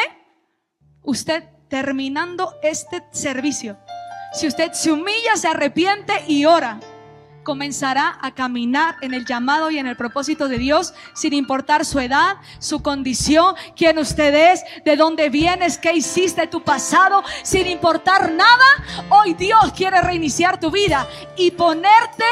usted 1.02 1.44
terminando 1.68 2.54
este 2.62 3.02
servicio, 3.10 3.78
si 4.34 4.46
usted 4.46 4.72
se 4.74 4.92
humilla, 4.92 5.34
se 5.36 5.48
arrepiente 5.48 6.12
y 6.28 6.44
ora, 6.44 6.78
comenzará 7.42 8.18
a 8.20 8.34
caminar 8.34 8.96
en 9.00 9.14
el 9.14 9.24
llamado 9.24 9.70
y 9.70 9.78
en 9.78 9.86
el 9.86 9.96
propósito 9.96 10.48
de 10.48 10.58
Dios 10.58 10.92
sin 11.14 11.32
importar 11.32 11.86
su 11.86 11.98
edad, 12.00 12.36
su 12.58 12.82
condición, 12.82 13.54
quién 13.74 13.96
usted 13.96 14.52
es, 14.52 14.62
de 14.84 14.94
dónde 14.94 15.30
vienes, 15.30 15.78
qué 15.78 15.94
hiciste 15.94 16.46
tu 16.48 16.62
pasado, 16.62 17.24
sin 17.42 17.66
importar 17.66 18.30
nada. 18.30 19.06
Hoy 19.08 19.32
Dios 19.32 19.72
quiere 19.74 20.02
reiniciar 20.02 20.60
tu 20.60 20.70
vida 20.70 21.08
y 21.38 21.50
ponerte 21.52 22.26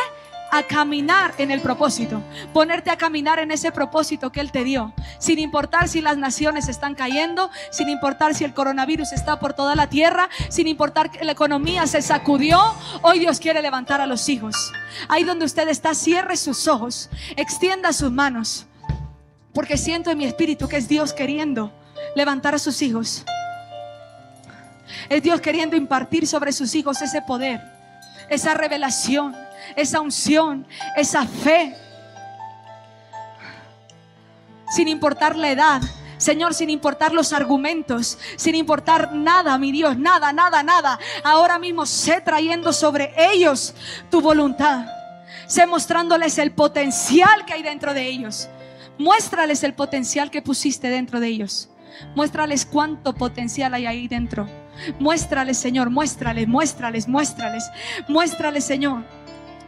a 0.57 0.63
caminar 0.63 1.35
en 1.39 1.51
el 1.51 1.61
propósito, 1.61 2.23
ponerte 2.53 2.91
a 2.91 2.97
caminar 2.97 3.39
en 3.39 3.51
ese 3.51 3.73
propósito 3.73 4.33
que 4.33 4.41
Él 4.41 4.53
te 4.53 4.65
dio, 4.65 4.93
sin 5.19 5.39
importar 5.39 5.89
si 5.89 6.01
las 6.01 6.17
naciones 6.17 6.69
están 6.69 6.95
cayendo, 6.95 7.51
sin 7.71 7.89
importar 7.89 8.35
si 8.35 8.45
el 8.45 8.55
coronavirus 8.55 9.13
está 9.13 9.39
por 9.39 9.53
toda 9.53 9.75
la 9.75 9.89
tierra, 9.89 10.29
sin 10.49 10.67
importar 10.67 11.11
que 11.11 11.25
la 11.25 11.33
economía 11.33 11.87
se 11.87 12.01
sacudió, 12.03 12.61
hoy 13.03 13.19
Dios 13.19 13.39
quiere 13.39 13.61
levantar 13.61 14.01
a 14.01 14.07
los 14.07 14.29
hijos. 14.29 14.73
Ahí 15.09 15.25
donde 15.25 15.45
usted 15.45 15.69
está, 15.69 15.95
cierre 15.95 16.37
sus 16.37 16.69
ojos, 16.69 17.11
extienda 17.37 17.93
sus 17.93 18.11
manos, 18.11 18.67
porque 19.53 19.77
siento 19.77 20.11
en 20.11 20.19
mi 20.19 20.25
espíritu 20.25 20.69
que 20.69 20.77
es 20.77 20.89
Dios 20.89 21.13
queriendo 21.13 21.73
levantar 22.15 22.55
a 22.55 22.59
sus 22.59 22.81
hijos. 22.83 23.25
Es 25.09 25.23
Dios 25.23 25.41
queriendo 25.41 25.77
impartir 25.77 26.27
sobre 26.27 26.53
sus 26.53 26.75
hijos 26.75 27.03
ese 27.03 27.21
poder, 27.23 27.61
esa 28.31 28.55
revelación 28.55 29.35
esa 29.75 30.01
unción, 30.01 30.67
esa 30.97 31.27
fe. 31.27 31.75
Sin 34.69 34.89
importar 34.89 35.37
la 35.37 35.51
edad, 35.51 35.83
Señor, 36.19 36.55
sin 36.55 36.71
importar 36.71 37.12
los 37.12 37.33
argumentos, 37.33 38.19
sin 38.37 38.55
importar 38.55 39.12
nada, 39.12 39.59
mi 39.59 39.71
Dios, 39.71 39.99
nada, 39.99 40.33
nada, 40.33 40.62
nada. 40.62 40.99
Ahora 41.23 41.59
mismo 41.59 41.85
sé 41.85 42.21
trayendo 42.21 42.73
sobre 42.73 43.12
ellos 43.17 43.75
tu 44.11 44.21
voluntad. 44.21 44.87
Sé 45.47 45.67
mostrándoles 45.67 46.39
el 46.39 46.53
potencial 46.53 47.45
que 47.45 47.53
hay 47.53 47.62
dentro 47.62 47.95
de 47.95 48.07
ellos. 48.07 48.49
Muéstrales 48.99 49.62
el 49.62 49.75
potencial 49.75 50.31
que 50.31 50.43
pusiste 50.43 50.89
dentro 50.89 51.21
de 51.21 51.29
ellos. 51.29 51.69
Muéstrales 52.14 52.67
cuánto 52.67 53.14
potencial 53.14 53.75
hay 53.75 53.87
ahí 53.87 54.09
dentro. 54.09 54.49
Muéstrales, 54.99 55.59
Señor, 55.59 55.91
muéstrales, 55.91 56.49
muéstrales, 56.49 57.09
muéstrales. 57.09 57.71
Muéstrales, 58.09 58.64
Señor 58.64 59.05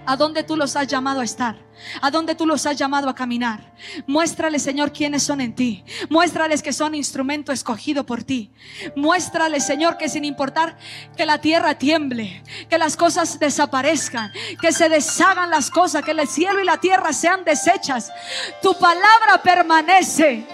a 0.08 0.16
dónde 0.16 0.42
tú 0.42 0.56
los 0.56 0.74
has 0.74 0.86
llamado 0.86 1.20
a 1.20 1.24
estar, 1.24 1.58
a 2.00 2.10
dónde 2.10 2.34
tú 2.34 2.46
los 2.46 2.64
has 2.64 2.74
llamado 2.78 3.10
a 3.10 3.14
caminar. 3.14 3.74
Muéstrales, 4.06 4.62
Señor, 4.62 4.90
quiénes 4.90 5.22
son 5.22 5.42
en 5.42 5.54
ti. 5.54 5.84
Muéstrales 6.08 6.62
que 6.62 6.72
son 6.72 6.94
instrumento 6.94 7.52
escogido 7.52 8.06
por 8.06 8.24
ti. 8.24 8.50
Muéstrales, 8.96 9.66
Señor, 9.66 9.98
que 9.98 10.08
sin 10.08 10.24
importar 10.24 10.78
que 11.14 11.26
la 11.26 11.42
tierra 11.42 11.74
tiemble, 11.74 12.42
que 12.70 12.78
las 12.78 12.96
cosas 12.96 13.38
desaparezcan, 13.38 14.32
que 14.62 14.72
se 14.72 14.88
deshagan 14.88 15.50
las 15.50 15.70
cosas, 15.70 16.02
que 16.02 16.12
el 16.12 16.26
cielo 16.26 16.62
y 16.62 16.64
la 16.64 16.78
tierra 16.78 17.12
sean 17.12 17.44
deshechas, 17.44 18.10
tu 18.62 18.78
palabra 18.78 19.42
permanece. 19.42 20.46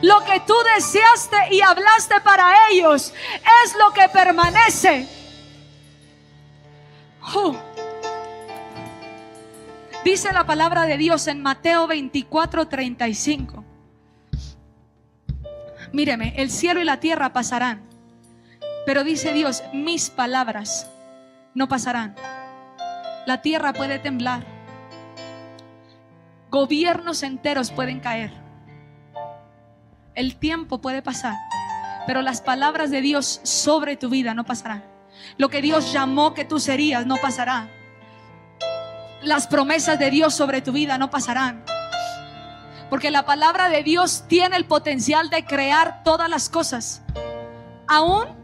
Lo 0.00 0.24
que 0.24 0.40
tú 0.46 0.54
deseaste 0.74 1.54
y 1.54 1.60
hablaste 1.60 2.18
para 2.22 2.70
ellos 2.70 3.12
es 3.62 3.74
lo 3.76 3.92
que 3.92 4.08
permanece. 4.08 5.17
Dice 10.04 10.32
la 10.32 10.46
palabra 10.46 10.86
de 10.86 10.96
Dios 10.96 11.26
en 11.26 11.42
Mateo 11.42 11.86
24, 11.86 12.66
35. 12.66 13.64
Míreme, 15.92 16.32
el 16.36 16.50
cielo 16.50 16.80
y 16.80 16.84
la 16.84 17.00
tierra 17.00 17.32
pasarán, 17.32 17.82
pero 18.86 19.04
dice 19.04 19.32
Dios, 19.32 19.62
mis 19.74 20.08
palabras 20.08 20.90
no 21.54 21.68
pasarán. 21.68 22.14
La 23.26 23.42
tierra 23.42 23.74
puede 23.74 23.98
temblar, 23.98 24.44
gobiernos 26.50 27.22
enteros 27.22 27.70
pueden 27.70 28.00
caer, 28.00 28.32
el 30.14 30.36
tiempo 30.36 30.80
puede 30.80 31.02
pasar, 31.02 31.34
pero 32.06 32.22
las 32.22 32.40
palabras 32.40 32.90
de 32.90 33.02
Dios 33.02 33.40
sobre 33.42 33.96
tu 33.96 34.08
vida 34.08 34.32
no 34.32 34.44
pasarán. 34.44 34.97
Lo 35.36 35.48
que 35.48 35.62
Dios 35.62 35.92
llamó 35.92 36.34
que 36.34 36.44
tú 36.44 36.58
serías 36.58 37.06
no 37.06 37.16
pasará. 37.16 37.68
Las 39.22 39.46
promesas 39.46 39.98
de 39.98 40.10
Dios 40.10 40.34
sobre 40.34 40.62
tu 40.62 40.72
vida 40.72 40.98
no 40.98 41.10
pasarán. 41.10 41.64
Porque 42.88 43.10
la 43.10 43.26
palabra 43.26 43.68
de 43.68 43.82
Dios 43.82 44.24
tiene 44.28 44.56
el 44.56 44.64
potencial 44.64 45.28
de 45.28 45.44
crear 45.44 46.02
todas 46.02 46.30
las 46.30 46.48
cosas. 46.48 47.02
Aún 47.86 48.38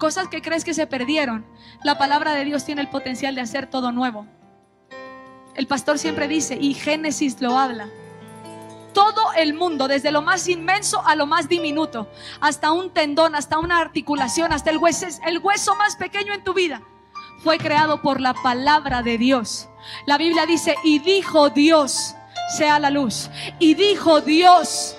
cosas 0.00 0.28
que 0.28 0.42
crees 0.42 0.64
que 0.64 0.74
se 0.74 0.88
perdieron. 0.88 1.46
La 1.84 1.96
palabra 1.96 2.34
de 2.34 2.44
Dios 2.44 2.64
tiene 2.64 2.80
el 2.80 2.88
potencial 2.88 3.36
de 3.36 3.42
hacer 3.42 3.66
todo 3.68 3.92
nuevo. 3.92 4.26
El 5.54 5.66
pastor 5.66 5.98
siempre 5.98 6.26
dice, 6.26 6.56
y 6.60 6.74
Génesis 6.74 7.40
lo 7.40 7.58
habla, 7.58 7.88
todo 8.92 9.32
el 9.36 9.54
mundo, 9.54 9.88
desde 9.88 10.10
lo 10.10 10.22
más 10.22 10.48
inmenso 10.48 11.02
a 11.06 11.14
lo 11.14 11.26
más 11.26 11.48
diminuto, 11.48 12.08
hasta 12.40 12.72
un 12.72 12.90
tendón, 12.90 13.34
hasta 13.34 13.58
una 13.58 13.78
articulación, 13.78 14.52
hasta 14.52 14.70
el 14.70 14.78
hueso, 14.78 15.06
el 15.26 15.38
hueso 15.38 15.74
más 15.76 15.96
pequeño 15.96 16.32
en 16.34 16.44
tu 16.44 16.54
vida, 16.54 16.82
fue 17.42 17.58
creado 17.58 18.02
por 18.02 18.20
la 18.20 18.34
palabra 18.34 19.02
de 19.02 19.18
Dios. 19.18 19.68
La 20.06 20.18
Biblia 20.18 20.46
dice, 20.46 20.76
y 20.84 20.98
dijo 20.98 21.50
Dios, 21.50 22.14
sea 22.50 22.78
la 22.78 22.90
luz. 22.90 23.30
Y 23.58 23.74
dijo 23.74 24.20
Dios, 24.20 24.96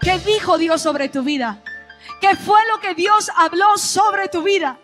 ¿qué 0.00 0.18
dijo 0.18 0.58
Dios 0.58 0.82
sobre 0.82 1.08
tu 1.08 1.22
vida? 1.22 1.62
¿Qué 2.20 2.36
fue 2.36 2.60
lo 2.68 2.80
que 2.80 2.94
Dios 2.94 3.30
habló 3.36 3.76
sobre 3.78 4.28
tu 4.28 4.42
vida? 4.42 4.78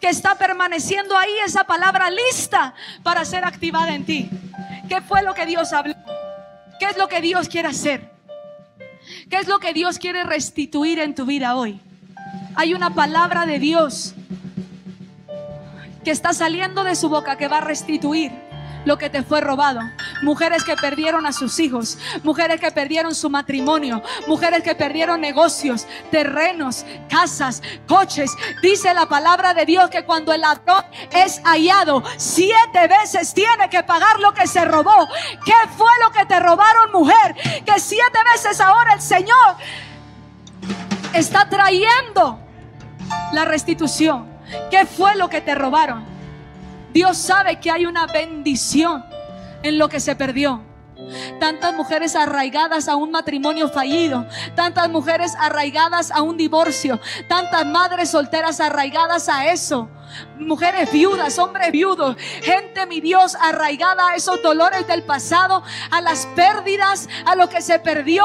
Que 0.00 0.08
está 0.08 0.34
permaneciendo 0.34 1.16
ahí 1.16 1.32
esa 1.44 1.64
palabra 1.64 2.10
lista 2.10 2.74
para 3.02 3.24
ser 3.24 3.44
activada 3.44 3.94
en 3.94 4.04
ti. 4.04 4.30
¿Qué 4.88 5.00
fue 5.00 5.22
lo 5.22 5.34
que 5.34 5.46
Dios 5.46 5.72
habló? 5.72 5.94
¿Qué 6.78 6.86
es 6.86 6.96
lo 6.96 7.08
que 7.08 7.20
Dios 7.20 7.48
quiere 7.48 7.68
hacer? 7.68 8.10
¿Qué 9.30 9.36
es 9.36 9.48
lo 9.48 9.58
que 9.58 9.72
Dios 9.72 9.98
quiere 9.98 10.24
restituir 10.24 10.98
en 10.98 11.14
tu 11.14 11.26
vida 11.26 11.56
hoy? 11.56 11.80
Hay 12.56 12.74
una 12.74 12.94
palabra 12.94 13.46
de 13.46 13.58
Dios 13.58 14.14
que 16.04 16.10
está 16.10 16.32
saliendo 16.32 16.84
de 16.84 16.94
su 16.94 17.08
boca 17.08 17.36
que 17.36 17.48
va 17.48 17.58
a 17.58 17.60
restituir 17.62 18.32
lo 18.84 18.98
que 18.98 19.10
te 19.10 19.22
fue 19.22 19.40
robado. 19.40 19.80
mujeres 20.22 20.64
que 20.64 20.76
perdieron 20.76 21.26
a 21.26 21.32
sus 21.32 21.58
hijos, 21.58 21.98
mujeres 22.22 22.60
que 22.60 22.70
perdieron 22.70 23.14
su 23.14 23.28
matrimonio, 23.28 24.02
mujeres 24.26 24.62
que 24.62 24.74
perdieron 24.74 25.20
negocios, 25.20 25.86
terrenos, 26.10 26.84
casas, 27.08 27.62
coches. 27.86 28.30
Dice 28.62 28.94
la 28.94 29.06
palabra 29.06 29.54
de 29.54 29.66
Dios 29.66 29.90
que 29.90 30.04
cuando 30.04 30.32
el 30.32 30.40
ladrón 30.40 30.84
es 31.12 31.40
hallado, 31.44 32.02
siete 32.16 32.88
veces 32.88 33.34
tiene 33.34 33.68
que 33.68 33.82
pagar 33.82 34.20
lo 34.20 34.32
que 34.32 34.46
se 34.46 34.64
robó. 34.64 35.08
¿Qué 35.44 35.68
fue 35.76 35.90
lo 36.02 36.10
que 36.10 36.24
te 36.26 36.40
robaron, 36.40 36.92
mujer? 36.92 37.34
Que 37.64 37.78
siete 37.78 38.18
veces 38.32 38.60
ahora 38.60 38.94
el 38.94 39.00
Señor 39.00 39.56
está 41.12 41.48
trayendo 41.48 42.38
la 43.32 43.44
restitución. 43.44 44.32
¿Qué 44.70 44.86
fue 44.86 45.14
lo 45.16 45.28
que 45.28 45.40
te 45.40 45.54
robaron? 45.54 46.13
Dios 46.94 47.18
sabe 47.18 47.58
que 47.58 47.72
hay 47.72 47.86
una 47.86 48.06
bendición 48.06 49.04
en 49.64 49.78
lo 49.78 49.88
que 49.88 49.98
se 49.98 50.14
perdió. 50.14 50.62
Tantas 51.40 51.74
mujeres 51.74 52.14
arraigadas 52.14 52.88
a 52.88 52.94
un 52.94 53.10
matrimonio 53.10 53.68
fallido, 53.68 54.24
tantas 54.54 54.88
mujeres 54.88 55.34
arraigadas 55.38 56.12
a 56.12 56.22
un 56.22 56.36
divorcio, 56.36 57.00
tantas 57.28 57.66
madres 57.66 58.10
solteras 58.10 58.60
arraigadas 58.60 59.28
a 59.28 59.46
eso, 59.50 59.88
mujeres 60.38 60.92
viudas, 60.92 61.36
hombres 61.40 61.72
viudos, 61.72 62.16
gente, 62.42 62.86
mi 62.86 63.00
Dios, 63.00 63.36
arraigada 63.40 64.10
a 64.10 64.14
esos 64.14 64.40
dolores 64.40 64.86
del 64.86 65.02
pasado, 65.02 65.64
a 65.90 66.00
las 66.00 66.26
pérdidas, 66.36 67.08
a 67.26 67.34
lo 67.34 67.48
que 67.48 67.60
se 67.60 67.80
perdió. 67.80 68.24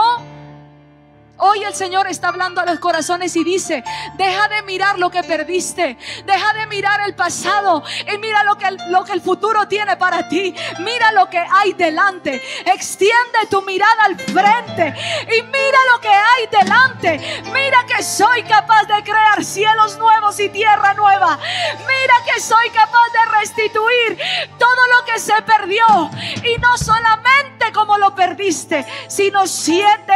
Hoy 1.41 1.63
el 1.63 1.73
Señor 1.73 2.07
está 2.07 2.27
hablando 2.27 2.59
a 2.59 2.65
los 2.65 2.79
corazones 2.79 3.33
y 3.37 3.45
dice, 3.45 3.81
deja 4.15 4.49
de 4.49 4.61
mirar 4.63 4.99
lo 4.99 5.09
que 5.09 5.23
perdiste, 5.23 5.97
deja 6.25 6.53
de 6.53 6.67
mirar 6.67 6.99
el 7.01 7.15
pasado 7.15 7.81
y 8.13 8.17
mira 8.17 8.43
lo 8.43 8.57
que 8.57 8.67
el, 8.67 8.77
lo 8.89 9.05
que 9.05 9.13
el 9.13 9.21
futuro 9.21 9.65
tiene 9.65 9.95
para 9.95 10.27
ti, 10.27 10.53
mira 10.79 11.13
lo 11.13 11.29
que 11.29 11.37
hay 11.37 11.71
delante, 11.73 12.41
extiende 12.65 13.39
tu 13.49 13.61
mirada 13.61 14.03
al 14.03 14.19
frente 14.19 14.93
y 15.33 15.41
mira 15.43 15.77
lo 15.93 16.01
que 16.01 16.09
hay 16.09 16.47
delante, 16.51 17.41
mira 17.53 17.85
que 17.87 18.03
soy 18.03 18.43
capaz 18.43 18.83
de 18.83 19.01
crear 19.01 19.43
cielos 19.43 19.97
nuevos 19.97 20.37
y 20.41 20.49
tierra 20.49 20.93
nueva, 20.93 21.39
mira 21.79 22.13
que 22.25 22.41
soy 22.41 22.69
capaz 22.71 23.07
de 23.13 23.39
restituir 23.39 24.19
todo 24.57 24.87
lo 24.97 25.05
que 25.05 25.19
se 25.19 25.41
perdió. 25.43 26.09
Y 26.43 26.59
no 26.59 26.77
solamente 26.77 27.71
como 27.73 27.97
lo 27.97 28.13
perdiste, 28.15 28.85
sino 29.07 29.47
siete 29.47 30.13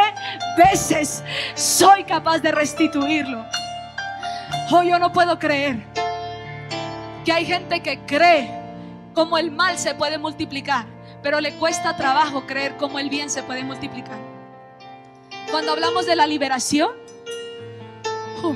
veces 0.58 1.13
soy 1.56 2.06
capaz 2.06 2.40
de 2.40 2.52
restituirlo. 2.52 3.46
Hoy 4.72 4.90
yo 4.90 5.00
no 5.00 5.12
puedo 5.12 5.38
creer 5.38 5.84
que 7.26 7.32
hay 7.32 7.46
gente 7.46 7.82
que 7.82 8.00
cree 8.06 8.50
como 9.14 9.38
el 9.38 9.52
mal 9.52 9.78
se 9.78 9.94
puede 9.96 10.18
multiplicar, 10.18 10.86
pero 11.22 11.42
le 11.42 11.54
cuesta 11.56 11.96
trabajo 11.96 12.46
creer 12.48 12.78
como 12.78 13.00
el 13.00 13.10
bien 13.10 13.30
se 13.30 13.44
puede 13.44 13.64
multiplicar. 13.64 14.18
Cuando 15.52 15.74
hablamos 15.74 16.06
de 16.06 16.16
la 16.16 16.26
liberación, 16.26 16.92
uh, 18.44 18.56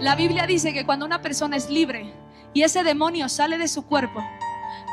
la 0.00 0.14
Biblia 0.14 0.46
dice 0.46 0.72
que 0.72 0.86
cuando 0.86 1.04
una 1.04 1.20
persona 1.20 1.56
es 1.56 1.68
libre 1.68 2.12
y 2.54 2.62
ese 2.62 2.82
demonio 2.82 3.28
sale 3.28 3.58
de 3.58 3.68
su 3.68 3.86
cuerpo, 3.86 4.24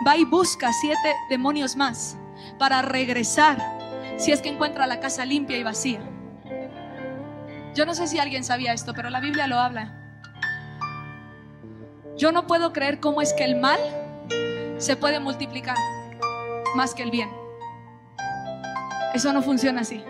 va 0.05 0.17
y 0.17 0.25
busca 0.25 0.71
siete 0.73 1.15
demonios 1.29 1.75
más 1.75 2.17
para 2.57 2.81
regresar 2.81 3.57
si 4.17 4.31
es 4.31 4.41
que 4.41 4.49
encuentra 4.49 4.87
la 4.87 4.99
casa 4.99 5.25
limpia 5.25 5.57
y 5.57 5.63
vacía. 5.63 6.01
Yo 7.79 7.85
no 7.85 7.95
sé 7.95 8.07
si 8.07 8.19
alguien 8.19 8.43
sabía 8.43 8.73
esto, 8.73 8.93
pero 8.93 9.09
la 9.09 9.21
Biblia 9.21 9.47
lo 9.47 9.57
habla. 9.57 9.93
Yo 12.17 12.33
no 12.33 12.45
puedo 12.45 12.73
creer 12.73 12.99
cómo 12.99 13.21
es 13.21 13.31
que 13.31 13.45
el 13.45 13.55
mal 13.55 13.79
se 14.77 14.97
puede 14.97 15.21
multiplicar 15.21 15.77
más 16.75 16.93
que 16.93 17.03
el 17.03 17.09
bien. 17.09 17.29
Eso 19.13 19.31
no 19.31 19.41
funciona 19.41 19.79
así. 19.79 20.03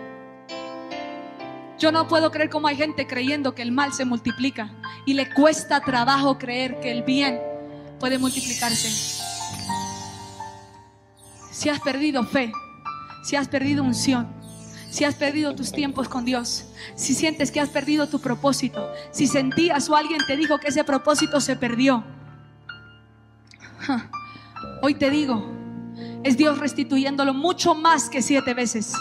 Yo 1.78 1.92
no 1.92 2.08
puedo 2.08 2.32
creer 2.32 2.50
cómo 2.50 2.66
hay 2.66 2.74
gente 2.74 3.06
creyendo 3.06 3.54
que 3.54 3.62
el 3.62 3.70
mal 3.70 3.92
se 3.92 4.04
multiplica 4.04 4.72
y 5.06 5.14
le 5.14 5.32
cuesta 5.32 5.78
trabajo 5.78 6.38
creer 6.38 6.80
que 6.80 6.90
el 6.90 7.04
bien 7.04 7.40
puede 8.00 8.18
multiplicarse. 8.18 8.90
Si 11.52 11.68
has 11.68 11.78
perdido 11.78 12.24
fe, 12.24 12.50
si 13.22 13.36
has 13.36 13.46
perdido 13.46 13.84
unción, 13.84 14.39
si 14.90 15.04
has 15.04 15.14
perdido 15.14 15.54
tus 15.54 15.72
tiempos 15.72 16.08
con 16.08 16.24
Dios, 16.24 16.66
si 16.96 17.14
sientes 17.14 17.50
que 17.52 17.60
has 17.60 17.68
perdido 17.68 18.08
tu 18.08 18.20
propósito, 18.20 18.92
si 19.12 19.26
sentías 19.26 19.88
o 19.88 19.96
alguien 19.96 20.20
te 20.26 20.36
dijo 20.36 20.58
que 20.58 20.68
ese 20.68 20.82
propósito 20.84 21.40
se 21.40 21.56
perdió. 21.56 22.04
Hoy 24.82 24.94
te 24.94 25.10
digo, 25.10 25.48
es 26.24 26.36
Dios 26.36 26.58
restituyéndolo 26.58 27.32
mucho 27.32 27.74
más 27.74 28.10
que 28.10 28.20
siete 28.20 28.52
veces, 28.52 28.92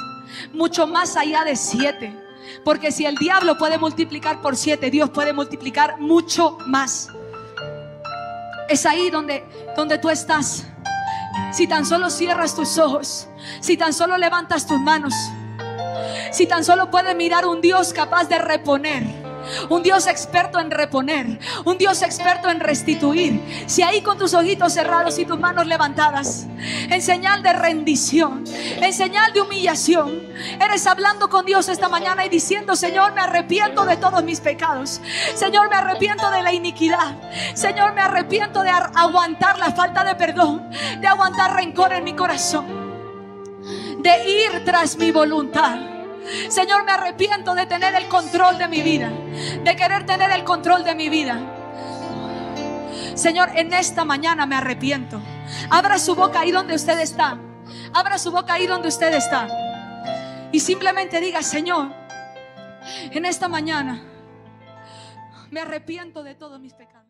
mucho 0.53 0.85
más 0.87 1.17
allá 1.17 1.43
de 1.43 1.55
siete. 1.55 2.15
Porque 2.63 2.91
si 2.91 3.05
el 3.05 3.15
diablo 3.15 3.57
puede 3.57 3.77
multiplicar 3.77 4.41
por 4.41 4.55
siete, 4.55 4.89
Dios 4.89 5.09
puede 5.09 5.33
multiplicar 5.33 5.99
mucho 5.99 6.57
más. 6.65 7.09
Es 8.69 8.85
ahí 8.85 9.09
donde, 9.09 9.43
donde 9.75 9.97
tú 9.97 10.09
estás. 10.09 10.65
Si 11.51 11.67
tan 11.67 11.85
solo 11.85 12.09
cierras 12.09 12.55
tus 12.55 12.77
ojos, 12.77 13.27
si 13.59 13.75
tan 13.75 13.93
solo 13.93 14.17
levantas 14.17 14.65
tus 14.65 14.79
manos, 14.79 15.13
si 16.31 16.45
tan 16.45 16.63
solo 16.63 16.89
puede 16.89 17.15
mirar 17.15 17.45
un 17.45 17.61
Dios 17.61 17.93
capaz 17.93 18.29
de 18.29 18.39
reponer. 18.39 19.29
Un 19.69 19.83
Dios 19.83 20.07
experto 20.07 20.59
en 20.59 20.71
reponer, 20.71 21.39
un 21.65 21.77
Dios 21.77 22.01
experto 22.01 22.49
en 22.49 22.59
restituir. 22.59 23.41
Si 23.67 23.81
ahí 23.81 24.01
con 24.01 24.17
tus 24.17 24.33
ojitos 24.33 24.73
cerrados 24.73 25.17
y 25.17 25.25
tus 25.25 25.39
manos 25.39 25.65
levantadas, 25.65 26.47
en 26.89 27.01
señal 27.01 27.41
de 27.41 27.53
rendición, 27.53 28.43
en 28.47 28.93
señal 28.93 29.33
de 29.33 29.41
humillación, 29.41 30.23
eres 30.59 30.85
hablando 30.87 31.29
con 31.29 31.45
Dios 31.45 31.69
esta 31.69 31.89
mañana 31.89 32.25
y 32.25 32.29
diciendo, 32.29 32.75
Señor, 32.75 33.13
me 33.13 33.21
arrepiento 33.21 33.85
de 33.85 33.97
todos 33.97 34.23
mis 34.23 34.39
pecados. 34.39 35.01
Señor, 35.35 35.69
me 35.69 35.75
arrepiento 35.75 36.29
de 36.29 36.43
la 36.43 36.53
iniquidad. 36.53 37.15
Señor, 37.53 37.93
me 37.93 38.01
arrepiento 38.01 38.61
de 38.61 38.69
aguantar 38.69 39.57
la 39.57 39.71
falta 39.71 40.03
de 40.03 40.15
perdón, 40.15 40.69
de 40.99 41.07
aguantar 41.07 41.55
rencor 41.55 41.93
en 41.93 42.03
mi 42.03 42.13
corazón, 42.13 42.65
de 43.99 44.29
ir 44.29 44.65
tras 44.65 44.97
mi 44.97 45.11
voluntad. 45.11 45.98
Señor, 46.49 46.83
me 46.83 46.91
arrepiento 46.91 47.55
de 47.55 47.65
tener 47.65 47.95
el 47.95 48.07
control 48.07 48.57
de 48.57 48.67
mi 48.67 48.81
vida, 48.81 49.11
de 49.63 49.75
querer 49.75 50.05
tener 50.05 50.31
el 50.31 50.43
control 50.43 50.83
de 50.83 50.95
mi 50.95 51.09
vida. 51.09 51.39
Señor, 53.15 53.49
en 53.55 53.73
esta 53.73 54.05
mañana 54.05 54.45
me 54.45 54.55
arrepiento. 54.55 55.21
Abra 55.69 55.99
su 55.99 56.15
boca 56.15 56.41
ahí 56.41 56.51
donde 56.51 56.75
usted 56.75 56.99
está. 56.99 57.37
Abra 57.93 58.17
su 58.17 58.31
boca 58.31 58.53
ahí 58.53 58.67
donde 58.67 58.87
usted 58.87 59.13
está. 59.13 59.47
Y 60.51 60.59
simplemente 60.59 61.19
diga, 61.19 61.43
Señor, 61.43 61.91
en 63.11 63.25
esta 63.25 63.47
mañana 63.47 64.01
me 65.51 65.61
arrepiento 65.61 66.23
de 66.23 66.35
todos 66.35 66.59
mis 66.59 66.73
pecados. 66.73 67.08